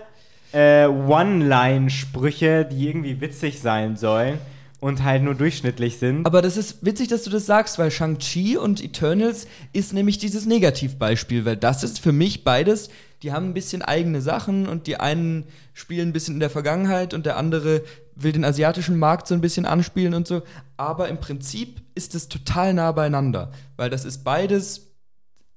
äh, 0.51 0.87
One-Line-Sprüche, 0.87 2.65
die 2.65 2.89
irgendwie 2.89 3.21
witzig 3.21 3.61
sein 3.61 3.95
sollen 3.95 4.39
und 4.79 5.03
halt 5.03 5.23
nur 5.23 5.35
durchschnittlich 5.35 5.97
sind. 5.97 6.25
Aber 6.25 6.41
das 6.41 6.57
ist 6.57 6.85
witzig, 6.85 7.07
dass 7.07 7.23
du 7.23 7.29
das 7.29 7.45
sagst, 7.45 7.79
weil 7.79 7.89
Shang-Chi 7.89 8.57
und 8.57 8.83
Eternals 8.83 9.47
ist 9.73 9.93
nämlich 9.93 10.17
dieses 10.17 10.45
Negativbeispiel, 10.45 11.45
weil 11.45 11.57
das 11.57 11.83
ist 11.83 11.99
für 11.99 12.11
mich 12.11 12.43
beides, 12.43 12.89
die 13.23 13.31
haben 13.31 13.47
ein 13.47 13.53
bisschen 13.53 13.81
eigene 13.81 14.21
Sachen 14.21 14.67
und 14.67 14.85
die 14.85 14.99
einen 14.99 15.45
spielen 15.73 16.09
ein 16.09 16.13
bisschen 16.13 16.35
in 16.35 16.39
der 16.39 16.51
Vergangenheit 16.51 17.13
und 17.13 17.25
der 17.25 17.37
andere 17.37 17.83
will 18.15 18.31
den 18.31 18.45
asiatischen 18.45 18.97
Markt 18.99 19.27
so 19.27 19.33
ein 19.33 19.41
bisschen 19.41 19.65
anspielen 19.65 20.13
und 20.13 20.27
so. 20.27 20.43
Aber 20.75 21.07
im 21.07 21.19
Prinzip 21.19 21.81
ist 21.95 22.13
es 22.13 22.29
total 22.29 22.73
nah 22.73 22.91
beieinander, 22.91 23.51
weil 23.75 23.89
das 23.89 24.05
ist 24.05 24.23
beides 24.23 24.87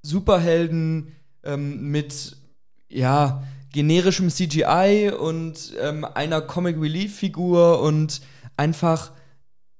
Superhelden 0.02 1.12
ähm, 1.44 1.90
mit, 1.90 2.37
ja, 2.88 3.42
generischem 3.72 4.30
CGI 4.30 5.12
und 5.16 5.74
ähm, 5.80 6.04
einer 6.04 6.40
Comic 6.40 6.80
Relief 6.80 7.16
Figur 7.16 7.80
und 7.83 8.20
einfach 8.61 9.11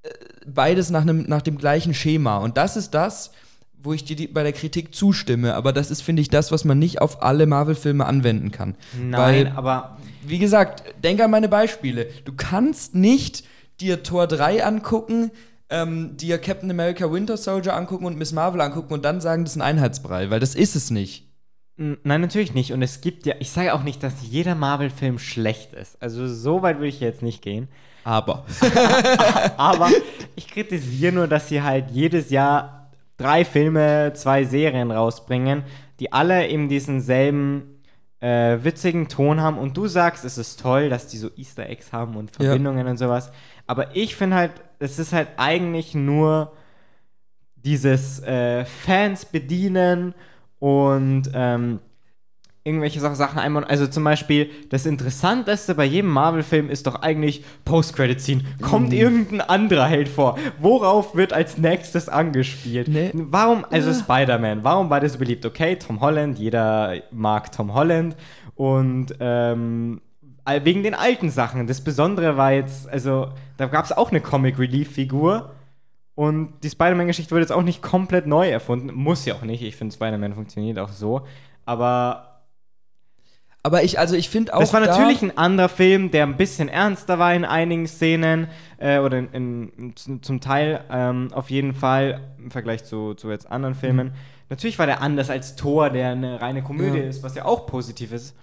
äh, 0.03 0.09
beides 0.45 0.89
nach, 0.89 1.03
einem, 1.03 1.23
nach 1.27 1.43
dem 1.43 1.57
gleichen 1.57 1.93
Schema. 1.93 2.37
Und 2.37 2.57
das 2.57 2.75
ist 2.75 2.91
das, 2.91 3.31
wo 3.83 3.93
ich 3.93 4.03
dir 4.03 4.33
bei 4.33 4.43
der 4.43 4.53
Kritik 4.53 4.93
zustimme. 4.93 5.53
Aber 5.55 5.71
das 5.71 5.91
ist, 5.91 6.01
finde 6.01 6.21
ich, 6.21 6.29
das, 6.29 6.51
was 6.51 6.65
man 6.65 6.79
nicht 6.79 6.99
auf 7.01 7.21
alle 7.23 7.45
Marvel-Filme 7.45 8.05
anwenden 8.05 8.51
kann. 8.51 8.75
Nein, 8.99 9.19
Weil, 9.19 9.53
aber 9.55 9.97
wie 10.25 10.39
gesagt, 10.39 10.83
denk 11.03 11.21
an 11.21 11.31
meine 11.31 11.49
Beispiele. 11.49 12.07
Du 12.25 12.33
kannst 12.35 12.95
nicht 12.95 13.43
dir 13.79 14.03
Tor 14.03 14.27
3 14.27 14.63
angucken, 14.65 15.31
ähm, 15.69 16.17
dir 16.17 16.37
Captain 16.37 16.69
America 16.69 17.11
Winter 17.11 17.37
Soldier 17.37 17.75
angucken 17.75 18.05
und 18.05 18.17
Miss 18.17 18.33
Marvel 18.33 18.61
angucken 18.61 18.93
und 18.93 19.05
dann 19.05 19.21
sagen, 19.21 19.43
das 19.43 19.53
ist 19.53 19.57
ein 19.57 19.61
Einheitsbrei, 19.61 20.29
weil 20.29 20.39
das 20.39 20.53
ist 20.53 20.75
es 20.75 20.91
nicht. 20.91 21.30
Nein, 22.03 22.21
natürlich 22.21 22.53
nicht. 22.53 22.73
Und 22.73 22.83
es 22.83 23.01
gibt 23.01 23.25
ja, 23.25 23.33
ich 23.39 23.49
sage 23.49 23.73
auch 23.73 23.81
nicht, 23.81 24.03
dass 24.03 24.13
jeder 24.21 24.53
Marvel-Film 24.53 25.17
schlecht 25.17 25.73
ist. 25.73 26.01
Also 26.01 26.27
so 26.27 26.61
weit 26.61 26.77
würde 26.77 26.89
ich 26.89 26.99
jetzt 26.99 27.23
nicht 27.23 27.41
gehen. 27.41 27.69
Aber. 28.03 28.45
Aber 29.57 29.89
ich 30.35 30.47
kritisiere 30.47 31.11
nur, 31.11 31.27
dass 31.27 31.47
sie 31.49 31.61
halt 31.63 31.89
jedes 31.91 32.29
Jahr 32.29 32.91
drei 33.17 33.43
Filme, 33.45 34.11
zwei 34.13 34.43
Serien 34.43 34.91
rausbringen, 34.91 35.63
die 35.99 36.13
alle 36.13 36.47
eben 36.47 36.69
diesen 36.69 37.01
selben 37.01 37.81
äh, 38.19 38.59
witzigen 38.61 39.07
Ton 39.07 39.41
haben. 39.41 39.57
Und 39.57 39.75
du 39.75 39.87
sagst, 39.87 40.23
es 40.23 40.37
ist 40.37 40.59
toll, 40.59 40.89
dass 40.89 41.07
die 41.07 41.17
so 41.17 41.29
Easter 41.35 41.67
Eggs 41.67 41.91
haben 41.91 42.15
und 42.15 42.31
Ja. 42.37 42.45
Verbindungen 42.45 42.85
und 42.87 42.97
sowas. 42.97 43.31
Aber 43.65 43.95
ich 43.95 44.15
finde 44.15 44.35
halt, 44.35 44.51
es 44.77 44.99
ist 44.99 45.13
halt 45.13 45.29
eigentlich 45.37 45.95
nur 45.95 46.51
dieses 47.55 48.19
äh, 48.21 48.65
Fans 48.65 49.25
bedienen 49.25 50.13
und 50.61 51.23
ähm, 51.33 51.79
irgendwelche 52.63 52.99
Sa- 52.99 53.15
Sachen 53.15 53.39
einbauen. 53.39 53.63
Also 53.63 53.87
zum 53.87 54.03
Beispiel, 54.03 54.51
das 54.69 54.85
Interessanteste 54.85 55.73
bei 55.73 55.85
jedem 55.85 56.11
Marvel-Film 56.11 56.69
ist 56.69 56.85
doch 56.85 57.01
eigentlich 57.01 57.43
Post-Credit-Scene. 57.65 58.43
Kommt 58.61 58.93
irgendein 58.93 59.41
anderer 59.41 59.87
Held 59.87 60.07
vor? 60.07 60.37
Worauf 60.59 61.15
wird 61.15 61.33
als 61.33 61.57
nächstes 61.57 62.07
angespielt? 62.07 62.87
Nee. 62.87 63.09
Warum, 63.13 63.65
also 63.71 63.91
Spider-Man, 63.91 64.63
warum 64.63 64.91
war 64.91 64.99
das 64.99 65.13
so 65.13 65.17
beliebt? 65.19 65.43
Okay, 65.43 65.75
Tom 65.77 65.99
Holland, 66.01 66.37
jeder 66.37 66.93
mag 67.09 67.51
Tom 67.51 67.73
Holland 67.73 68.15
und 68.53 69.07
ähm, 69.19 70.01
wegen 70.63 70.83
den 70.83 70.93
alten 70.93 71.31
Sachen. 71.31 71.65
Das 71.65 71.81
Besondere 71.81 72.37
war 72.37 72.51
jetzt, 72.51 72.87
also 72.87 73.29
da 73.57 73.65
gab 73.65 73.85
es 73.85 73.91
auch 73.91 74.11
eine 74.11 74.21
Comic-Relief-Figur 74.21 75.51
und 76.15 76.53
die 76.63 76.69
Spider-Man-Geschichte 76.69 77.31
wird 77.31 77.41
jetzt 77.41 77.51
auch 77.51 77.63
nicht 77.63 77.81
komplett 77.81 78.27
neu 78.27 78.49
erfunden. 78.49 78.93
Muss 78.93 79.25
ja 79.25 79.35
auch 79.35 79.41
nicht. 79.43 79.61
Ich 79.63 79.75
finde, 79.75 79.93
Spider-Man 79.93 80.33
funktioniert 80.33 80.77
auch 80.79 80.89
so. 80.89 81.21
Aber 81.65 82.41
Aber 83.63 83.83
ich, 83.83 83.97
also 83.99 84.15
ich 84.15 84.29
finde 84.29 84.53
auch. 84.53 84.59
das 84.59 84.73
war 84.73 84.81
natürlich 84.81 85.21
ein 85.21 85.37
anderer 85.37 85.69
Film, 85.69 86.11
der 86.11 86.23
ein 86.25 86.35
bisschen 86.35 86.67
ernster 86.67 87.19
war 87.19 87.33
in 87.33 87.45
einigen 87.45 87.87
Szenen. 87.87 88.47
Äh, 88.77 88.99
oder 88.99 89.19
in, 89.19 89.69
in, 89.77 89.95
zum, 89.95 90.41
Teil 90.41 90.83
ähm, 90.91 91.29
auf 91.33 91.49
jeden 91.49 91.73
Fall 91.73 92.21
im 92.39 92.51
Vergleich 92.51 92.83
zu, 92.83 93.13
zu 93.13 93.29
jetzt 93.29 93.49
anderen 93.51 93.75
Filmen. 93.75 94.13
Natürlich 94.49 94.79
war 94.79 94.87
der 94.87 95.01
anders 95.01 95.29
als 95.29 95.55
Thor, 95.55 95.89
der 95.91 96.09
eine 96.11 96.41
reine 96.41 96.61
Komödie 96.61 96.97
Ja. 96.99 97.05
ist, 97.05 97.23
was 97.23 97.35
ja 97.35 97.45
auch 97.45 97.67
positiv 97.67 98.11
ist. 98.11 98.35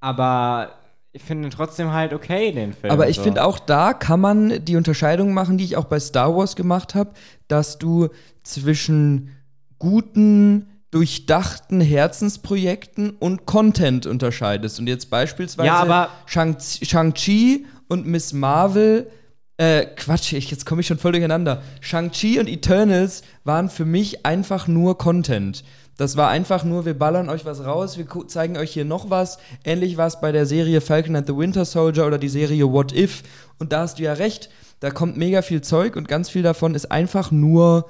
Aber 0.00 0.74
ich 1.14 1.22
finde 1.22 1.48
ihn 1.48 1.50
trotzdem 1.50 1.92
halt 1.92 2.12
okay, 2.14 2.52
den 2.52 2.72
Film. 2.72 2.92
Aber 2.92 3.08
ich 3.08 3.16
so. 3.16 3.22
finde 3.22 3.44
auch 3.44 3.58
da 3.58 3.92
kann 3.92 4.20
man 4.20 4.64
die 4.64 4.76
Unterscheidung 4.76 5.34
machen, 5.34 5.58
die 5.58 5.64
ich 5.64 5.76
auch 5.76 5.84
bei 5.84 6.00
Star 6.00 6.34
Wars 6.34 6.56
gemacht 6.56 6.94
habe, 6.94 7.10
dass 7.48 7.78
du 7.78 8.08
zwischen 8.42 9.30
guten, 9.78 10.68
durchdachten 10.90 11.80
Herzensprojekten 11.80 13.10
und 13.10 13.46
Content 13.46 14.06
unterscheidest. 14.06 14.78
Und 14.78 14.86
jetzt 14.86 15.10
beispielsweise 15.10 15.66
Ja, 15.66 16.08
Shang- 16.26 16.56
Shang-Chi 16.60 17.66
und 17.88 18.06
Miss 18.06 18.32
Marvel. 18.32 19.10
Äh, 19.58 19.86
Quatsch, 19.96 20.32
ich, 20.32 20.50
jetzt 20.50 20.64
komme 20.64 20.80
ich 20.80 20.86
schon 20.86 20.98
voll 20.98 21.12
durcheinander. 21.12 21.62
Shang-Chi 21.80 22.40
und 22.40 22.48
Eternals 22.48 23.22
waren 23.44 23.68
für 23.68 23.84
mich 23.84 24.24
einfach 24.24 24.66
nur 24.66 24.96
Content. 24.98 25.62
Das 25.96 26.16
war 26.16 26.30
einfach 26.30 26.64
nur, 26.64 26.84
wir 26.84 26.98
ballern 26.98 27.28
euch 27.28 27.44
was 27.44 27.64
raus, 27.64 27.98
wir 27.98 28.06
zeigen 28.26 28.56
euch 28.56 28.72
hier 28.72 28.84
noch 28.84 29.10
was. 29.10 29.38
Ähnlich 29.64 29.96
war 29.96 30.06
es 30.06 30.20
bei 30.20 30.32
der 30.32 30.46
Serie 30.46 30.80
Falcon 30.80 31.16
and 31.16 31.26
the 31.26 31.36
Winter 31.36 31.64
Soldier 31.64 32.06
oder 32.06 32.18
die 32.18 32.28
Serie 32.28 32.70
What 32.70 32.92
If. 32.92 33.22
Und 33.58 33.72
da 33.72 33.80
hast 33.80 33.98
du 33.98 34.04
ja 34.04 34.14
recht, 34.14 34.50
da 34.80 34.90
kommt 34.90 35.16
mega 35.16 35.42
viel 35.42 35.60
Zeug 35.60 35.96
und 35.96 36.08
ganz 36.08 36.30
viel 36.30 36.42
davon 36.42 36.74
ist 36.74 36.90
einfach 36.90 37.30
nur 37.30 37.86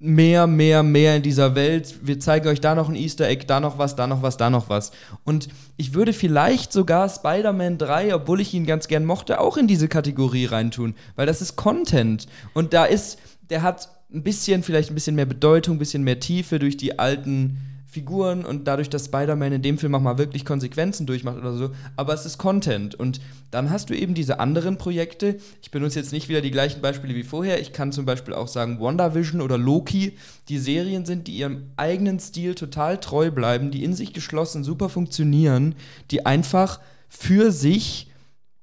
mehr, 0.00 0.46
mehr, 0.46 0.82
mehr 0.82 1.16
in 1.16 1.22
dieser 1.22 1.54
Welt. 1.54 1.94
Wir 2.02 2.18
zeigen 2.18 2.48
euch 2.48 2.60
da 2.60 2.74
noch 2.74 2.88
ein 2.88 2.96
Easter 2.96 3.28
Egg, 3.28 3.44
da 3.46 3.60
noch 3.60 3.76
was, 3.76 3.96
da 3.96 4.06
noch 4.06 4.22
was, 4.22 4.38
da 4.38 4.48
noch 4.48 4.70
was. 4.70 4.92
Und 5.24 5.48
ich 5.76 5.92
würde 5.94 6.14
vielleicht 6.14 6.72
sogar 6.72 7.08
Spider-Man 7.08 7.76
3, 7.76 8.14
obwohl 8.14 8.40
ich 8.40 8.54
ihn 8.54 8.66
ganz 8.66 8.88
gern 8.88 9.04
mochte, 9.04 9.38
auch 9.38 9.58
in 9.58 9.66
diese 9.66 9.88
Kategorie 9.88 10.46
reintun, 10.46 10.94
weil 11.16 11.26
das 11.26 11.42
ist 11.42 11.56
Content. 11.56 12.26
Und 12.54 12.72
da 12.72 12.86
ist, 12.86 13.18
der 13.50 13.62
hat 13.62 13.90
ein 14.12 14.22
bisschen, 14.22 14.62
vielleicht 14.62 14.90
ein 14.90 14.94
bisschen 14.94 15.16
mehr 15.16 15.26
Bedeutung, 15.26 15.76
ein 15.76 15.78
bisschen 15.78 16.02
mehr 16.02 16.20
Tiefe 16.20 16.58
durch 16.58 16.76
die 16.76 16.98
alten 16.98 17.58
Figuren 17.90 18.44
und 18.44 18.68
dadurch, 18.68 18.88
dass 18.88 19.06
Spider-Man 19.06 19.52
in 19.52 19.62
dem 19.62 19.76
Film 19.76 19.96
auch 19.96 20.00
mal 20.00 20.16
wirklich 20.16 20.44
Konsequenzen 20.44 21.06
durchmacht 21.06 21.38
oder 21.38 21.54
so. 21.54 21.70
Aber 21.96 22.14
es 22.14 22.24
ist 22.24 22.38
Content. 22.38 22.94
Und 22.94 23.20
dann 23.50 23.70
hast 23.70 23.90
du 23.90 23.94
eben 23.94 24.14
diese 24.14 24.38
anderen 24.38 24.78
Projekte. 24.78 25.38
Ich 25.60 25.72
benutze 25.72 25.98
jetzt 25.98 26.12
nicht 26.12 26.28
wieder 26.28 26.40
die 26.40 26.52
gleichen 26.52 26.80
Beispiele 26.80 27.16
wie 27.16 27.24
vorher. 27.24 27.60
Ich 27.60 27.72
kann 27.72 27.90
zum 27.90 28.04
Beispiel 28.04 28.32
auch 28.32 28.46
sagen 28.46 28.78
WandaVision 28.78 29.40
oder 29.40 29.58
Loki, 29.58 30.16
die 30.48 30.58
Serien 30.58 31.04
sind, 31.04 31.26
die 31.26 31.32
ihrem 31.32 31.72
eigenen 31.76 32.20
Stil 32.20 32.54
total 32.54 33.00
treu 33.00 33.32
bleiben, 33.32 33.72
die 33.72 33.82
in 33.82 33.94
sich 33.94 34.12
geschlossen 34.12 34.62
super 34.62 34.88
funktionieren, 34.88 35.74
die 36.12 36.24
einfach 36.24 36.78
für 37.08 37.50
sich 37.50 38.08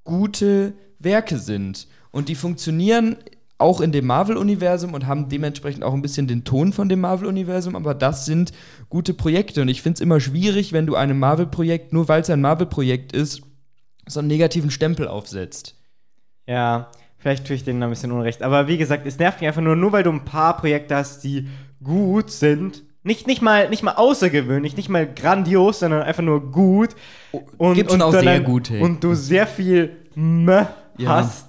gute 0.04 0.72
Werke 0.98 1.38
sind. 1.38 1.86
Und 2.12 2.30
die 2.30 2.34
funktionieren 2.34 3.16
auch 3.58 3.80
in 3.80 3.90
dem 3.90 4.06
Marvel-Universum 4.06 4.94
und 4.94 5.06
haben 5.06 5.28
dementsprechend 5.28 5.82
auch 5.82 5.92
ein 5.92 6.02
bisschen 6.02 6.28
den 6.28 6.44
Ton 6.44 6.72
von 6.72 6.88
dem 6.88 7.00
Marvel-Universum, 7.00 7.74
aber 7.74 7.92
das 7.92 8.24
sind 8.24 8.52
gute 8.88 9.14
Projekte. 9.14 9.62
Und 9.62 9.68
ich 9.68 9.82
finde 9.82 9.96
es 9.96 10.00
immer 10.00 10.20
schwierig, 10.20 10.72
wenn 10.72 10.86
du 10.86 10.94
einem 10.94 11.18
Marvel-Projekt, 11.18 11.92
nur 11.92 12.08
weil 12.08 12.22
es 12.22 12.30
ein 12.30 12.40
Marvel-Projekt 12.40 13.12
ist, 13.12 13.42
so 14.06 14.20
einen 14.20 14.28
negativen 14.28 14.70
Stempel 14.70 15.08
aufsetzt. 15.08 15.74
Ja, 16.46 16.88
vielleicht 17.18 17.46
tue 17.46 17.56
ich 17.56 17.64
denen 17.64 17.82
ein 17.82 17.90
bisschen 17.90 18.12
Unrecht. 18.12 18.42
Aber 18.42 18.68
wie 18.68 18.78
gesagt, 18.78 19.06
es 19.06 19.18
nervt 19.18 19.40
mich 19.40 19.48
einfach 19.48 19.60
nur, 19.60 19.74
nur 19.76 19.92
weil 19.92 20.04
du 20.04 20.10
ein 20.10 20.24
paar 20.24 20.56
Projekte 20.56 20.94
hast, 20.96 21.24
die 21.24 21.48
gut 21.82 22.30
sind. 22.30 22.84
Nicht, 23.02 23.26
nicht, 23.26 23.42
mal, 23.42 23.68
nicht 23.70 23.82
mal 23.82 23.94
außergewöhnlich, 23.94 24.76
nicht 24.76 24.88
mal 24.88 25.06
grandios, 25.12 25.80
sondern 25.80 26.02
einfach 26.02 26.22
nur 26.22 26.52
gut. 26.52 26.90
Und, 27.56 27.74
Gibt 27.74 27.90
schon 27.90 28.02
auch 28.02 28.12
sehr 28.12 28.40
gut, 28.40 28.70
hey. 28.70 28.82
Und 28.82 29.02
du 29.02 29.14
sehr 29.14 29.46
viel 29.46 29.96
Meh 30.14 30.66
Ja. 30.96 31.16
hast. 31.16 31.47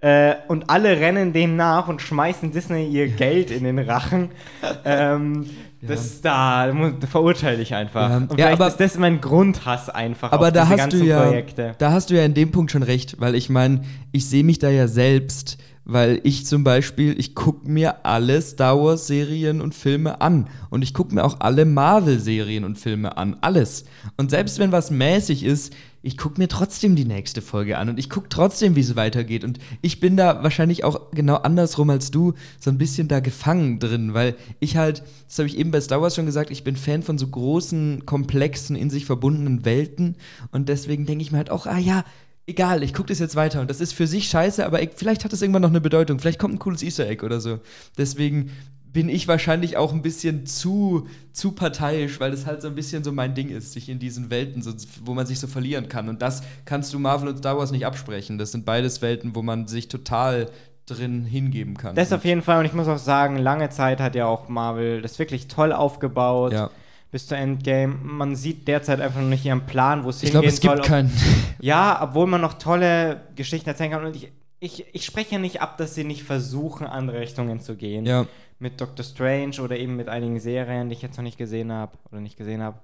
Äh, 0.00 0.34
und 0.48 0.68
alle 0.68 1.00
rennen 1.00 1.32
dem 1.32 1.56
nach 1.56 1.88
und 1.88 2.02
schmeißen 2.02 2.52
Disney 2.52 2.86
ihr 2.86 3.08
Geld 3.08 3.50
in 3.50 3.64
den 3.64 3.78
Rachen. 3.78 4.30
ähm, 4.84 5.46
ja. 5.80 5.88
Das 5.88 6.20
da 6.20 6.72
verurteile 7.08 7.62
ich 7.62 7.74
einfach. 7.74 8.10
Ja. 8.10 8.16
Und 8.16 8.32
vielleicht 8.32 8.40
ja, 8.40 8.52
aber, 8.52 8.68
ist 8.68 8.80
das 8.80 8.98
mein 8.98 9.20
Grundhass 9.20 9.88
einfach. 9.88 10.32
Aber 10.32 10.50
da 10.50 10.68
hast 10.68 10.92
du 10.92 10.98
ja, 10.98 11.22
Projekte. 11.22 11.74
da 11.78 11.92
hast 11.92 12.10
du 12.10 12.14
ja 12.14 12.24
in 12.24 12.34
dem 12.34 12.50
Punkt 12.50 12.72
schon 12.72 12.82
recht, 12.82 13.20
weil 13.20 13.34
ich 13.34 13.48
meine, 13.48 13.82
ich 14.12 14.26
sehe 14.26 14.44
mich 14.44 14.58
da 14.58 14.68
ja 14.68 14.86
selbst 14.88 15.58
weil 15.88 16.20
ich 16.24 16.44
zum 16.44 16.64
Beispiel, 16.64 17.14
ich 17.16 17.36
gucke 17.36 17.70
mir 17.70 18.04
alle 18.04 18.42
Star 18.42 18.76
Wars 18.76 19.06
Serien 19.06 19.60
und 19.60 19.72
Filme 19.72 20.20
an 20.20 20.48
und 20.68 20.82
ich 20.82 20.92
gucke 20.92 21.14
mir 21.14 21.24
auch 21.24 21.36
alle 21.38 21.64
Marvel 21.64 22.18
Serien 22.18 22.64
und 22.64 22.76
Filme 22.76 23.16
an, 23.16 23.36
alles. 23.40 23.84
Und 24.16 24.30
selbst 24.30 24.58
wenn 24.58 24.72
was 24.72 24.90
mäßig 24.90 25.44
ist, 25.44 25.72
ich 26.06 26.16
gucke 26.16 26.40
mir 26.40 26.46
trotzdem 26.46 26.94
die 26.94 27.04
nächste 27.04 27.42
Folge 27.42 27.78
an 27.78 27.88
und 27.88 27.98
ich 27.98 28.08
gucke 28.08 28.28
trotzdem, 28.28 28.76
wie 28.76 28.80
es 28.80 28.94
weitergeht. 28.94 29.42
Und 29.42 29.58
ich 29.82 29.98
bin 29.98 30.16
da 30.16 30.40
wahrscheinlich 30.44 30.84
auch 30.84 31.10
genau 31.10 31.34
andersrum 31.34 31.90
als 31.90 32.12
du, 32.12 32.34
so 32.60 32.70
ein 32.70 32.78
bisschen 32.78 33.08
da 33.08 33.18
gefangen 33.18 33.80
drin, 33.80 34.14
weil 34.14 34.36
ich 34.60 34.76
halt, 34.76 35.02
das 35.26 35.38
habe 35.40 35.48
ich 35.48 35.58
eben 35.58 35.72
bei 35.72 35.80
Star 35.80 36.00
Wars 36.00 36.14
schon 36.14 36.24
gesagt, 36.24 36.52
ich 36.52 36.62
bin 36.62 36.76
Fan 36.76 37.02
von 37.02 37.18
so 37.18 37.26
großen, 37.26 38.06
komplexen, 38.06 38.76
in 38.76 38.88
sich 38.88 39.04
verbundenen 39.04 39.64
Welten. 39.64 40.14
Und 40.52 40.68
deswegen 40.68 41.06
denke 41.06 41.22
ich 41.22 41.32
mir 41.32 41.38
halt 41.38 41.50
auch, 41.50 41.66
ah 41.66 41.78
ja, 41.78 42.04
egal, 42.46 42.84
ich 42.84 42.94
gucke 42.94 43.08
das 43.08 43.18
jetzt 43.18 43.34
weiter 43.34 43.60
und 43.60 43.68
das 43.68 43.80
ist 43.80 43.92
für 43.92 44.06
sich 44.06 44.28
scheiße, 44.28 44.64
aber 44.64 44.80
ich, 44.80 44.90
vielleicht 44.94 45.24
hat 45.24 45.32
das 45.32 45.42
irgendwann 45.42 45.62
noch 45.62 45.70
eine 45.70 45.80
Bedeutung. 45.80 46.20
Vielleicht 46.20 46.38
kommt 46.38 46.54
ein 46.54 46.60
cooles 46.60 46.84
Easter 46.84 47.08
Egg 47.08 47.24
oder 47.26 47.40
so. 47.40 47.58
Deswegen 47.98 48.52
bin 48.96 49.10
ich 49.10 49.28
wahrscheinlich 49.28 49.76
auch 49.76 49.92
ein 49.92 50.00
bisschen 50.00 50.46
zu, 50.46 51.06
zu 51.30 51.52
parteiisch, 51.52 52.18
weil 52.18 52.30
das 52.30 52.46
halt 52.46 52.62
so 52.62 52.68
ein 52.68 52.74
bisschen 52.74 53.04
so 53.04 53.12
mein 53.12 53.34
Ding 53.34 53.50
ist, 53.50 53.74
sich 53.74 53.90
in 53.90 53.98
diesen 53.98 54.30
Welten, 54.30 54.62
so, 54.62 54.72
wo 55.04 55.12
man 55.12 55.26
sich 55.26 55.38
so 55.38 55.46
verlieren 55.46 55.90
kann. 55.90 56.08
Und 56.08 56.22
das 56.22 56.42
kannst 56.64 56.94
du 56.94 56.98
Marvel 56.98 57.28
und 57.28 57.36
Star 57.36 57.58
Wars 57.58 57.72
nicht 57.72 57.84
absprechen. 57.84 58.38
Das 58.38 58.52
sind 58.52 58.64
beides 58.64 59.02
Welten, 59.02 59.36
wo 59.36 59.42
man 59.42 59.66
sich 59.66 59.88
total 59.88 60.48
drin 60.86 61.26
hingeben 61.26 61.76
kann. 61.76 61.94
Das 61.94 62.10
auf 62.10 62.24
jeden 62.24 62.40
Fall. 62.40 62.60
Und 62.60 62.64
ich 62.64 62.72
muss 62.72 62.88
auch 62.88 62.96
sagen, 62.96 63.36
lange 63.36 63.68
Zeit 63.68 64.00
hat 64.00 64.14
ja 64.14 64.24
auch 64.24 64.48
Marvel 64.48 65.02
das 65.02 65.18
wirklich 65.18 65.46
toll 65.46 65.74
aufgebaut. 65.74 66.54
Ja 66.54 66.70
bis 67.12 67.28
zu 67.28 67.36
Endgame. 67.36 67.94
Man 68.02 68.34
sieht 68.34 68.66
derzeit 68.66 69.00
einfach 69.00 69.20
noch 69.20 69.28
nicht 69.28 69.44
ihren 69.44 69.64
Plan, 69.64 70.04
wo 70.04 70.10
es 70.10 70.20
hingehen 70.20 70.40
soll. 70.40 70.44
Ich 70.48 70.60
glaube, 70.60 70.78
es 70.78 70.80
gibt 70.80 70.88
keinen. 70.88 71.12
Ja, 71.60 72.00
obwohl 72.02 72.26
man 72.26 72.40
noch 72.40 72.54
tolle 72.54 73.20
Geschichten 73.36 73.68
erzählen 73.68 73.92
kann. 73.92 74.04
Und 74.04 74.16
ich, 74.16 74.32
ich, 74.58 74.84
ich 74.92 75.04
spreche 75.04 75.34
ja 75.34 75.38
nicht 75.38 75.62
ab, 75.62 75.78
dass 75.78 75.94
sie 75.94 76.04
nicht 76.04 76.24
versuchen, 76.24 76.86
andere 76.86 77.20
Richtungen 77.20 77.60
zu 77.60 77.76
gehen. 77.76 78.04
Ja. 78.04 78.26
Mit 78.58 78.80
Doctor 78.80 79.04
Strange 79.04 79.60
oder 79.62 79.76
eben 79.76 79.96
mit 79.96 80.08
einigen 80.08 80.40
Serien, 80.40 80.88
die 80.88 80.94
ich 80.94 81.02
jetzt 81.02 81.16
noch 81.16 81.24
nicht 81.24 81.38
gesehen 81.38 81.72
habe 81.72 81.92
oder 82.10 82.20
nicht 82.20 82.38
gesehen 82.38 82.62
habe. 82.62 82.78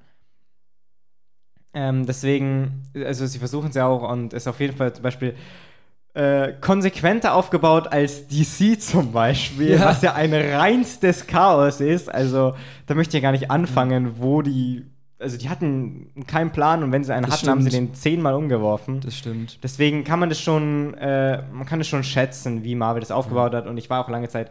Ähm, 1.75 2.07
deswegen, 2.07 2.83
also 2.95 3.27
sie 3.27 3.39
versuchen 3.39 3.71
es 3.71 3.75
ja 3.75 3.87
auch 3.87 4.09
und 4.11 4.35
ist 4.35 4.47
auf 4.47 4.61
jeden 4.61 4.77
Fall 4.77 4.93
zum 4.93 5.03
Beispiel 5.03 5.35
äh, 6.15 6.53
konsequenter 6.61 7.35
aufgebaut 7.35 7.91
als 7.91 8.27
DC 8.29 8.81
zum 8.81 9.13
Beispiel, 9.13 9.71
ja. 9.79 9.87
was 9.87 10.03
ja 10.03 10.15
ein 10.15 10.35
reinstes 10.35 11.27
Chaos 11.27 11.81
ist. 11.81 12.13
Also 12.13 12.55
da 12.87 12.95
möchte 12.95 13.17
ich 13.17 13.23
ja 13.23 13.27
gar 13.27 13.33
nicht 13.33 13.51
anfangen, 13.51 14.21
wo 14.21 14.43
die. 14.43 14.85
Also 15.19 15.39
die 15.39 15.49
hatten 15.49 16.11
keinen 16.27 16.51
Plan 16.51 16.83
und 16.83 16.91
wenn 16.91 17.05
sie 17.05 17.15
einen 17.15 17.27
das 17.27 17.35
hatten, 17.35 17.39
stimmt. 17.39 17.51
haben 17.53 17.63
sie 17.63 17.71
den 17.71 17.95
zehnmal 17.95 18.35
umgeworfen. 18.35 19.01
Das 19.01 19.17
stimmt. 19.17 19.61
Deswegen 19.63 20.03
kann 20.03 20.19
man 20.19 20.29
das 20.29 20.41
schon, 20.41 20.95
äh, 20.95 21.43
man 21.53 21.65
kann 21.65 21.79
das 21.79 21.87
schon 21.87 22.03
schätzen, 22.03 22.65
wie 22.65 22.75
Marvel 22.75 22.99
das 22.99 23.13
aufgebaut 23.13 23.53
ja. 23.53 23.61
hat. 23.61 23.69
Und 23.69 23.77
ich 23.77 23.89
war 23.89 24.05
auch 24.05 24.09
lange 24.09 24.29
Zeit 24.29 24.51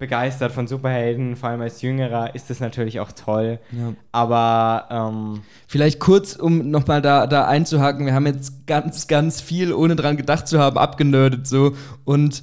begeistert 0.00 0.50
von 0.50 0.66
Superhelden, 0.66 1.36
vor 1.36 1.50
allem 1.50 1.60
als 1.60 1.82
Jüngerer 1.82 2.34
ist 2.34 2.48
das 2.48 2.58
natürlich 2.58 2.98
auch 3.00 3.12
toll. 3.12 3.60
Ja. 3.70 3.92
Aber 4.10 4.88
ähm, 4.90 5.42
vielleicht 5.68 6.00
kurz, 6.00 6.34
um 6.34 6.70
nochmal 6.70 7.02
da, 7.02 7.26
da 7.26 7.44
einzuhaken, 7.44 8.06
wir 8.06 8.14
haben 8.14 8.26
jetzt 8.26 8.66
ganz, 8.66 9.06
ganz 9.06 9.42
viel, 9.42 9.72
ohne 9.72 9.96
dran 9.96 10.16
gedacht 10.16 10.48
zu 10.48 10.58
haben, 10.58 10.78
abgenördet 10.78 11.46
so 11.46 11.76
und 12.04 12.42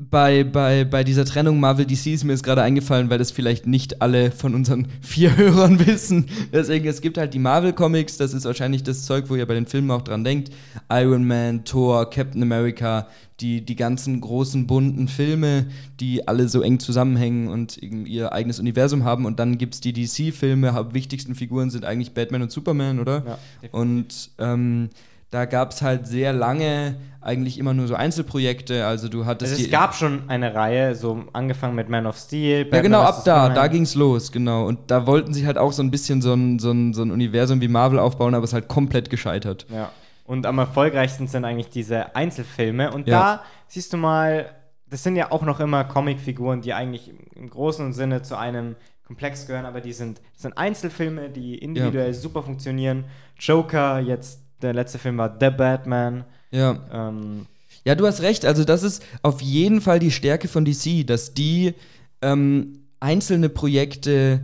bei, 0.00 0.44
bei, 0.44 0.84
bei 0.84 1.02
dieser 1.02 1.24
Trennung 1.24 1.58
Marvel 1.58 1.84
DC 1.84 2.06
ist 2.06 2.22
mir 2.22 2.32
jetzt 2.32 2.44
gerade 2.44 2.62
eingefallen, 2.62 3.10
weil 3.10 3.18
das 3.18 3.32
vielleicht 3.32 3.66
nicht 3.66 4.00
alle 4.00 4.30
von 4.30 4.54
unseren 4.54 4.86
vier 5.00 5.36
Hörern 5.36 5.84
wissen. 5.86 6.26
Deswegen, 6.52 6.86
es 6.86 7.00
gibt 7.00 7.18
halt 7.18 7.34
die 7.34 7.40
Marvel 7.40 7.72
Comics, 7.72 8.16
das 8.16 8.32
ist 8.32 8.44
wahrscheinlich 8.44 8.84
das 8.84 9.04
Zeug, 9.04 9.24
wo 9.28 9.34
ihr 9.34 9.44
bei 9.44 9.54
den 9.54 9.66
Filmen 9.66 9.90
auch 9.90 10.02
dran 10.02 10.22
denkt. 10.22 10.52
Iron 10.88 11.26
Man, 11.26 11.64
Thor, 11.64 12.08
Captain 12.08 12.40
America, 12.42 13.08
die, 13.40 13.64
die 13.64 13.74
ganzen 13.74 14.20
großen 14.20 14.68
bunten 14.68 15.08
Filme, 15.08 15.66
die 15.98 16.28
alle 16.28 16.48
so 16.48 16.62
eng 16.62 16.78
zusammenhängen 16.78 17.48
und 17.48 17.76
ihr 17.82 18.32
eigenes 18.32 18.60
Universum 18.60 19.02
haben. 19.02 19.26
Und 19.26 19.40
dann 19.40 19.58
gibt 19.58 19.74
es 19.74 19.80
die 19.80 19.92
DC-Filme, 19.92 20.88
wichtigsten 20.92 21.34
Figuren 21.34 21.70
sind 21.70 21.84
eigentlich 21.84 22.14
Batman 22.14 22.42
und 22.42 22.52
Superman, 22.52 23.00
oder? 23.00 23.24
Ja, 23.26 23.38
definitiv. 23.62 23.74
und 23.74 24.30
ähm, 24.38 24.90
da 25.30 25.44
gab 25.44 25.72
es 25.72 25.82
halt 25.82 26.06
sehr 26.06 26.32
lange 26.32 26.96
eigentlich 27.20 27.58
immer 27.58 27.74
nur 27.74 27.86
so 27.86 27.94
Einzelprojekte. 27.94 28.86
Also 28.86 29.08
du 29.08 29.26
hattest. 29.26 29.52
Also 29.52 29.64
es 29.64 29.70
gab 29.70 29.94
schon 29.94 30.28
eine 30.28 30.54
Reihe, 30.54 30.94
so 30.94 31.24
angefangen 31.32 31.74
mit 31.74 31.88
Man 31.88 32.06
of 32.06 32.16
Steel. 32.16 32.64
Batman 32.64 32.78
ja, 32.78 32.82
genau, 32.82 33.02
ab 33.02 33.22
da, 33.24 33.48
da 33.50 33.66
ging 33.66 33.82
es 33.82 33.94
los, 33.94 34.32
genau. 34.32 34.66
Und 34.66 34.90
da 34.90 35.06
wollten 35.06 35.34
sie 35.34 35.46
halt 35.46 35.58
auch 35.58 35.72
so 35.72 35.82
ein 35.82 35.90
bisschen 35.90 36.22
so 36.22 36.32
ein, 36.32 36.58
so, 36.58 36.70
ein, 36.70 36.94
so 36.94 37.02
ein 37.02 37.10
Universum 37.10 37.60
wie 37.60 37.68
Marvel 37.68 37.98
aufbauen, 37.98 38.34
aber 38.34 38.44
es 38.44 38.50
ist 38.50 38.54
halt 38.54 38.68
komplett 38.68 39.10
gescheitert. 39.10 39.66
Ja. 39.70 39.90
Und 40.24 40.46
am 40.46 40.58
erfolgreichsten 40.58 41.26
sind 41.26 41.44
eigentlich 41.44 41.70
diese 41.70 42.14
Einzelfilme. 42.14 42.92
Und 42.92 43.08
ja. 43.08 43.20
da 43.20 43.42
siehst 43.66 43.92
du 43.92 43.96
mal, 43.96 44.46
das 44.86 45.02
sind 45.02 45.16
ja 45.16 45.30
auch 45.30 45.42
noch 45.42 45.60
immer 45.60 45.84
Comicfiguren, 45.84 46.60
die 46.60 46.72
eigentlich 46.72 47.12
im 47.34 47.50
großen 47.50 47.92
Sinne 47.92 48.22
zu 48.22 48.38
einem 48.38 48.76
Komplex 49.06 49.46
gehören, 49.46 49.64
aber 49.64 49.80
die 49.80 49.94
sind, 49.94 50.20
das 50.34 50.42
sind 50.42 50.58
Einzelfilme, 50.58 51.30
die 51.30 51.56
individuell 51.56 52.08
ja. 52.08 52.12
super 52.12 52.42
funktionieren. 52.42 53.06
Joker 53.38 54.00
jetzt 54.00 54.42
der 54.62 54.74
letzte 54.74 54.98
Film 54.98 55.18
war 55.18 55.36
The 55.40 55.50
Batman. 55.50 56.24
Ja. 56.50 56.78
Ähm, 56.92 57.46
ja, 57.84 57.94
du 57.94 58.06
hast 58.06 58.22
recht. 58.22 58.44
Also, 58.44 58.64
das 58.64 58.82
ist 58.82 59.02
auf 59.22 59.40
jeden 59.40 59.80
Fall 59.80 59.98
die 59.98 60.10
Stärke 60.10 60.48
von 60.48 60.64
DC, 60.64 61.06
dass 61.06 61.34
die 61.34 61.74
ähm, 62.22 62.80
einzelne 63.00 63.48
Projekte 63.48 64.40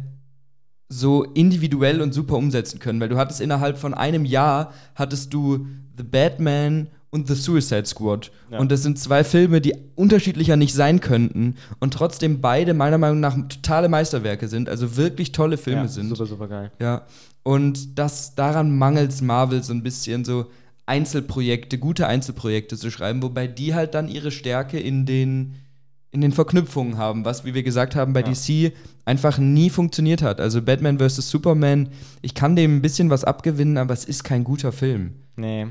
so 0.89 1.25
individuell 1.25 2.01
und 2.01 2.13
super 2.13 2.37
umsetzen 2.37 2.79
können. 2.79 3.01
Weil 3.01 3.09
du 3.09 3.17
hattest 3.17 3.41
innerhalb 3.41 3.79
von 3.79 3.95
einem 3.95 4.25
Jahr 4.25 4.73
hattest 4.95 5.35
du 5.35 5.67
The 5.97 6.05
Batman 6.05 6.89
und 7.15 7.29
The 7.29 7.35
Suicide 7.37 7.87
Squad. 7.87 8.33
Ja. 8.51 8.59
Und 8.59 8.73
das 8.73 8.83
sind 8.83 8.99
zwei 8.99 9.23
Filme, 9.23 9.61
die 9.61 9.73
unterschiedlicher 9.95 10.57
nicht 10.57 10.75
sein 10.75 11.01
könnten 11.01 11.55
und 11.79 11.95
trotzdem 11.95 12.41
beide 12.41 12.75
meiner 12.75 12.99
Meinung 12.99 13.21
nach 13.21 13.37
totale 13.49 13.89
Meisterwerke 13.89 14.49
sind, 14.49 14.69
also 14.69 14.97
wirklich 14.97 15.31
tolle 15.31 15.57
Filme 15.57 15.83
ja, 15.83 15.89
sind. 15.89 16.09
Super, 16.09 16.27
super 16.27 16.49
geil. 16.49 16.73
Ja. 16.81 17.03
Und 17.45 18.01
das, 18.01 18.35
daran 18.35 18.77
mangelt 18.77 19.13
es 19.13 19.23
Marvel 19.23 19.63
so 19.63 19.73
ein 19.73 19.85
bisschen 19.85 20.25
so 20.25 20.47
Einzelprojekte, 20.87 21.79
gute 21.79 22.09
Einzelprojekte 22.09 22.77
zu 22.77 22.91
schreiben, 22.91 23.23
wobei 23.23 23.47
die 23.47 23.75
halt 23.75 23.95
dann 23.95 24.09
ihre 24.09 24.33
Stärke 24.33 24.81
in 24.81 25.07
den, 25.07 25.55
in 26.11 26.21
den 26.21 26.33
Verknüpfungen 26.33 26.99
haben, 26.99 27.25
was, 27.25 27.45
wie 27.45 27.55
wir 27.55 27.63
gesagt 27.63 27.95
haben, 27.95 28.13
bei 28.13 28.25
ja. 28.25 28.33
DC 28.33 28.73
einfach 29.05 29.39
nie 29.39 29.71
funktioniert 29.71 30.21
hat. 30.21 30.41
Also 30.41 30.61
Batman 30.63 30.99
vs. 30.99 31.31
Superman, 31.31 31.91
ich 32.23 32.35
kann 32.35 32.57
dem 32.57 32.79
ein 32.79 32.83
bisschen 32.83 33.09
was 33.09 33.23
abgewinnen, 33.23 33.79
aber 33.79 33.95
es 33.95 34.05
ist 34.05 34.25
kein 34.25 34.43
guter 34.43 34.73
Film. 34.73 35.13
Nee. 35.37 35.69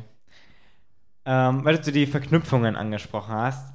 Ähm, 1.26 1.64
weil 1.64 1.78
du 1.78 1.92
die 1.92 2.06
Verknüpfungen 2.06 2.76
angesprochen 2.76 3.34
hast. 3.34 3.74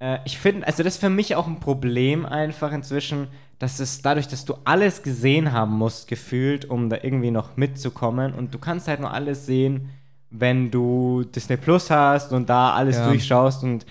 Äh, 0.00 0.18
ich 0.24 0.38
finde, 0.38 0.66
also 0.66 0.82
das 0.82 0.94
ist 0.94 1.00
für 1.00 1.10
mich 1.10 1.36
auch 1.36 1.46
ein 1.46 1.60
Problem 1.60 2.26
einfach 2.26 2.72
inzwischen, 2.72 3.28
dass 3.58 3.80
es 3.80 4.02
dadurch, 4.02 4.28
dass 4.28 4.44
du 4.44 4.54
alles 4.64 5.02
gesehen 5.02 5.52
haben 5.52 5.72
musst, 5.72 6.08
gefühlt, 6.08 6.64
um 6.64 6.90
da 6.90 6.98
irgendwie 7.02 7.30
noch 7.30 7.56
mitzukommen. 7.56 8.34
Und 8.34 8.54
du 8.54 8.58
kannst 8.58 8.88
halt 8.88 9.00
nur 9.00 9.12
alles 9.12 9.46
sehen, 9.46 9.90
wenn 10.30 10.70
du 10.70 11.24
Disney 11.24 11.56
Plus 11.56 11.90
hast 11.90 12.32
und 12.32 12.48
da 12.48 12.72
alles 12.74 12.96
ja. 12.96 13.06
durchschaust. 13.06 13.64
Und 13.64 13.86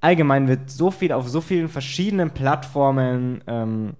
allgemein 0.00 0.48
wird 0.48 0.70
so 0.70 0.90
viel 0.90 1.12
auf 1.12 1.28
so 1.28 1.40
vielen 1.40 1.68
verschiedenen 1.68 2.30
Plattformen 2.30 3.42
ähm, 3.46 3.94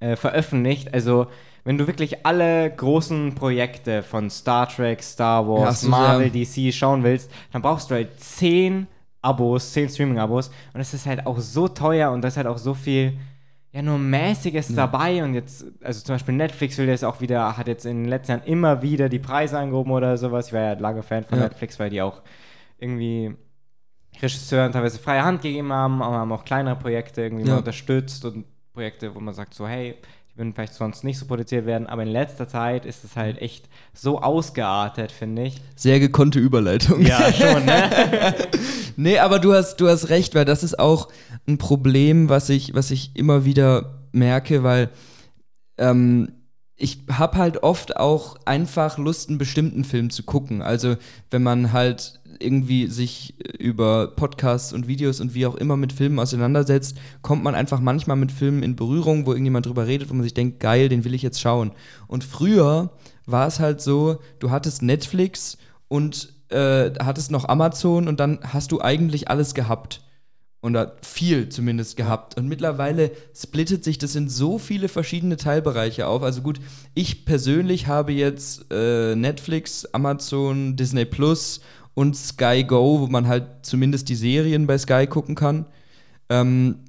äh, 0.00 0.16
veröffentlicht. 0.16 0.92
Also, 0.94 1.28
wenn 1.66 1.78
du 1.78 1.88
wirklich 1.88 2.24
alle 2.24 2.70
großen 2.70 3.34
Projekte 3.34 4.04
von 4.04 4.30
Star 4.30 4.68
Trek, 4.68 5.02
Star 5.02 5.48
Wars, 5.48 5.82
ja, 5.82 5.88
Marvel, 5.88 6.30
DC 6.30 6.72
schauen 6.72 7.02
willst, 7.02 7.28
dann 7.52 7.60
brauchst 7.60 7.90
du 7.90 7.96
halt 7.96 8.20
zehn 8.20 8.86
Abos, 9.20 9.72
zehn 9.72 9.88
Streaming-Abos. 9.88 10.52
Und 10.72 10.80
es 10.80 10.94
ist 10.94 11.06
halt 11.06 11.26
auch 11.26 11.40
so 11.40 11.66
teuer 11.66 12.12
und 12.12 12.22
das 12.22 12.34
ist 12.34 12.36
halt 12.36 12.46
auch 12.46 12.58
so 12.58 12.72
viel 12.72 13.18
ja 13.72 13.82
nur 13.82 13.98
mäßiges 13.98 14.68
ja. 14.68 14.76
dabei 14.76 15.24
und 15.24 15.34
jetzt, 15.34 15.66
also 15.82 16.04
zum 16.04 16.14
Beispiel 16.14 16.34
Netflix 16.34 16.78
will 16.78 16.86
jetzt 16.86 17.04
auch 17.04 17.20
wieder, 17.20 17.56
hat 17.56 17.66
jetzt 17.66 17.84
in 17.84 18.04
den 18.04 18.08
letzten 18.08 18.32
Jahren 18.32 18.44
immer 18.44 18.80
wieder 18.82 19.08
die 19.08 19.18
Preise 19.18 19.58
angehoben 19.58 19.90
oder 19.90 20.16
sowas. 20.16 20.46
Ich 20.46 20.52
war 20.52 20.60
ja 20.60 20.72
lange 20.74 21.02
Fan 21.02 21.24
von 21.24 21.38
ja. 21.38 21.48
Netflix, 21.48 21.80
weil 21.80 21.90
die 21.90 22.00
auch 22.00 22.22
irgendwie 22.78 23.34
Regisseuren 24.22 24.70
teilweise 24.70 25.00
freie 25.00 25.24
Hand 25.24 25.42
gegeben 25.42 25.72
haben, 25.72 26.00
aber 26.00 26.14
haben 26.14 26.30
auch 26.30 26.44
kleinere 26.44 26.76
Projekte 26.76 27.22
irgendwie 27.22 27.50
unterstützt 27.50 28.24
und 28.24 28.44
Projekte, 28.72 29.12
wo 29.12 29.18
man 29.18 29.34
sagt 29.34 29.52
so, 29.52 29.66
hey, 29.66 29.96
würden 30.36 30.52
vielleicht 30.52 30.74
sonst 30.74 31.02
nicht 31.02 31.18
so 31.18 31.26
produziert 31.26 31.66
werden, 31.66 31.86
aber 31.86 32.02
in 32.02 32.08
letzter 32.08 32.46
Zeit 32.46 32.84
ist 32.84 33.04
es 33.04 33.16
halt 33.16 33.40
echt 33.40 33.68
so 33.94 34.20
ausgeartet, 34.20 35.10
finde 35.12 35.44
ich. 35.44 35.60
Sehr 35.74 35.98
gekonnte 35.98 36.38
Überleitung. 36.38 37.00
Ja, 37.00 37.32
schon, 37.32 37.64
ne? 37.64 38.34
nee, 38.96 39.18
aber 39.18 39.38
du 39.38 39.54
hast, 39.54 39.76
du 39.76 39.88
hast 39.88 40.10
recht, 40.10 40.34
weil 40.34 40.44
das 40.44 40.62
ist 40.62 40.78
auch 40.78 41.08
ein 41.48 41.58
Problem, 41.58 42.28
was 42.28 42.48
ich, 42.50 42.74
was 42.74 42.90
ich 42.90 43.12
immer 43.14 43.44
wieder 43.44 44.02
merke, 44.12 44.62
weil 44.62 44.90
ähm, 45.78 46.32
ich 46.76 46.98
habe 47.10 47.38
halt 47.38 47.62
oft 47.62 47.96
auch 47.96 48.36
einfach 48.44 48.98
Lust, 48.98 49.28
einen 49.28 49.38
bestimmten 49.38 49.84
Film 49.84 50.10
zu 50.10 50.24
gucken. 50.24 50.60
Also 50.60 50.96
wenn 51.30 51.42
man 51.42 51.72
halt 51.72 52.20
irgendwie 52.38 52.86
sich 52.88 53.34
über 53.58 54.08
Podcasts 54.08 54.74
und 54.74 54.86
Videos 54.86 55.20
und 55.20 55.34
wie 55.34 55.46
auch 55.46 55.54
immer 55.54 55.78
mit 55.78 55.92
Filmen 55.92 56.18
auseinandersetzt, 56.18 56.98
kommt 57.22 57.42
man 57.42 57.54
einfach 57.54 57.80
manchmal 57.80 58.18
mit 58.18 58.30
Filmen 58.30 58.62
in 58.62 58.76
Berührung, 58.76 59.24
wo 59.24 59.32
irgendjemand 59.32 59.64
drüber 59.64 59.86
redet, 59.86 60.10
wo 60.10 60.14
man 60.14 60.22
sich 60.22 60.34
denkt, 60.34 60.60
geil, 60.60 60.90
den 60.90 61.04
will 61.04 61.14
ich 61.14 61.22
jetzt 61.22 61.40
schauen. 61.40 61.72
Und 62.08 62.24
früher 62.24 62.90
war 63.24 63.46
es 63.46 63.58
halt 63.58 63.80
so, 63.80 64.18
du 64.38 64.50
hattest 64.50 64.82
Netflix 64.82 65.56
und 65.88 66.34
äh, 66.50 66.90
hattest 67.00 67.30
noch 67.30 67.48
Amazon 67.48 68.06
und 68.06 68.20
dann 68.20 68.38
hast 68.42 68.70
du 68.70 68.82
eigentlich 68.82 69.28
alles 69.28 69.54
gehabt. 69.54 70.02
Oder 70.66 70.96
viel 71.00 71.48
zumindest 71.48 71.96
gehabt. 71.96 72.36
Und 72.36 72.48
mittlerweile 72.48 73.12
splittet 73.32 73.84
sich 73.84 73.98
das 73.98 74.16
in 74.16 74.28
so 74.28 74.58
viele 74.58 74.88
verschiedene 74.88 75.36
Teilbereiche 75.36 76.08
auf. 76.08 76.24
Also 76.24 76.42
gut, 76.42 76.58
ich 76.92 77.24
persönlich 77.24 77.86
habe 77.86 78.12
jetzt 78.12 78.66
äh, 78.72 79.14
Netflix, 79.14 79.86
Amazon, 79.94 80.74
Disney 80.74 81.04
Plus 81.04 81.60
und 81.94 82.16
Sky 82.16 82.64
Go, 82.66 83.00
wo 83.00 83.06
man 83.06 83.28
halt 83.28 83.44
zumindest 83.62 84.08
die 84.08 84.16
Serien 84.16 84.66
bei 84.66 84.76
Sky 84.76 85.06
gucken 85.06 85.36
kann. 85.36 85.66
Ähm, 86.28 86.80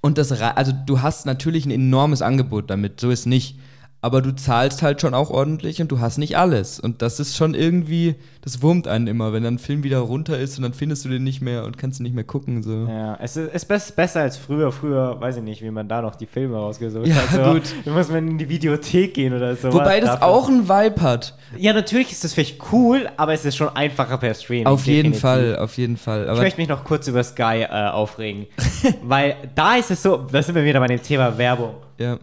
und 0.00 0.18
das, 0.18 0.32
also 0.32 0.72
du 0.86 1.00
hast 1.00 1.24
natürlich 1.24 1.66
ein 1.66 1.70
enormes 1.70 2.22
Angebot 2.22 2.68
damit, 2.68 3.00
so 3.00 3.10
ist 3.10 3.26
nicht 3.26 3.60
aber 4.02 4.22
du 4.22 4.34
zahlst 4.34 4.82
halt 4.82 5.00
schon 5.00 5.12
auch 5.12 5.30
ordentlich 5.30 5.82
und 5.82 5.92
du 5.92 6.00
hast 6.00 6.16
nicht 6.16 6.38
alles. 6.38 6.80
Und 6.80 7.02
das 7.02 7.20
ist 7.20 7.36
schon 7.36 7.54
irgendwie, 7.54 8.14
das 8.40 8.62
wurmt 8.62 8.88
einen 8.88 9.06
immer, 9.06 9.34
wenn 9.34 9.42
dann 9.42 9.54
ein 9.54 9.58
Film 9.58 9.82
wieder 9.82 9.98
runter 9.98 10.38
ist 10.38 10.56
und 10.56 10.62
dann 10.62 10.72
findest 10.72 11.04
du 11.04 11.10
den 11.10 11.22
nicht 11.22 11.42
mehr 11.42 11.64
und 11.64 11.76
kannst 11.76 12.00
ihn 12.00 12.04
nicht 12.04 12.14
mehr 12.14 12.24
gucken. 12.24 12.62
So. 12.62 12.86
Ja, 12.88 13.18
es 13.20 13.36
ist, 13.36 13.70
ist 13.70 13.96
besser 13.96 14.20
als 14.20 14.38
früher. 14.38 14.72
Früher 14.72 15.20
weiß 15.20 15.36
ich 15.36 15.42
nicht, 15.42 15.62
wie 15.62 15.70
man 15.70 15.86
da 15.86 16.00
noch 16.00 16.16
die 16.16 16.24
Filme 16.24 16.56
rausgesucht 16.56 17.06
ja, 17.06 17.14
hat. 17.16 17.32
Ja, 17.36 17.52
gut. 17.52 17.74
Du 17.84 17.90
musst 17.90 18.10
man 18.10 18.26
in 18.26 18.38
die 18.38 18.48
Videothek 18.48 19.12
gehen 19.12 19.34
oder 19.34 19.54
so. 19.54 19.70
Wobei 19.70 20.00
das 20.00 20.22
auch 20.22 20.48
ein 20.48 20.68
Vibe 20.68 21.02
hat. 21.02 21.36
Ja, 21.58 21.74
natürlich 21.74 22.10
ist 22.10 22.24
das 22.24 22.32
vielleicht 22.32 22.72
cool, 22.72 23.06
aber 23.18 23.34
es 23.34 23.44
ist 23.44 23.56
schon 23.56 23.68
einfacher 23.68 24.16
per 24.16 24.32
Stream. 24.32 24.66
Auf 24.66 24.86
jeden 24.86 25.12
Fall, 25.12 25.58
auf 25.58 25.76
jeden 25.76 25.98
Fall. 25.98 26.26
Aber 26.26 26.38
ich 26.38 26.44
möchte 26.44 26.60
mich 26.60 26.68
noch 26.68 26.84
kurz 26.84 27.06
über 27.06 27.22
Sky 27.22 27.66
äh, 27.68 27.88
aufregen. 27.88 28.46
weil 29.02 29.36
da 29.54 29.76
ist 29.76 29.90
es 29.90 30.02
so, 30.02 30.16
da 30.16 30.42
sind 30.42 30.54
wir 30.54 30.64
wieder 30.64 30.80
bei 30.80 30.86
dem 30.86 31.02
Thema 31.02 31.36
Werbung. 31.36 31.74
Ja 31.98 32.18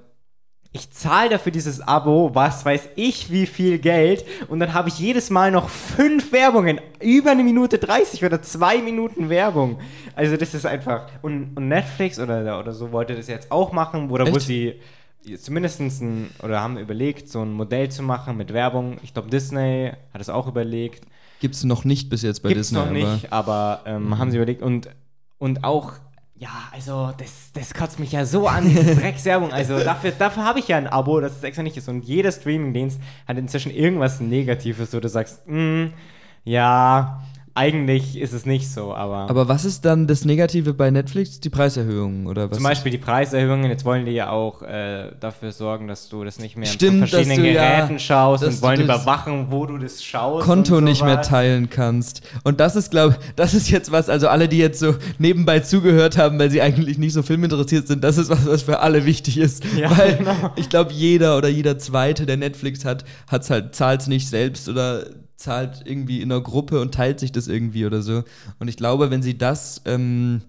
ich 0.77 0.91
zahle 0.91 1.29
dafür 1.29 1.51
dieses 1.51 1.81
Abo, 1.81 2.31
was 2.33 2.63
weiß 2.63 2.89
ich 2.95 3.31
wie 3.31 3.45
viel 3.45 3.79
Geld 3.79 4.25
und 4.47 4.59
dann 4.59 4.73
habe 4.73 4.89
ich 4.89 4.99
jedes 4.99 5.29
Mal 5.29 5.51
noch 5.51 5.69
fünf 5.69 6.31
Werbungen, 6.31 6.79
über 7.01 7.31
eine 7.31 7.43
Minute 7.43 7.77
30 7.79 8.23
oder 8.23 8.41
zwei 8.41 8.81
Minuten 8.81 9.29
Werbung. 9.29 9.79
Also 10.15 10.37
das 10.37 10.53
ist 10.53 10.65
einfach, 10.65 11.07
und, 11.21 11.55
und 11.55 11.67
Netflix 11.67 12.19
oder, 12.19 12.59
oder 12.59 12.73
so 12.73 12.91
wollte 12.91 13.15
das 13.15 13.27
jetzt 13.27 13.51
auch 13.51 13.71
machen, 13.71 14.09
oder 14.09 14.31
wo 14.31 14.39
sie 14.39 14.79
zumindest 15.39 15.79
ein, 15.81 16.29
oder 16.43 16.61
haben 16.61 16.77
überlegt, 16.77 17.29
so 17.29 17.41
ein 17.41 17.51
Modell 17.51 17.89
zu 17.89 18.03
machen 18.03 18.37
mit 18.37 18.53
Werbung. 18.53 18.97
Ich 19.03 19.13
glaube, 19.13 19.29
Disney 19.29 19.91
hat 20.13 20.21
es 20.21 20.29
auch 20.29 20.47
überlegt. 20.47 21.05
Gibt 21.39 21.55
es 21.55 21.63
noch 21.63 21.83
nicht 21.85 22.09
bis 22.09 22.21
jetzt 22.21 22.41
bei 22.43 22.49
Gibt's 22.49 22.69
Disney. 22.69 22.79
Noch 22.79 22.91
nicht, 22.91 23.31
aber, 23.31 23.81
aber 23.85 23.89
ähm, 23.89 24.05
mhm. 24.05 24.17
haben 24.17 24.31
sie 24.31 24.37
überlegt 24.37 24.61
und, 24.61 24.89
und 25.37 25.63
auch 25.63 25.93
ja, 26.39 26.69
also 26.71 27.11
das, 27.17 27.51
das 27.53 27.73
kotzt 27.73 27.99
mich 27.99 28.11
ja 28.11 28.25
so 28.25 28.47
an, 28.47 28.69
diese 28.69 28.95
Dreckswerbung. 28.99 29.51
Also 29.51 29.79
dafür, 29.79 30.11
dafür 30.11 30.43
habe 30.45 30.59
ich 30.59 30.67
ja 30.67 30.77
ein 30.77 30.87
Abo, 30.87 31.19
dass 31.19 31.37
es 31.37 31.43
extra 31.43 31.63
nicht 31.63 31.77
ist. 31.77 31.89
Und 31.89 32.05
jeder 32.05 32.31
Streamingdienst 32.31 32.99
hat 33.27 33.37
inzwischen 33.37 33.71
irgendwas 33.71 34.19
Negatives, 34.19 34.93
wo 34.93 34.99
du 34.99 35.09
sagst, 35.09 35.47
mm, 35.47 35.87
ja, 36.43 37.23
eigentlich 37.57 38.17
ist 38.17 38.33
es 38.33 38.45
nicht 38.45 38.69
so, 38.69 38.93
aber. 38.93 39.29
Aber 39.29 39.47
was 39.47 39.65
ist 39.65 39.83
dann 39.83 40.05
das 40.05 40.25
Negative 40.25 40.75
bei 40.75 40.91
Netflix? 40.91 41.39
Die 41.39 41.49
Preiserhöhungen 41.49 42.27
oder 42.27 42.51
was? 42.51 42.57
Zum 42.57 42.63
Beispiel 42.63 42.91
die 42.91 42.99
Preiserhöhungen. 42.99 43.69
Jetzt 43.71 43.83
wollen 43.83 44.05
die 44.05 44.11
ja 44.11 44.29
auch 44.29 44.61
äh, 44.61 45.11
dafür 45.19 45.51
sorgen, 45.51 45.87
dass 45.87 46.07
du 46.07 46.23
das 46.23 46.37
nicht 46.37 46.55
mehr 46.55 46.67
Stimmt, 46.67 46.99
von 46.99 47.07
verschiedenen 47.07 47.37
du, 47.37 47.51
Geräten 47.53 47.93
ja, 47.93 47.99
schaust 47.99 48.43
und 48.43 48.61
wollen 48.61 48.81
überwachen, 48.81 49.47
wo 49.49 49.65
du 49.65 49.79
das 49.79 50.03
schaust. 50.03 50.45
Konto 50.45 50.81
nicht 50.81 51.03
mehr 51.03 51.23
teilen 51.23 51.69
kannst. 51.69 52.21
Und 52.43 52.59
das 52.59 52.75
ist, 52.75 52.91
glaube 52.91 53.17
ich, 53.19 53.33
das 53.35 53.55
ist 53.55 53.71
jetzt 53.71 53.91
was, 53.91 54.07
also 54.07 54.27
alle, 54.27 54.47
die 54.47 54.59
jetzt 54.59 54.79
so 54.79 54.95
nebenbei 55.17 55.59
zugehört 55.59 56.17
haben, 56.17 56.37
weil 56.37 56.51
sie 56.51 56.61
eigentlich 56.61 56.99
nicht 56.99 57.13
so 57.13 57.23
filminteressiert 57.23 57.87
sind, 57.87 58.03
das 58.03 58.19
ist 58.19 58.29
was, 58.29 58.45
was 58.45 58.61
für 58.61 58.79
alle 58.81 59.05
wichtig 59.05 59.37
ist. 59.39 59.63
Ja, 59.75 59.89
weil 59.97 60.17
genau. 60.17 60.51
ich 60.55 60.69
glaube, 60.69 60.93
jeder 60.93 61.37
oder 61.37 61.47
jeder 61.47 61.79
Zweite, 61.79 62.27
der 62.27 62.37
Netflix 62.37 62.85
hat, 62.85 63.03
hat's 63.27 63.49
halt, 63.49 63.73
zahlt 63.73 64.01
es 64.01 64.07
nicht 64.07 64.29
selbst 64.29 64.69
oder 64.69 65.05
zahlt 65.37 65.83
irgendwie 65.85 66.21
in 66.21 66.31
einer 66.31 66.41
Gruppe 66.41 66.81
und 66.81 66.93
teilt 66.93 67.19
sich 67.19 67.31
das 67.31 67.47
irgendwie 67.47 67.85
oder 67.85 68.01
so. 68.01 68.23
Und 68.59 68.67
ich 68.67 68.75
glaube, 68.75 69.11
wenn 69.11 69.21
sie 69.21 69.37
das 69.37 69.81
ähm, 69.85 70.41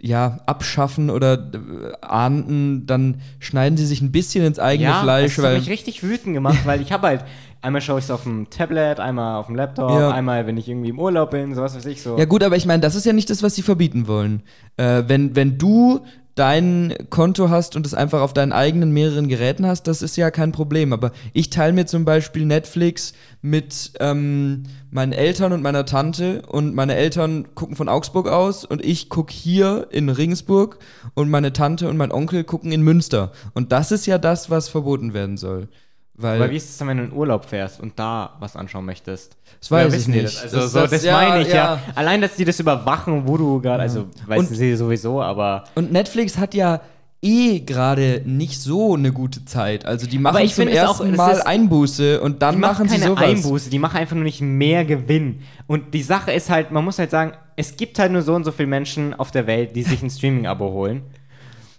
ja, 0.00 0.40
abschaffen 0.46 1.08
oder 1.10 1.34
äh, 1.34 1.92
ahnden, 2.00 2.86
dann 2.86 3.20
schneiden 3.38 3.78
sie 3.78 3.86
sich 3.86 4.00
ein 4.00 4.12
bisschen 4.12 4.44
ins 4.44 4.58
eigene 4.58 4.90
ja, 4.90 5.02
Fleisch. 5.02 5.36
Das 5.36 5.44
hat 5.44 5.54
mich 5.54 5.70
richtig 5.70 6.02
wütend 6.02 6.34
gemacht, 6.34 6.60
weil 6.64 6.80
ich 6.80 6.92
habe 6.92 7.06
halt 7.06 7.24
einmal 7.62 7.80
schaue 7.80 7.98
ich 7.98 8.04
es 8.04 8.10
auf 8.10 8.24
dem 8.24 8.50
Tablet, 8.50 9.00
einmal 9.00 9.36
auf 9.36 9.46
dem 9.46 9.56
Laptop, 9.56 9.90
ja. 9.90 10.10
einmal, 10.10 10.46
wenn 10.46 10.56
ich 10.56 10.68
irgendwie 10.68 10.90
im 10.90 10.98
Urlaub 10.98 11.30
bin, 11.30 11.54
sowas 11.54 11.74
weiß 11.74 11.86
ich 11.86 12.02
so. 12.02 12.18
Ja 12.18 12.26
gut, 12.26 12.42
aber 12.42 12.56
ich 12.56 12.66
meine, 12.66 12.80
das 12.80 12.94
ist 12.94 13.06
ja 13.06 13.12
nicht 13.12 13.30
das, 13.30 13.42
was 13.42 13.54
sie 13.54 13.62
verbieten 13.62 14.06
wollen. 14.06 14.42
Äh, 14.76 15.04
wenn, 15.06 15.34
wenn 15.36 15.56
du 15.56 16.04
dein 16.34 16.94
Konto 17.10 17.48
hast 17.48 17.76
und 17.76 17.86
es 17.86 17.94
einfach 17.94 18.20
auf 18.20 18.32
deinen 18.32 18.52
eigenen 18.52 18.92
mehreren 18.92 19.28
Geräten 19.28 19.66
hast, 19.66 19.86
das 19.86 20.02
ist 20.02 20.16
ja 20.16 20.30
kein 20.30 20.52
Problem. 20.52 20.92
Aber 20.92 21.12
ich 21.32 21.50
teile 21.50 21.72
mir 21.72 21.86
zum 21.86 22.04
Beispiel 22.04 22.44
Netflix 22.44 23.12
mit 23.40 23.92
ähm, 24.00 24.64
meinen 24.90 25.12
Eltern 25.12 25.52
und 25.52 25.62
meiner 25.62 25.86
Tante 25.86 26.42
und 26.48 26.74
meine 26.74 26.96
Eltern 26.96 27.54
gucken 27.54 27.76
von 27.76 27.88
Augsburg 27.88 28.28
aus 28.28 28.64
und 28.64 28.84
ich 28.84 29.08
gucke 29.08 29.32
hier 29.32 29.88
in 29.90 30.08
Regensburg 30.08 30.78
und 31.14 31.30
meine 31.30 31.52
Tante 31.52 31.88
und 31.88 31.96
mein 31.96 32.12
Onkel 32.12 32.42
gucken 32.42 32.72
in 32.72 32.82
Münster. 32.82 33.32
Und 33.52 33.70
das 33.72 33.92
ist 33.92 34.06
ja 34.06 34.18
das, 34.18 34.50
was 34.50 34.68
verboten 34.68 35.14
werden 35.14 35.36
soll. 35.36 35.68
Weil 36.16 36.40
Aber 36.40 36.50
wie 36.50 36.56
ist 36.56 36.70
es 36.70 36.76
dann, 36.78 36.88
wenn 36.88 36.98
du 36.98 37.04
in 37.04 37.12
Urlaub 37.12 37.44
fährst 37.44 37.80
und 37.80 37.98
da 37.98 38.36
was 38.38 38.54
anschauen 38.54 38.84
möchtest? 38.84 39.36
Das 39.58 39.70
weiß 39.70 39.92
ja, 39.92 39.98
ich 39.98 40.08
nicht. 40.08 40.24
Das? 40.24 40.42
Also 40.44 40.56
das, 40.56 40.72
so, 40.72 40.80
das, 40.80 40.90
das 40.90 41.04
ja, 41.04 41.12
meine 41.12 41.42
ich 41.42 41.48
ja. 41.48 41.54
ja. 41.54 41.80
Allein, 41.94 42.20
dass 42.20 42.36
die 42.36 42.44
das 42.44 42.60
überwachen, 42.60 43.26
wo 43.26 43.36
du 43.36 43.60
gerade, 43.60 43.82
also 43.82 44.06
weißt 44.26 44.50
du 44.50 44.54
sie 44.54 44.76
sowieso, 44.76 45.20
aber. 45.20 45.64
Und 45.74 45.90
Netflix 45.90 46.38
hat 46.38 46.54
ja 46.54 46.80
eh 47.24 47.60
gerade 47.60 48.22
nicht 48.26 48.60
so 48.60 48.94
eine 48.94 49.10
gute 49.10 49.44
Zeit. 49.44 49.86
Also 49.86 50.06
die 50.06 50.18
machen 50.18 50.46
zum 50.46 50.68
ersten 50.68 51.12
auch, 51.12 51.16
Mal 51.16 51.42
Einbuße 51.42 52.20
und 52.20 52.42
dann 52.42 52.60
machen, 52.60 52.86
machen 52.86 53.00
sie 53.00 53.04
sowas. 53.04 53.24
Einbuße, 53.24 53.70
die 53.70 53.78
machen 53.78 53.96
einfach 53.96 54.14
nur 54.14 54.24
nicht 54.24 54.42
mehr 54.42 54.84
Gewinn. 54.84 55.40
Und 55.66 55.94
die 55.94 56.02
Sache 56.02 56.32
ist 56.32 56.50
halt, 56.50 56.70
man 56.70 56.84
muss 56.84 56.98
halt 56.98 57.10
sagen, 57.10 57.32
es 57.56 57.76
gibt 57.76 57.98
halt 57.98 58.12
nur 58.12 58.22
so 58.22 58.34
und 58.34 58.44
so 58.44 58.52
viele 58.52 58.68
Menschen 58.68 59.14
auf 59.14 59.30
der 59.30 59.46
Welt, 59.46 59.74
die 59.74 59.82
sich 59.82 60.02
ein 60.02 60.10
Streaming-Abo 60.10 60.70
holen. 60.70 61.02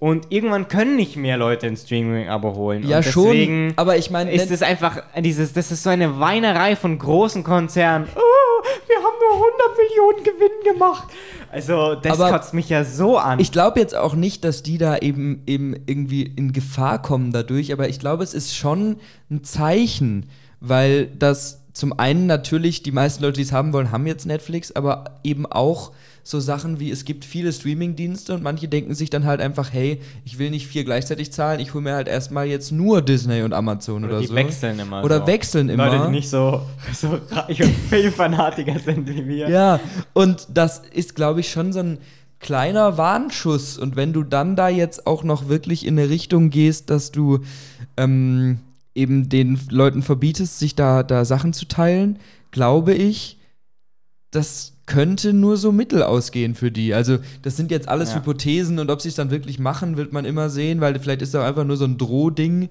Und 0.06 0.28
irgendwann 0.30 0.68
können 0.68 0.98
nicht 0.98 1.16
mehr 1.16 1.36
Leute 1.36 1.66
ein 1.66 1.76
Streaming-Abo 1.76 2.54
holen. 2.54 2.88
Ja, 2.88 2.98
und 2.98 3.06
deswegen 3.08 3.70
schon. 3.70 3.78
Aber 3.78 3.98
ich 3.98 4.12
meine. 4.12 4.32
Ist 4.32 4.52
es 4.52 4.62
einfach 4.62 5.02
dieses, 5.18 5.54
das 5.54 5.72
ist 5.72 5.82
so 5.82 5.90
eine 5.90 6.20
Weinerei 6.20 6.76
von 6.76 7.00
großen 7.00 7.44
Konzernen. 7.44 8.08
Oh, 8.16 8.64
wir 8.86 8.98
haben 8.98 9.16
nur 9.20 9.34
100 9.34 9.78
Millionen 9.80 10.24
Gewinn 10.24 10.74
gemacht. 10.74 11.08
Also, 11.52 11.96
das 11.96 12.20
aber 12.20 12.38
kotzt 12.38 12.54
mich 12.54 12.70
ja 12.70 12.84
so 12.84 13.18
an. 13.18 13.40
Ich 13.40 13.52
glaube 13.52 13.80
jetzt 13.80 13.96
auch 13.96 14.14
nicht, 14.14 14.44
dass 14.44 14.62
die 14.62 14.78
da 14.78 14.96
eben, 14.96 15.42
eben 15.48 15.76
irgendwie 15.88 16.22
in 16.22 16.54
Gefahr 16.54 17.02
kommen 17.02 17.32
dadurch, 17.32 17.74
aber 17.74 17.90
ich 17.90 17.98
glaube, 17.98 18.24
es 18.24 18.36
ist 18.36 18.56
schon 18.56 18.98
ein 19.32 19.44
Zeichen, 19.44 20.30
weil 20.60 21.08
das 21.08 21.64
zum 21.74 21.98
einen 21.98 22.28
natürlich 22.28 22.84
die 22.84 22.92
meisten 22.92 23.24
Leute, 23.24 23.38
die 23.38 23.42
es 23.42 23.52
haben 23.52 23.74
wollen, 23.74 23.92
haben 23.92 24.06
jetzt 24.06 24.28
Netflix, 24.28 24.72
aber 24.72 25.20
eben 25.24 25.48
auch 25.48 25.94
so 26.28 26.40
Sachen 26.40 26.80
wie, 26.80 26.90
es 26.90 27.06
gibt 27.06 27.24
viele 27.24 27.54
Streaming-Dienste 27.54 28.34
und 28.34 28.42
manche 28.42 28.68
denken 28.68 28.96
sich 28.96 29.12
dann 29.12 29.26
halt 29.26 29.42
einfach, 29.42 29.72
hey, 29.72 30.02
ich 30.24 30.40
will 30.40 30.50
nicht 30.50 30.66
vier 30.66 30.84
gleichzeitig 30.84 31.32
zahlen, 31.32 31.60
ich 31.60 31.76
hole 31.76 31.84
mir 31.84 31.94
halt 31.94 32.08
erstmal 32.08 32.48
jetzt 32.48 32.72
nur 32.72 33.04
Disney 33.04 33.44
und 33.44 33.54
Amazon 33.54 34.04
oder, 34.04 34.14
oder 34.14 34.22
die 34.22 34.28
so. 34.28 34.34
wechseln 34.34 34.80
immer 34.80 35.04
Oder 35.04 35.20
so. 35.20 35.28
wechseln 35.28 35.70
immer. 35.70 35.86
Leute, 35.86 36.06
die 36.06 36.12
nicht 36.12 36.28
so, 36.28 36.64
so 36.94 37.20
reich 37.30 37.62
und 37.62 37.76
Filmfanatiker 37.90 38.80
sind 38.80 39.08
wie 39.08 39.28
wir. 39.28 39.50
Ja, 39.50 39.80
und 40.14 40.48
das 40.52 40.82
ist, 40.92 41.14
glaube 41.14 41.42
ich, 41.42 41.52
schon 41.52 41.72
so 41.72 41.82
ein 41.82 42.00
kleiner 42.40 42.98
Warnschuss. 42.98 43.78
Und 43.78 43.96
wenn 43.96 44.12
du 44.12 44.24
dann 44.24 44.56
da 44.56 44.68
jetzt 44.68 45.06
auch 45.06 45.24
noch 45.24 45.48
wirklich 45.48 45.86
in 45.86 46.00
eine 46.00 46.10
Richtung 46.10 46.50
gehst, 46.50 46.90
dass 46.90 47.12
du 47.12 47.42
ähm, 47.98 48.58
eben 48.96 49.30
den 49.30 49.60
Leuten 49.70 50.02
verbietest, 50.02 50.58
sich 50.58 50.74
da, 50.74 51.04
da 51.04 51.24
Sachen 51.24 51.54
zu 51.54 51.68
teilen, 51.68 52.18
glaube 52.50 52.96
ich, 52.96 53.38
dass 54.32 54.75
könnte 54.86 55.34
nur 55.34 55.58
so 55.58 55.72
mittel 55.72 56.04
ausgehen 56.04 56.56
für 56.56 56.72
die. 56.72 56.94
Also, 56.94 57.18
das 57.42 57.58
sind 57.58 57.72
jetzt 57.72 57.90
alles 57.90 58.12
ja. 58.12 58.18
Hypothesen 58.18 58.80
und 58.80 58.90
ob 58.92 59.02
sie 59.02 59.10
es 59.10 59.16
dann 59.16 59.32
wirklich 59.32 59.60
machen, 59.60 59.98
wird 59.98 60.14
man 60.14 60.26
immer 60.26 60.50
sehen, 60.50 60.82
weil 60.82 61.00
vielleicht 61.00 61.22
ist 61.22 61.34
das 61.34 61.44
einfach 61.44 61.64
nur 61.64 61.78
so 61.78 61.86
ein 61.86 61.98
Drohding. 61.98 62.70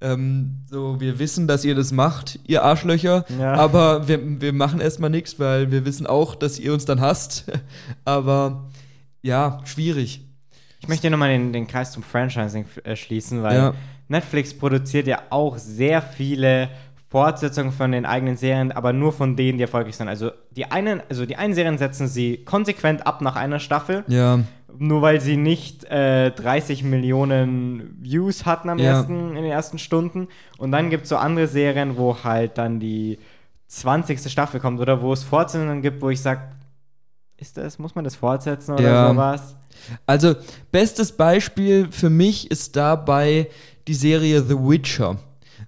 Ähm, 0.00 0.62
so, 0.70 1.00
wir 1.00 1.18
wissen, 1.18 1.48
dass 1.48 1.64
ihr 1.64 1.74
das 1.74 1.90
macht, 1.90 2.38
ihr 2.46 2.62
Arschlöcher, 2.62 3.24
ja. 3.36 3.54
aber 3.54 4.06
wir, 4.06 4.40
wir 4.40 4.52
machen 4.52 4.80
erstmal 4.80 5.10
nichts, 5.10 5.40
weil 5.40 5.72
wir 5.72 5.84
wissen 5.84 6.06
auch, 6.06 6.36
dass 6.36 6.60
ihr 6.60 6.72
uns 6.72 6.84
dann 6.84 7.00
hasst. 7.00 7.50
aber 8.04 8.68
ja, 9.22 9.60
schwierig. 9.64 10.24
Ich 10.80 10.86
möchte 10.86 11.10
nochmal 11.10 11.30
den, 11.30 11.52
den 11.52 11.66
Kreis 11.66 11.90
zum 11.90 12.04
Franchising 12.04 12.66
äh, 12.84 12.94
schließen, 12.94 13.42
weil 13.42 13.56
ja. 13.56 13.74
Netflix 14.06 14.54
produziert 14.54 15.08
ja 15.08 15.22
auch 15.30 15.58
sehr 15.58 16.00
viele 16.00 16.70
Fortsetzung 17.10 17.72
von 17.72 17.92
den 17.92 18.04
eigenen 18.04 18.36
Serien, 18.36 18.70
aber 18.70 18.92
nur 18.92 19.12
von 19.12 19.34
denen, 19.34 19.56
die 19.56 19.62
erfolgreich 19.62 19.96
sind. 19.96 20.08
Also 20.08 20.30
die 20.50 20.70
einen, 20.70 21.02
also 21.08 21.24
die 21.24 21.36
einen 21.36 21.54
Serien 21.54 21.78
setzen 21.78 22.06
sie 22.06 22.44
konsequent 22.44 23.06
ab 23.06 23.22
nach 23.22 23.36
einer 23.36 23.60
Staffel. 23.60 24.04
Ja. 24.08 24.40
Nur 24.78 25.00
weil 25.00 25.20
sie 25.20 25.38
nicht 25.38 25.84
äh, 25.84 26.30
30 26.30 26.84
Millionen 26.84 27.96
Views 28.00 28.44
hatten 28.44 28.68
am 28.68 28.78
ja. 28.78 28.90
ersten, 28.90 29.30
in 29.30 29.42
den 29.42 29.50
ersten 29.50 29.78
Stunden. 29.78 30.28
Und 30.58 30.70
dann 30.70 30.90
gibt 30.90 31.04
es 31.04 31.08
so 31.08 31.16
andere 31.16 31.46
Serien, 31.46 31.96
wo 31.96 32.22
halt 32.22 32.58
dann 32.58 32.78
die 32.78 33.18
20. 33.68 34.30
Staffel 34.30 34.60
kommt 34.60 34.78
oder 34.78 35.00
wo 35.00 35.12
es 35.12 35.24
Fortsetzungen 35.24 35.80
gibt, 35.80 36.02
wo 36.02 36.10
ich 36.10 36.20
sage, 36.20 36.42
ist 37.38 37.56
das, 37.56 37.78
muss 37.78 37.94
man 37.94 38.04
das 38.04 38.16
fortsetzen 38.16 38.72
oder 38.74 38.82
Ja. 38.82 39.08
sowas? 39.10 39.56
Also, 40.06 40.34
bestes 40.72 41.12
Beispiel 41.12 41.88
für 41.90 42.10
mich 42.10 42.50
ist 42.50 42.76
dabei 42.76 43.48
die 43.86 43.94
Serie 43.94 44.42
The 44.42 44.56
Witcher. 44.56 45.16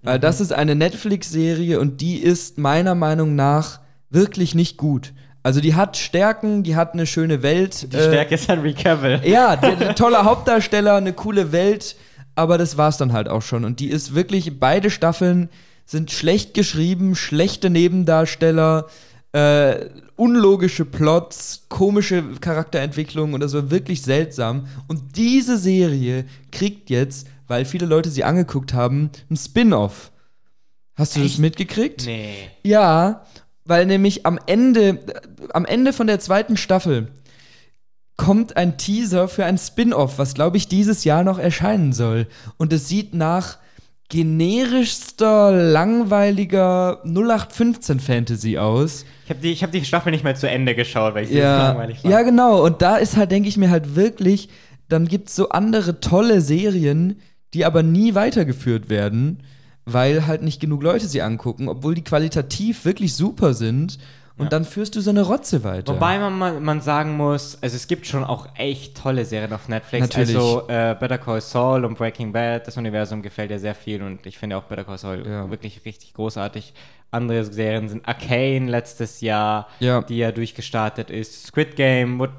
Weil 0.02 0.18
Mhm. 0.18 0.22
das 0.22 0.40
ist 0.40 0.52
eine 0.52 0.74
Netflix-Serie 0.74 1.78
und 1.80 2.00
die 2.00 2.16
ist 2.18 2.58
meiner 2.58 2.94
Meinung 2.94 3.34
nach 3.34 3.80
wirklich 4.10 4.54
nicht 4.54 4.76
gut. 4.76 5.12
Also, 5.42 5.60
die 5.60 5.74
hat 5.74 5.96
Stärken, 5.96 6.62
die 6.62 6.76
hat 6.76 6.92
eine 6.92 7.06
schöne 7.06 7.42
Welt. 7.42 7.92
Die 7.92 7.96
äh, 7.96 8.02
Stärke 8.08 8.34
ist 8.34 8.48
Henry 8.48 8.74
Cavill. 8.74 9.20
Ja, 9.24 9.56
der, 9.56 9.76
der 9.76 9.94
toller 9.94 10.24
Hauptdarsteller, 10.24 10.96
eine 10.96 11.12
coole 11.14 11.50
Welt, 11.52 11.96
aber 12.34 12.58
das 12.58 12.76
war's 12.76 12.98
dann 12.98 13.12
halt 13.12 13.28
auch 13.28 13.40
schon. 13.42 13.64
Und 13.64 13.80
die 13.80 13.88
ist 13.88 14.14
wirklich, 14.14 14.58
beide 14.60 14.90
Staffeln 14.90 15.48
sind 15.86 16.10
schlecht 16.10 16.52
geschrieben, 16.54 17.16
schlechte 17.16 17.70
Nebendarsteller, 17.70 18.86
äh, 19.32 19.86
unlogische 20.16 20.84
Plots, 20.84 21.66
komische 21.68 22.22
Charakterentwicklungen 22.40 23.34
oder 23.34 23.48
so, 23.48 23.70
wirklich 23.70 24.02
seltsam. 24.02 24.66
Und 24.88 25.16
diese 25.16 25.56
Serie 25.56 26.24
kriegt 26.50 26.90
jetzt, 26.90 27.26
weil 27.46 27.64
viele 27.64 27.86
Leute 27.86 28.10
sie 28.10 28.24
angeguckt 28.24 28.74
haben, 28.74 29.10
ein 29.30 29.36
Spin-off. 29.36 30.10
Hast 30.94 31.16
du 31.16 31.20
das 31.20 31.32
Echt? 31.32 31.38
mitgekriegt? 31.38 32.04
Nee. 32.06 32.34
Ja, 32.62 33.24
weil 33.64 33.86
nämlich 33.86 34.26
am 34.26 34.38
Ende, 34.46 34.88
äh, 34.88 34.98
am 35.54 35.64
Ende 35.64 35.92
von 35.92 36.06
der 36.06 36.20
zweiten 36.20 36.56
Staffel 36.56 37.08
kommt 38.16 38.56
ein 38.56 38.76
Teaser 38.76 39.28
für 39.28 39.46
ein 39.46 39.56
Spin-off, 39.56 40.18
was 40.18 40.34
glaube 40.34 40.58
ich 40.58 40.68
dieses 40.68 41.04
Jahr 41.04 41.24
noch 41.24 41.38
erscheinen 41.38 41.94
soll. 41.94 42.26
Und 42.58 42.72
es 42.72 42.86
sieht 42.86 43.14
nach 43.14 43.56
generischster, 44.10 45.50
langweiliger 45.52 47.00
0815 47.04 48.00
Fantasy 48.00 48.58
aus. 48.58 49.04
Ich 49.24 49.30
habe 49.30 49.40
die, 49.40 49.52
ich 49.52 49.62
hab 49.62 49.72
die 49.72 49.84
Staffel 49.84 50.10
nicht 50.12 50.24
mehr 50.24 50.34
zu 50.34 50.48
Ende 50.48 50.74
geschaut, 50.74 51.14
weil 51.14 51.24
ich 51.24 51.30
Ja, 51.32 51.68
langweilig 51.68 52.00
fand. 52.00 52.12
ja, 52.12 52.22
genau. 52.22 52.64
Und 52.64 52.82
da 52.82 52.96
ist 52.96 53.16
halt, 53.16 53.30
denke 53.30 53.48
ich 53.48 53.56
mir 53.56 53.70
halt 53.70 53.96
wirklich, 53.96 54.48
dann 54.88 55.06
gibt 55.06 55.28
es 55.28 55.36
so 55.36 55.48
andere 55.50 56.00
tolle 56.00 56.40
Serien, 56.40 57.20
die 57.54 57.64
aber 57.64 57.82
nie 57.82 58.14
weitergeführt 58.14 58.90
werden, 58.90 59.42
weil 59.84 60.26
halt 60.26 60.42
nicht 60.42 60.60
genug 60.60 60.82
Leute 60.82 61.06
sie 61.08 61.22
angucken, 61.22 61.68
obwohl 61.68 61.94
die 61.94 62.04
qualitativ 62.04 62.84
wirklich 62.84 63.14
super 63.14 63.54
sind. 63.54 63.98
Und 64.40 64.46
Ja. 64.46 64.50
dann 64.50 64.64
führst 64.64 64.96
du 64.96 65.00
so 65.02 65.10
eine 65.10 65.22
Rotze 65.22 65.62
weiter. 65.64 65.92
Wobei 65.94 66.18
man, 66.18 66.62
man, 66.62 66.80
sagen 66.80 67.16
muss, 67.16 67.58
also 67.62 67.76
es 67.76 67.86
gibt 67.86 68.06
schon 68.06 68.24
auch 68.24 68.48
echt 68.56 68.96
tolle 68.96 69.24
Serien 69.26 69.52
auf 69.52 69.68
Netflix. 69.68 70.08
Natürlich. 70.08 70.34
Also 70.34 70.62
äh, 70.68 70.96
Better 70.98 71.18
Call 71.18 71.40
Saul 71.42 71.84
und 71.84 71.98
Breaking 71.98 72.32
Bad, 72.32 72.66
das 72.66 72.76
Universum 72.78 73.20
gefällt 73.20 73.50
dir 73.50 73.58
sehr 73.58 73.74
viel 73.74 74.02
und 74.02 74.24
ich 74.24 74.38
finde 74.38 74.56
auch 74.56 74.62
Better 74.64 74.84
Call 74.84 74.96
Saul 74.96 75.26
Ja. 75.26 75.50
wirklich 75.50 75.84
richtig 75.84 76.14
großartig. 76.14 76.72
Andere 77.10 77.44
Serien 77.44 77.88
sind 77.88 78.08
Arcane 78.08 78.66
letztes 78.68 79.20
Jahr, 79.20 79.68
Ja. 79.78 80.00
die 80.00 80.16
ja 80.18 80.32
durchgestartet 80.32 81.10
ist. 81.10 81.46
Squid 81.46 81.76
Game 81.76 82.18
wurde 82.18 82.32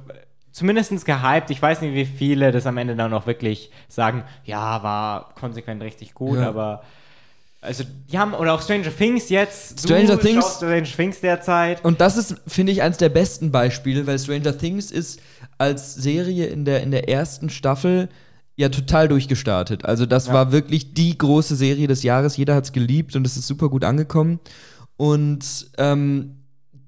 zumindest 0.51 1.05
gehypt. 1.05 1.49
Ich 1.51 1.61
weiß 1.61 1.81
nicht, 1.81 1.93
wie 1.93 2.05
viele 2.05 2.51
das 2.51 2.65
am 2.65 2.77
Ende 2.77 2.95
dann 2.95 3.13
auch 3.13 3.27
wirklich 3.27 3.69
sagen, 3.87 4.23
ja, 4.43 4.81
war 4.81 5.33
konsequent 5.39 5.83
richtig 5.83 6.13
gut, 6.13 6.39
Ja. 6.39 6.49
aber 6.49 6.81
also 7.61 7.83
die 8.11 8.17
haben, 8.17 8.33
oder 8.33 8.53
auch 8.53 8.61
Stranger 8.61 8.95
Things 8.95 9.29
jetzt. 9.29 9.79
Stranger 9.81 10.17
du 10.17 10.21
Things- 10.23 10.55
Stranger 10.57 10.83
Things 10.83 11.21
derzeit. 11.21 11.85
Und 11.85 12.01
das 12.01 12.17
ist, 12.17 12.35
finde 12.47 12.71
ich, 12.71 12.81
eines 12.81 12.97
der 12.97 13.09
besten 13.09 13.51
Beispiele, 13.51 14.07
weil 14.07 14.17
Stranger 14.17 14.57
Things 14.57 14.89
ist 14.91 15.19
als 15.59 15.93
Serie 15.93 16.47
in 16.47 16.65
der, 16.65 16.81
in 16.81 16.89
der 16.91 17.07
ersten 17.07 17.49
Staffel 17.51 18.09
ja 18.55 18.69
total 18.69 19.07
durchgestartet. 19.07 19.85
Also 19.85 20.05
das 20.07 20.27
Ja. 20.27 20.33
war 20.33 20.51
wirklich 20.51 20.93
die 20.95 21.17
große 21.17 21.55
Serie 21.55 21.87
des 21.87 22.01
Jahres. 22.03 22.35
Jeder 22.35 22.55
hat 22.55 22.65
es 22.65 22.71
geliebt 22.71 23.15
und 23.15 23.25
es 23.27 23.37
ist 23.37 23.47
super 23.47 23.69
gut 23.69 23.83
angekommen. 23.85 24.39
Und 24.97 25.71
ähm, 25.77 26.37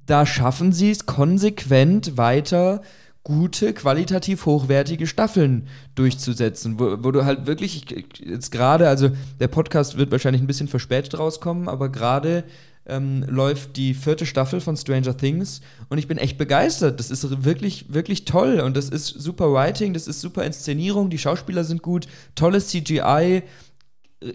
da 0.06 0.26
schaffen 0.26 0.74
sie 0.74 0.92
es 0.92 1.06
konsequent 1.06 2.18
weiter 2.18 2.82
gute, 3.24 3.74
qualitativ 3.74 4.46
hochwertige 4.46 5.08
Staffeln 5.08 5.68
durchzusetzen, 5.96 6.78
wo, 6.80 7.04
wo 7.04 7.12
du 7.12 7.24
halt 7.24 7.48
wirklich 7.48 7.86
ich- 7.90 8.20
jetzt 8.20 8.52
gerade, 8.52 8.88
also 8.90 9.12
der 9.40 9.48
Podcast 9.48 9.98
wird 9.98 10.12
wahrscheinlich 10.12 10.42
ein 10.42 10.48
bisschen 10.48 10.68
verspätet 10.68 11.18
rauskommen, 11.18 11.70
aber 11.70 11.90
gerade 11.90 12.44
ähm, 12.86 13.24
läuft 13.30 13.78
die 13.78 13.94
vierte 13.94 14.26
Staffel 14.26 14.60
von 14.60 14.76
Stranger 14.76 15.16
Things 15.16 15.62
und 15.88 16.00
ich 16.00 16.08
bin 16.10 16.18
echt 16.18 16.38
begeistert. 16.38 17.00
Das 17.00 17.12
ist 17.12 17.46
wirklich, 17.46 17.94
wirklich 17.94 18.26
toll 18.26 18.60
und 18.60 18.76
das 18.76 18.90
ist 18.90 19.08
super 19.08 19.54
Writing, 19.54 19.94
das 19.94 20.08
ist 20.08 20.20
super 20.20 20.44
Inszenierung, 20.44 21.10
die 21.10 21.18
Schauspieler 21.18 21.64
sind 21.64 21.82
gut, 21.82 22.08
tolles 22.36 22.68
CGI, 22.68 23.44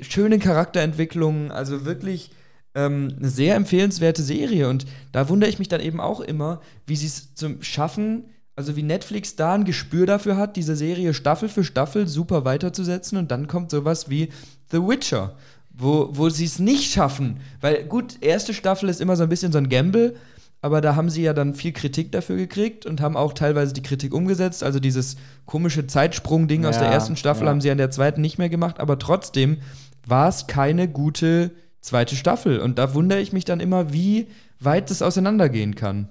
schöne 0.00 0.38
Charakterentwicklungen, 0.38 1.50
also 1.50 1.84
wirklich 1.84 2.30
ähm, 2.74 3.14
eine 3.18 3.28
sehr 3.28 3.54
empfehlenswerte 3.54 4.22
Serie. 4.22 4.68
Und 4.68 4.86
da 5.12 5.28
wundere 5.28 5.50
ich 5.50 5.58
mich 5.58 5.68
dann 5.68 5.80
eben 5.80 6.00
auch 6.00 6.20
immer, 6.20 6.60
wie 6.86 6.96
sie 6.96 7.06
es 7.06 7.34
zum 7.34 7.62
Schaffen, 7.62 8.24
also 8.58 8.74
wie 8.74 8.82
Netflix 8.82 9.36
da 9.36 9.54
ein 9.54 9.62
Gespür 9.62 10.04
dafür 10.04 10.36
hat, 10.36 10.56
diese 10.56 10.74
Serie 10.74 11.14
Staffel 11.14 11.48
für 11.48 11.62
Staffel 11.62 12.08
super 12.08 12.44
weiterzusetzen. 12.44 13.16
Und 13.16 13.30
dann 13.30 13.46
kommt 13.46 13.70
sowas 13.70 14.10
wie 14.10 14.30
The 14.72 14.78
Witcher, 14.78 15.36
wo, 15.70 16.08
wo 16.10 16.28
sie 16.28 16.46
es 16.46 16.58
nicht 16.58 16.90
schaffen. 16.90 17.38
Weil 17.60 17.84
gut, 17.84 18.20
erste 18.20 18.52
Staffel 18.52 18.88
ist 18.88 19.00
immer 19.00 19.14
so 19.14 19.22
ein 19.22 19.28
bisschen 19.28 19.52
so 19.52 19.58
ein 19.58 19.68
Gamble. 19.68 20.16
Aber 20.60 20.80
da 20.80 20.96
haben 20.96 21.08
sie 21.08 21.22
ja 21.22 21.34
dann 21.34 21.54
viel 21.54 21.70
Kritik 21.70 22.10
dafür 22.10 22.34
gekriegt 22.34 22.84
und 22.84 23.00
haben 23.00 23.16
auch 23.16 23.32
teilweise 23.32 23.72
die 23.72 23.82
Kritik 23.84 24.12
umgesetzt. 24.12 24.64
Also 24.64 24.80
dieses 24.80 25.18
komische 25.46 25.86
Zeitsprung-Ding 25.86 26.66
aus 26.66 26.74
Ja, 26.74 26.82
der 26.82 26.90
ersten 26.90 27.14
Staffel 27.14 27.44
ja. 27.44 27.50
haben 27.50 27.60
sie 27.60 27.70
an 27.70 27.78
der 27.78 27.92
zweiten 27.92 28.20
nicht 28.20 28.38
mehr 28.38 28.48
gemacht. 28.48 28.80
Aber 28.80 28.98
trotzdem 28.98 29.58
war 30.04 30.28
es 30.28 30.48
keine 30.48 30.88
gute 30.88 31.52
zweite 31.80 32.16
Staffel. 32.16 32.58
Und 32.58 32.80
da 32.80 32.92
wundere 32.92 33.20
ich 33.20 33.32
mich 33.32 33.44
dann 33.44 33.60
immer, 33.60 33.92
wie 33.92 34.26
weit 34.58 34.90
das 34.90 35.00
auseinandergehen 35.00 35.76
kann. 35.76 36.08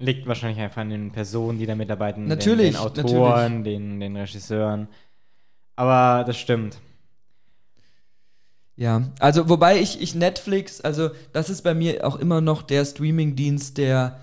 Liegt 0.00 0.26
wahrscheinlich 0.26 0.58
einfach 0.58 0.80
an 0.80 0.90
den 0.90 1.12
Personen, 1.12 1.58
die 1.58 1.66
da 1.66 1.74
mitarbeiten. 1.76 2.26
Natürlich, 2.26 2.76
Den, 2.76 2.94
den 2.94 3.04
Autoren, 3.04 3.64
den, 3.64 4.00
den 4.00 4.16
Regisseuren. 4.16 4.88
Aber 5.76 6.24
das 6.24 6.36
stimmt. 6.38 6.78
Ja, 8.76 9.02
also 9.18 9.48
wobei 9.48 9.78
ich, 9.78 10.00
ich 10.00 10.14
Netflix, 10.14 10.80
also 10.80 11.10
das 11.32 11.50
ist 11.50 11.62
bei 11.62 11.74
mir 11.74 12.06
auch 12.06 12.16
immer 12.16 12.40
noch 12.40 12.62
der 12.62 12.84
Streaming-Dienst, 12.84 13.76
der, 13.76 14.18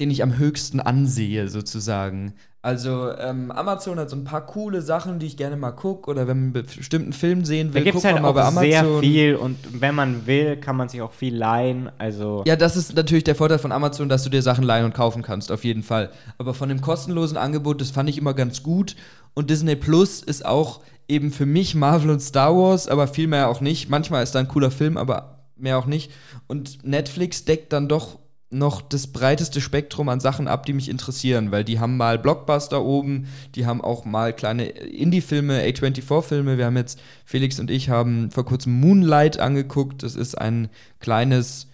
den 0.00 0.10
ich 0.10 0.22
am 0.22 0.36
höchsten 0.38 0.80
ansehe, 0.80 1.48
sozusagen. 1.48 2.34
Also 2.62 3.12
ähm, 3.16 3.52
Amazon 3.52 3.98
hat 4.00 4.10
so 4.10 4.16
ein 4.16 4.24
paar 4.24 4.44
coole 4.44 4.82
Sachen, 4.82 5.20
die 5.20 5.26
ich 5.26 5.36
gerne 5.36 5.56
mal 5.56 5.70
gucke, 5.70 6.10
oder 6.10 6.26
wenn 6.26 6.50
man 6.50 6.56
einen 6.56 6.66
bestimmten 6.66 7.12
Film 7.12 7.44
sehen 7.44 7.68
Da 7.68 7.74
will, 7.74 7.84
gibt 7.84 7.96
es 7.96 8.02
guckt 8.02 8.12
halt 8.12 8.22
man 8.22 8.22
mal 8.24 8.32
bei 8.32 8.44
auch 8.48 8.60
sehr 8.60 8.80
Amazon. 8.80 9.00
viel 9.02 9.36
und 9.36 9.56
wenn 9.80 9.94
man 9.94 10.26
will, 10.26 10.56
kann 10.56 10.76
man 10.76 10.88
sich 10.88 11.00
auch 11.00 11.12
viel 11.12 11.36
leihen. 11.36 11.90
Also 11.98 12.42
Ja, 12.44 12.56
das 12.56 12.76
ist 12.76 12.96
natürlich 12.96 13.22
der 13.22 13.36
Vorteil 13.36 13.60
von 13.60 13.70
Amazon, 13.70 14.08
dass 14.08 14.24
du 14.24 14.30
dir 14.30 14.42
Sachen 14.42 14.64
leihen 14.64 14.84
und 14.84 14.94
kaufen 14.94 15.22
kannst, 15.22 15.52
auf 15.52 15.62
jeden 15.62 15.84
Fall. 15.84 16.10
Aber 16.38 16.54
von 16.54 16.68
dem 16.68 16.80
kostenlosen 16.80 17.36
Angebot, 17.36 17.80
das 17.80 17.90
fand 17.92 18.08
ich 18.08 18.18
immer 18.18 18.34
ganz 18.34 18.64
gut. 18.64 18.96
Und 19.34 19.48
Disney 19.48 19.76
Plus 19.76 20.20
ist 20.20 20.44
auch 20.44 20.80
eben 21.06 21.30
für 21.30 21.46
mich 21.46 21.76
Marvel 21.76 22.10
und 22.10 22.20
Star 22.20 22.56
Wars, 22.56 22.88
aber 22.88 23.06
viel 23.06 23.28
mehr 23.28 23.48
auch 23.48 23.60
nicht. 23.60 23.88
Manchmal 23.90 24.24
ist 24.24 24.34
da 24.34 24.40
ein 24.40 24.48
cooler 24.48 24.72
Film, 24.72 24.96
aber 24.96 25.44
mehr 25.56 25.78
auch 25.78 25.86
nicht. 25.86 26.10
Und 26.48 26.84
Netflix 26.84 27.44
deckt 27.44 27.72
dann 27.72 27.86
doch 27.86 28.18
noch 28.50 28.80
das 28.80 29.08
breiteste 29.08 29.60
Spektrum 29.60 30.08
an 30.08 30.20
Sachen 30.20 30.46
ab, 30.46 30.66
die 30.66 30.72
mich 30.72 30.88
interessieren, 30.88 31.50
weil 31.50 31.64
die 31.64 31.80
haben 31.80 31.96
mal 31.96 32.18
Blockbuster 32.18 32.82
oben, 32.84 33.26
die 33.54 33.66
haben 33.66 33.80
auch 33.80 34.04
mal 34.04 34.32
kleine 34.32 34.66
Indie-Filme, 34.66 35.62
A24-Filme. 35.62 36.56
Wir 36.56 36.66
haben 36.66 36.76
jetzt, 36.76 37.00
Felix 37.24 37.58
und 37.58 37.70
ich 37.70 37.90
haben 37.90 38.30
vor 38.30 38.44
kurzem 38.44 38.80
Moonlight 38.80 39.40
angeguckt. 39.40 40.02
Das 40.02 40.14
ist 40.14 40.36
ein 40.36 40.68
kleines 41.00 41.68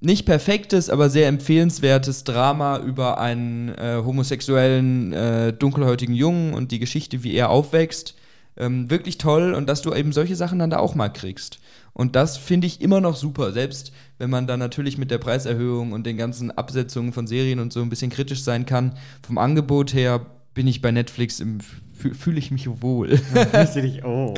nicht 0.00 0.26
perfektes, 0.26 0.90
aber 0.90 1.10
sehr 1.10 1.28
empfehlenswertes 1.28 2.24
Drama 2.24 2.78
über 2.78 3.18
einen 3.18 3.68
äh, 3.68 4.02
homosexuellen, 4.04 5.12
äh, 5.12 5.52
dunkelhäutigen 5.52 6.14
Jungen 6.14 6.54
und 6.54 6.72
die 6.72 6.78
Geschichte, 6.78 7.22
wie 7.22 7.34
er 7.34 7.50
aufwächst. 7.50 8.16
Ähm, 8.56 8.90
wirklich 8.90 9.18
toll 9.18 9.54
und 9.54 9.68
dass 9.68 9.82
du 9.82 9.94
eben 9.94 10.12
solche 10.12 10.34
Sachen 10.34 10.58
dann 10.58 10.70
da 10.70 10.78
auch 10.78 10.96
mal 10.96 11.08
kriegst. 11.08 11.60
Und 11.92 12.16
das 12.16 12.36
finde 12.36 12.66
ich 12.66 12.80
immer 12.80 13.00
noch 13.00 13.16
super, 13.16 13.52
selbst 13.52 13.92
wenn 14.20 14.30
man 14.30 14.46
da 14.46 14.56
natürlich 14.56 14.98
mit 14.98 15.10
der 15.10 15.18
Preiserhöhung 15.18 15.92
und 15.92 16.04
den 16.06 16.16
ganzen 16.18 16.50
Absetzungen 16.50 17.12
von 17.12 17.26
Serien 17.26 17.58
und 17.58 17.72
so 17.72 17.80
ein 17.80 17.88
bisschen 17.88 18.10
kritisch 18.10 18.42
sein 18.42 18.66
kann. 18.66 18.92
Vom 19.26 19.38
Angebot 19.38 19.94
her 19.94 20.20
bin 20.54 20.66
ich 20.66 20.82
bei 20.82 20.90
Netflix, 20.90 21.40
fü- 21.40 22.14
fühle 22.14 22.38
ich 22.38 22.50
mich 22.50 22.68
wohl. 22.82 23.16
fühlst 23.16 23.76
du 23.76 23.82
dich, 23.88 24.04
oh. 24.04 24.34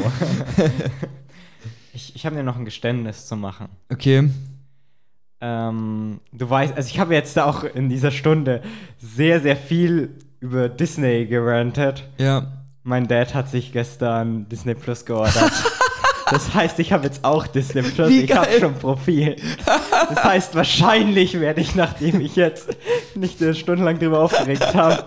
ich 1.92 2.14
ich 2.14 2.24
habe 2.26 2.36
dir 2.36 2.42
noch 2.44 2.56
ein 2.56 2.64
Geständnis 2.64 3.26
zu 3.26 3.36
machen. 3.36 3.68
Okay. 3.90 4.30
Ähm, 5.40 6.20
du 6.32 6.48
weißt, 6.48 6.76
also 6.76 6.88
ich 6.88 7.00
habe 7.00 7.14
jetzt 7.14 7.36
auch 7.38 7.64
in 7.64 7.88
dieser 7.88 8.12
Stunde 8.12 8.62
sehr, 8.98 9.40
sehr 9.40 9.56
viel 9.56 10.10
über 10.38 10.68
Disney 10.68 11.26
gerantet. 11.26 12.08
Ja. 12.18 12.52
Mein 12.84 13.08
Dad 13.08 13.34
hat 13.34 13.48
sich 13.50 13.72
gestern 13.72 14.48
Disney 14.48 14.74
Plus 14.74 15.04
geordert. 15.04 15.52
Das 16.32 16.54
heißt, 16.54 16.78
ich 16.78 16.92
habe 16.92 17.04
jetzt 17.04 17.24
auch 17.24 17.46
Disney 17.46 17.82
Plus. 17.82 18.08
Wie 18.08 18.22
ich 18.22 18.34
habe 18.34 18.48
schon 18.58 18.74
Profil. 18.74 19.36
Das 19.64 20.24
heißt, 20.24 20.54
wahrscheinlich 20.54 21.38
werde 21.38 21.60
ich, 21.60 21.74
nachdem 21.74 22.20
ich 22.20 22.36
jetzt 22.36 22.68
nicht 23.14 23.40
äh, 23.42 23.54
stundenlang 23.54 23.98
drüber 23.98 24.20
aufgeregt 24.20 24.74
habe, 24.74 25.04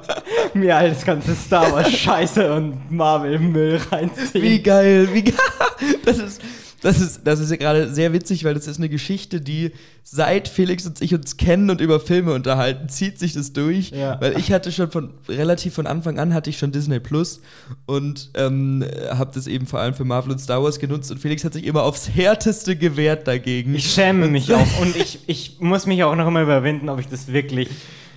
mir 0.53 0.77
alles 0.77 1.03
ganze 1.05 1.35
Star 1.35 1.71
Wars 1.71 1.91
Scheiße 1.91 2.53
und 2.53 2.91
Marvel 2.91 3.39
Müll 3.39 3.79
reinziehen. 3.91 4.43
Wie 4.43 4.61
geil, 4.61 5.09
wie 5.11 5.23
geil. 5.23 5.35
Das 6.05 6.17
ist, 6.19 6.41
Das 6.85 7.01
ist, 7.01 7.21
das 7.23 7.39
ist 7.39 7.49
ja 7.49 7.57
gerade 7.57 7.91
sehr 7.91 8.13
witzig, 8.13 8.43
weil 8.43 8.53
das 8.53 8.67
ist 8.67 8.77
eine 8.77 8.89
Geschichte, 8.89 9.41
die 9.41 9.71
seit 10.03 10.47
Felix 10.47 10.85
und 10.85 11.01
ich 11.01 11.15
uns 11.15 11.35
kennen 11.35 11.71
und 11.71 11.81
über 11.81 11.99
Filme 11.99 12.31
unterhalten, 12.31 12.89
zieht 12.89 13.17
sich 13.17 13.33
das 13.33 13.53
durch. 13.53 13.89
Ja. 13.89 14.21
Weil 14.21 14.37
ich 14.37 14.51
hatte 14.51 14.71
schon 14.71 14.91
von 14.91 15.09
relativ 15.27 15.73
von 15.73 15.87
Anfang 15.87 16.19
an 16.19 16.35
hatte 16.35 16.51
ich 16.51 16.59
schon 16.59 16.71
Disney 16.71 16.99
Plus 16.99 17.41
und 17.87 18.29
ähm, 18.35 18.85
habe 19.09 19.31
das 19.33 19.47
eben 19.47 19.65
vor 19.65 19.79
allem 19.79 19.95
für 19.95 20.05
Marvel 20.05 20.33
und 20.33 20.37
Star 20.37 20.61
Wars 20.61 20.77
genutzt 20.77 21.09
und 21.09 21.17
Felix 21.17 21.43
hat 21.43 21.53
sich 21.53 21.65
immer 21.65 21.81
aufs 21.81 22.07
härteste 22.07 22.75
gewehrt 22.75 23.27
dagegen. 23.27 23.73
Ich 23.73 23.91
schäme 23.91 24.27
mich 24.27 24.53
auch 24.53 24.79
und 24.79 24.95
ich, 24.95 25.21
ich 25.25 25.57
muss 25.61 25.87
mich 25.87 26.03
auch 26.03 26.15
noch 26.15 26.27
immer 26.27 26.43
überwinden, 26.43 26.89
ob 26.89 26.99
ich 26.99 27.07
das 27.07 27.33
wirklich 27.33 27.67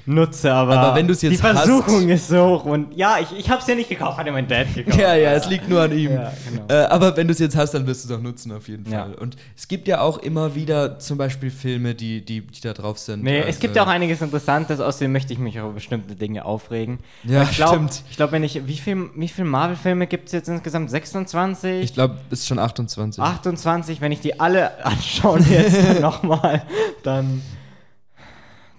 nutze, 0.09 0.53
aber, 0.53 0.79
Aber 0.79 0.97
wenn 0.97 1.07
du's 1.07 1.23
jetzt 1.23 1.33
die 1.33 1.37
Versuchung 1.37 2.05
hast- 2.05 2.11
ist 2.11 2.29
so 2.29 2.47
hoch 2.49 2.65
und 2.65 2.97
ja, 2.97 3.19
ich, 3.21 3.39
ich 3.39 3.51
habe 3.51 3.61
es 3.61 3.67
ja 3.67 3.75
nicht 3.75 3.89
gekauft, 3.89 4.19
hat 4.19 4.27
ja 4.27 4.33
mein 4.33 4.49
Dad 4.49 4.75
gekauft. 4.75 4.99
Ja, 4.99 5.15
ja, 5.15 5.33
es 5.33 5.49
liegt 5.49 5.69
nur 5.69 5.83
an 5.83 5.93
ihm. 5.97 6.13
Ja, 6.13 6.33
genau. 6.49 6.65
äh, 6.69 6.87
aber 6.87 7.17
wenn 7.17 7.27
du 7.29 7.33
es 7.33 7.39
jetzt 7.39 7.55
hast, 7.57 7.73
dann 7.75 7.87
wirst 7.87 8.05
du 8.09 8.13
es 8.13 8.19
auch 8.19 8.23
nutzen, 8.23 8.51
auf 8.53 8.67
jeden 8.69 8.91
Ja. 8.91 9.03
Fall. 9.05 9.15
Und 9.15 9.37
es 9.57 9.69
gibt 9.69 9.87
ja 9.87 10.01
auch 10.01 10.19
immer 10.19 10.55
wieder 10.55 10.99
zum 10.99 11.19
Beispiel 11.19 11.51
Filme, 11.51 11.95
die, 11.95 12.25
die, 12.25 12.41
die 12.41 12.61
da 12.61 12.73
drauf 12.73 12.99
sind. 12.99 13.23
Nee, 13.23 13.39
Also- 13.39 13.49
es 13.51 13.61
gibt 13.61 13.77
ja 13.77 13.83
auch 13.85 13.89
einiges 13.89 14.21
Interessantes, 14.23 14.81
außerdem 14.81 15.13
möchte 15.13 15.33
ich 15.33 15.39
mich 15.39 15.57
über 15.57 15.71
bestimmte 15.71 16.17
Dinge 16.17 16.45
aufregen. 16.45 16.99
Ja, 17.25 17.43
ich 17.43 17.53
glaub, 17.57 17.71
stimmt. 17.75 18.03
Ich 18.11 18.17
glaube, 18.17 18.33
wenn 18.33 18.45
ich, 18.45 18.67
wie 18.67 18.77
viele 18.77 19.11
wie 19.15 19.29
viel 19.29 19.45
Marvel-Filme 19.45 20.07
gibt 20.07 20.27
es 20.27 20.33
jetzt 20.33 20.49
insgesamt? 20.49 20.91
26? 20.91 21.83
Ich 21.85 21.95
glaube, 21.95 22.17
es 22.31 22.41
ist 22.41 22.47
schon 22.49 22.59
28. 22.59 23.23
28, 23.23 24.01
wenn 24.01 24.13
ich 24.13 24.21
die 24.21 24.41
alle 24.41 24.85
anschaue 24.85 25.41
jetzt 25.41 26.01
nochmal, 26.01 26.63
dann, 27.03 27.43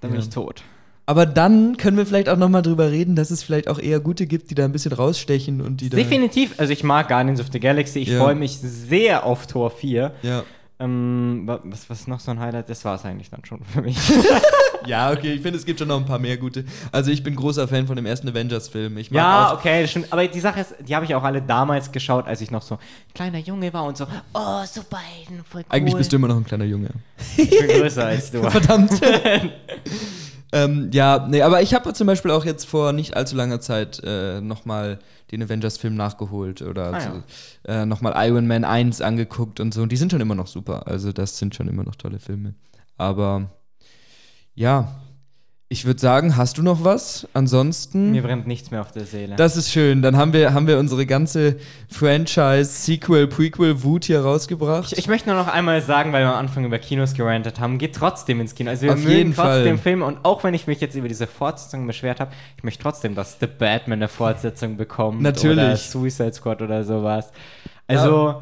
dann 0.02 0.12
bin 0.12 0.20
Ja. 0.20 0.26
ich 0.26 0.30
tot. 0.30 0.64
Aber 1.10 1.26
dann 1.26 1.76
können 1.78 1.98
wir 1.98 2.06
vielleicht 2.06 2.30
auch 2.30 2.38
noch 2.38 2.50
mal 2.50 2.62
drüber 2.62 2.92
reden, 2.92 3.16
dass 3.16 3.32
es 3.32 3.42
vielleicht 3.42 3.68
auch 3.68 3.80
eher 3.80 4.00
gute 4.00 4.28
gibt, 4.28 4.52
die 4.52 4.56
da 4.56 4.64
ein 4.66 4.72
bisschen 4.72 4.94
rausstechen 4.94 5.60
und 5.60 5.82
die 5.82 5.90
da. 5.90 5.98
Definitiv, 5.98 6.54
also 6.60 6.72
ich 6.72 6.84
mag 6.84 7.08
Guardians 7.08 7.40
of 7.42 7.48
the 7.52 7.60
Galaxy, 7.60 7.98
ich 8.02 8.10
Ja. 8.10 8.20
freue 8.24 8.36
mich 8.36 8.60
sehr 8.60 9.26
auf 9.26 9.48
Tor 9.48 9.72
4. 9.72 10.12
Ja. 10.22 10.44
Ähm, 10.80 11.42
wa- 11.48 11.62
was, 11.64 11.90
was 11.90 12.02
ist 12.02 12.08
noch 12.08 12.20
so 12.20 12.30
ein 12.30 12.40
Highlight? 12.40 12.70
Das 12.70 12.86
war 12.86 12.94
es 12.94 13.06
eigentlich 13.06 13.32
dann 13.32 13.44
schon 13.44 13.60
für 13.66 13.82
mich. 13.82 13.98
ja, 14.86 15.12
okay, 15.12 15.34
ich 15.34 15.42
finde, 15.42 15.58
es 15.58 15.66
gibt 15.66 15.80
schon 15.80 15.88
noch 15.88 15.98
ein 15.98 16.06
paar 16.06 16.20
mehr 16.20 16.38
gute. 16.38 16.64
Also 16.92 17.10
ich 17.10 17.24
bin 17.24 17.36
großer 17.36 17.68
Fan 17.68 17.88
von 17.88 17.96
dem 17.96 18.06
ersten 18.06 18.30
Avengers-Film. 18.30 18.96
Ja, 19.10 19.54
okay, 19.56 19.82
das 19.82 19.90
stimmt. 19.90 20.14
Aber 20.14 20.28
die 20.28 20.40
Sache 20.40 20.60
ist, 20.62 20.76
die 20.88 20.96
habe 20.96 21.06
ich 21.06 21.16
auch 21.16 21.24
alle 21.24 21.42
damals 21.42 21.92
geschaut, 21.92 22.28
als 22.28 22.40
ich 22.42 22.52
noch 22.52 22.62
so 22.62 22.76
ein 22.76 22.80
kleiner 23.16 23.40
Junge 23.40 23.74
war 23.74 23.84
und 23.86 23.98
so, 23.98 24.06
oh, 24.36 24.64
Superhelden, 24.64 25.44
voll 25.44 25.62
cool. 25.62 25.66
Eigentlich 25.70 25.96
bist 25.96 26.12
du 26.12 26.18
immer 26.18 26.28
noch 26.28 26.38
ein 26.38 26.46
kleiner 26.46 26.66
Junge. 26.66 26.90
Ich 27.36 27.50
bin 27.50 27.68
größer 27.68 28.06
als 28.06 28.30
du. 28.30 28.44
Verdammt. 28.52 28.92
ähm, 30.52 30.90
ja, 30.94 31.28
nee, 31.30 31.42
aber 31.42 31.62
ich 31.62 31.74
habe 31.74 31.94
zum 31.94 32.08
Beispiel 32.08 32.32
auch 32.32 32.46
jetzt 32.46 32.66
vor 32.66 32.92
nicht 32.92 33.16
allzu 33.16 33.36
langer 33.36 33.60
Zeit 33.60 34.02
äh, 34.04 34.42
nochmal 34.42 35.00
den 35.32 35.44
Avengers-Film 35.44 35.96
nachgeholt 35.96 36.62
oder 36.62 36.94
Ah, 36.94 37.00
so, 37.02 37.24
äh, 37.72 37.86
nochmal 37.86 38.14
Iron 38.28 38.48
Man 38.48 38.64
1 38.64 39.02
angeguckt 39.02 39.60
und 39.60 39.74
so. 39.74 39.82
Und 39.84 39.92
die 39.92 39.98
sind 39.98 40.12
schon 40.12 40.22
immer 40.22 40.36
noch 40.36 40.48
super. 40.48 40.88
Also 40.88 41.12
das 41.12 41.38
sind 41.38 41.54
schon 41.54 41.68
immer 41.68 41.84
noch 41.84 41.96
tolle 41.96 42.20
Filme. 42.20 42.56
Aber 42.98 43.50
ja, 44.56 45.00
ich 45.72 45.86
würde 45.86 46.00
sagen, 46.00 46.36
hast 46.36 46.58
du 46.58 46.64
noch 46.64 46.84
was? 46.84 47.28
Ansonsten. 47.34 48.10
Mir 48.10 48.24
brennt 48.24 48.48
nichts 48.48 48.72
mehr 48.72 48.82
auf 48.82 48.92
der 48.92 49.06
Seele. 49.06 49.36
Das 49.36 49.56
ist 49.56 49.72
schön. 49.72 50.02
Dann 50.02 50.18
haben 50.18 50.34
wir, 50.34 50.52
haben 50.52 50.66
wir 50.66 50.80
unsere 50.80 51.06
ganze 51.06 51.58
Franchise, 51.88 52.66
Sequel, 52.66 53.28
Prequel, 53.28 53.84
Wut 53.84 54.06
hier 54.06 54.22
rausgebracht. 54.22 54.92
ich, 54.92 54.98
ich 54.98 55.08
möchte 55.08 55.30
nur 55.30 55.38
noch 55.38 55.48
einmal 55.48 55.84
sagen, 55.84 56.12
weil 56.12 56.24
wir 56.24 56.30
am 56.30 56.40
Anfang 56.40 56.66
über 56.66 56.80
Kinos 56.80 57.14
gerantet 57.14 57.60
haben, 57.60 57.78
geht 57.78 57.94
trotzdem 57.94 58.42
ins 58.42 58.56
Kino. 58.56 58.72
Also 58.72 58.88
wir 58.88 58.94
Auf 58.94 59.04
jeden 59.08 59.36
trotzdem 59.36 59.78
Fall. 59.78 59.78
Filme 59.78 60.06
und 60.06 60.26
auch 60.26 60.44
wenn 60.44 60.56
ich 60.56 60.66
mich 60.66 60.82
jetzt 60.82 60.96
über 60.96 61.08
diese 61.08 61.28
Fortsetzung 61.28 61.86
beschwert 61.86 62.20
habe, 62.20 62.32
ich 62.58 62.64
möchte 62.64 62.82
trotzdem, 62.82 63.14
dass 63.14 63.38
The 63.40 63.46
Batman 63.46 64.00
eine 64.00 64.08
Fortsetzung 64.08 64.76
bekommt. 64.76 65.22
Natürlich. 65.22 65.54
Oder 65.54 65.78
Suicide 65.78 66.34
Squad 66.34 66.64
oder 66.64 66.84
sowas. 66.84 67.32
Also, 67.86 68.42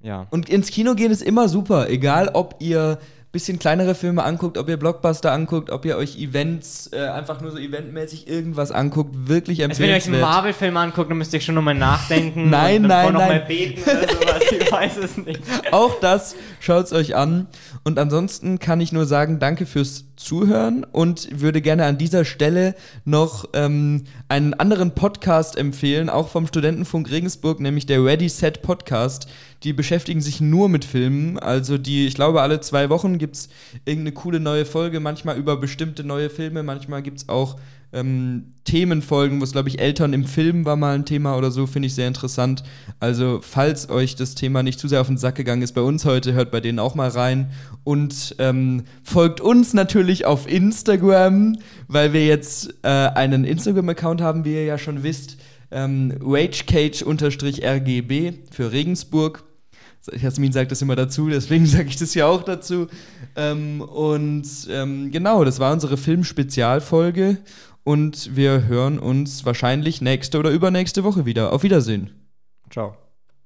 ja. 0.00 0.26
Und 0.30 0.48
ins 0.48 0.70
Kino 0.70 0.94
gehen 0.94 1.10
ist 1.10 1.22
immer 1.22 1.50
super, 1.50 1.90
egal 1.90 2.30
ob 2.32 2.56
ihr 2.60 2.98
bisschen 3.36 3.58
kleinere 3.58 3.94
Filme 3.94 4.24
anguckt, 4.24 4.56
ob 4.56 4.66
ihr 4.66 4.78
Blockbuster 4.78 5.30
anguckt, 5.30 5.68
ob 5.68 5.84
ihr 5.84 5.98
euch 5.98 6.16
Events, 6.16 6.88
äh, 6.90 7.00
einfach 7.00 7.42
nur 7.42 7.50
so 7.50 7.58
eventmäßig 7.58 8.28
irgendwas 8.28 8.72
anguckt, 8.72 9.28
wirklich 9.28 9.62
Also 9.62 9.82
wenn 9.82 9.90
ihr 9.90 9.96
euch 9.96 10.06
einen. 10.06 10.22
Marvel-Film 10.22 10.74
anguckt, 10.78 11.10
dann 11.10 11.18
müsst 11.18 11.34
ihr 11.34 11.42
schon 11.42 11.54
nochmal 11.54 11.74
nachdenken. 11.74 12.48
Nein, 12.50 12.84
und 12.84 12.88
nein, 12.88 13.12
noch 13.12 13.20
nein. 13.20 13.28
mal 13.28 13.40
beten 13.40 13.82
oder 13.82 14.08
sowas. 14.08 14.42
Ich 14.58 14.72
weiß 14.72 14.96
es 14.96 15.16
nicht. 15.18 15.42
Auch 15.70 16.00
das 16.00 16.34
schaut's 16.60 16.94
euch 16.94 17.14
an. 17.14 17.46
Und 17.84 17.98
ansonsten 17.98 18.58
kann 18.58 18.80
ich 18.80 18.90
nur 18.90 19.04
sagen, 19.04 19.38
danke 19.38 19.66
fürs 19.66 20.06
Zuhören 20.16 20.84
und 20.84 21.40
würde 21.40 21.60
gerne 21.60 21.84
an 21.84 21.98
dieser 21.98 22.24
Stelle 22.24 22.74
noch 23.04 23.48
ähm, 23.52 24.04
einen 24.28 24.54
anderen 24.54 24.92
Podcast 24.92 25.56
empfehlen, 25.56 26.08
auch 26.08 26.28
vom 26.28 26.46
Studentenfunk 26.46 27.10
Regensburg, 27.10 27.60
nämlich 27.60 27.86
der 27.86 28.04
Ready 28.04 28.28
Set 28.28 28.62
Podcast. 28.62 29.28
Die 29.62 29.72
beschäftigen 29.72 30.20
sich 30.20 30.40
nur 30.40 30.68
mit 30.68 30.84
Filmen. 30.84 31.38
Also 31.38 31.78
die, 31.78 32.06
ich 32.06 32.14
glaube, 32.14 32.42
alle 32.42 32.60
zwei 32.60 32.88
Wochen 32.90 33.18
gibt's 33.18 33.48
irgendeine 33.84 34.12
coole 34.12 34.40
neue 34.40 34.64
Folge, 34.64 35.00
manchmal 35.00 35.36
über 35.36 35.56
bestimmte 35.56 36.04
neue 36.04 36.30
Filme, 36.30 36.62
manchmal 36.62 37.02
gibt's 37.02 37.28
auch 37.28 37.56
ähm, 37.92 38.54
Themenfolgen, 38.64 39.40
wo 39.40 39.44
es, 39.44 39.52
glaube 39.52 39.68
ich, 39.68 39.78
Eltern 39.78 40.12
im 40.12 40.24
Film 40.24 40.64
war 40.64 40.76
mal 40.76 40.94
ein 40.94 41.04
Thema 41.04 41.36
oder 41.36 41.50
so, 41.50 41.66
finde 41.66 41.86
ich 41.86 41.94
sehr 41.94 42.08
interessant. 42.08 42.64
Also, 43.00 43.40
falls 43.40 43.88
euch 43.88 44.16
das 44.16 44.34
Thema 44.34 44.62
nicht 44.62 44.80
zu 44.80 44.88
sehr 44.88 45.00
auf 45.00 45.06
den 45.06 45.18
Sack 45.18 45.36
gegangen 45.36 45.62
ist 45.62 45.72
bei 45.72 45.80
uns 45.80 46.04
heute, 46.04 46.32
hört 46.32 46.50
bei 46.50 46.60
denen 46.60 46.80
auch 46.80 46.94
mal 46.94 47.08
rein 47.08 47.50
und 47.84 48.34
ähm, 48.38 48.84
folgt 49.02 49.40
uns 49.40 49.72
natürlich 49.72 50.26
auf 50.26 50.50
Instagram, 50.50 51.56
weil 51.86 52.12
wir 52.12 52.26
jetzt 52.26 52.74
äh, 52.82 52.88
einen 52.88 53.44
Instagram-Account 53.44 54.20
haben, 54.20 54.44
wie 54.44 54.54
ihr 54.54 54.64
ja 54.64 54.78
schon 54.78 55.04
wisst. 55.04 55.36
Ähm, 55.70 56.12
RageCage-RGB 56.20 58.32
für 58.50 58.72
Regensburg. 58.72 59.44
Jasmin 60.12 60.52
sagt 60.52 60.70
das 60.70 60.82
immer 60.82 60.96
dazu, 60.96 61.28
deswegen 61.28 61.66
sage 61.66 61.88
ich 61.88 61.96
das 61.96 62.14
ja 62.14 62.26
auch 62.26 62.42
dazu. 62.42 62.88
Ähm, 63.36 63.80
und 63.80 64.46
ähm, 64.70 65.10
genau, 65.10 65.44
das 65.44 65.60
war 65.60 65.72
unsere 65.72 65.96
Filmspezialfolge 65.96 67.38
und 67.86 68.34
wir 68.34 68.66
hören 68.66 68.98
uns 68.98 69.44
wahrscheinlich 69.44 70.00
nächste 70.00 70.40
oder 70.40 70.50
übernächste 70.50 71.04
Woche 71.04 71.24
wieder. 71.24 71.52
Auf 71.52 71.62
Wiedersehen. 71.62 72.10
Ciao. 72.68 72.96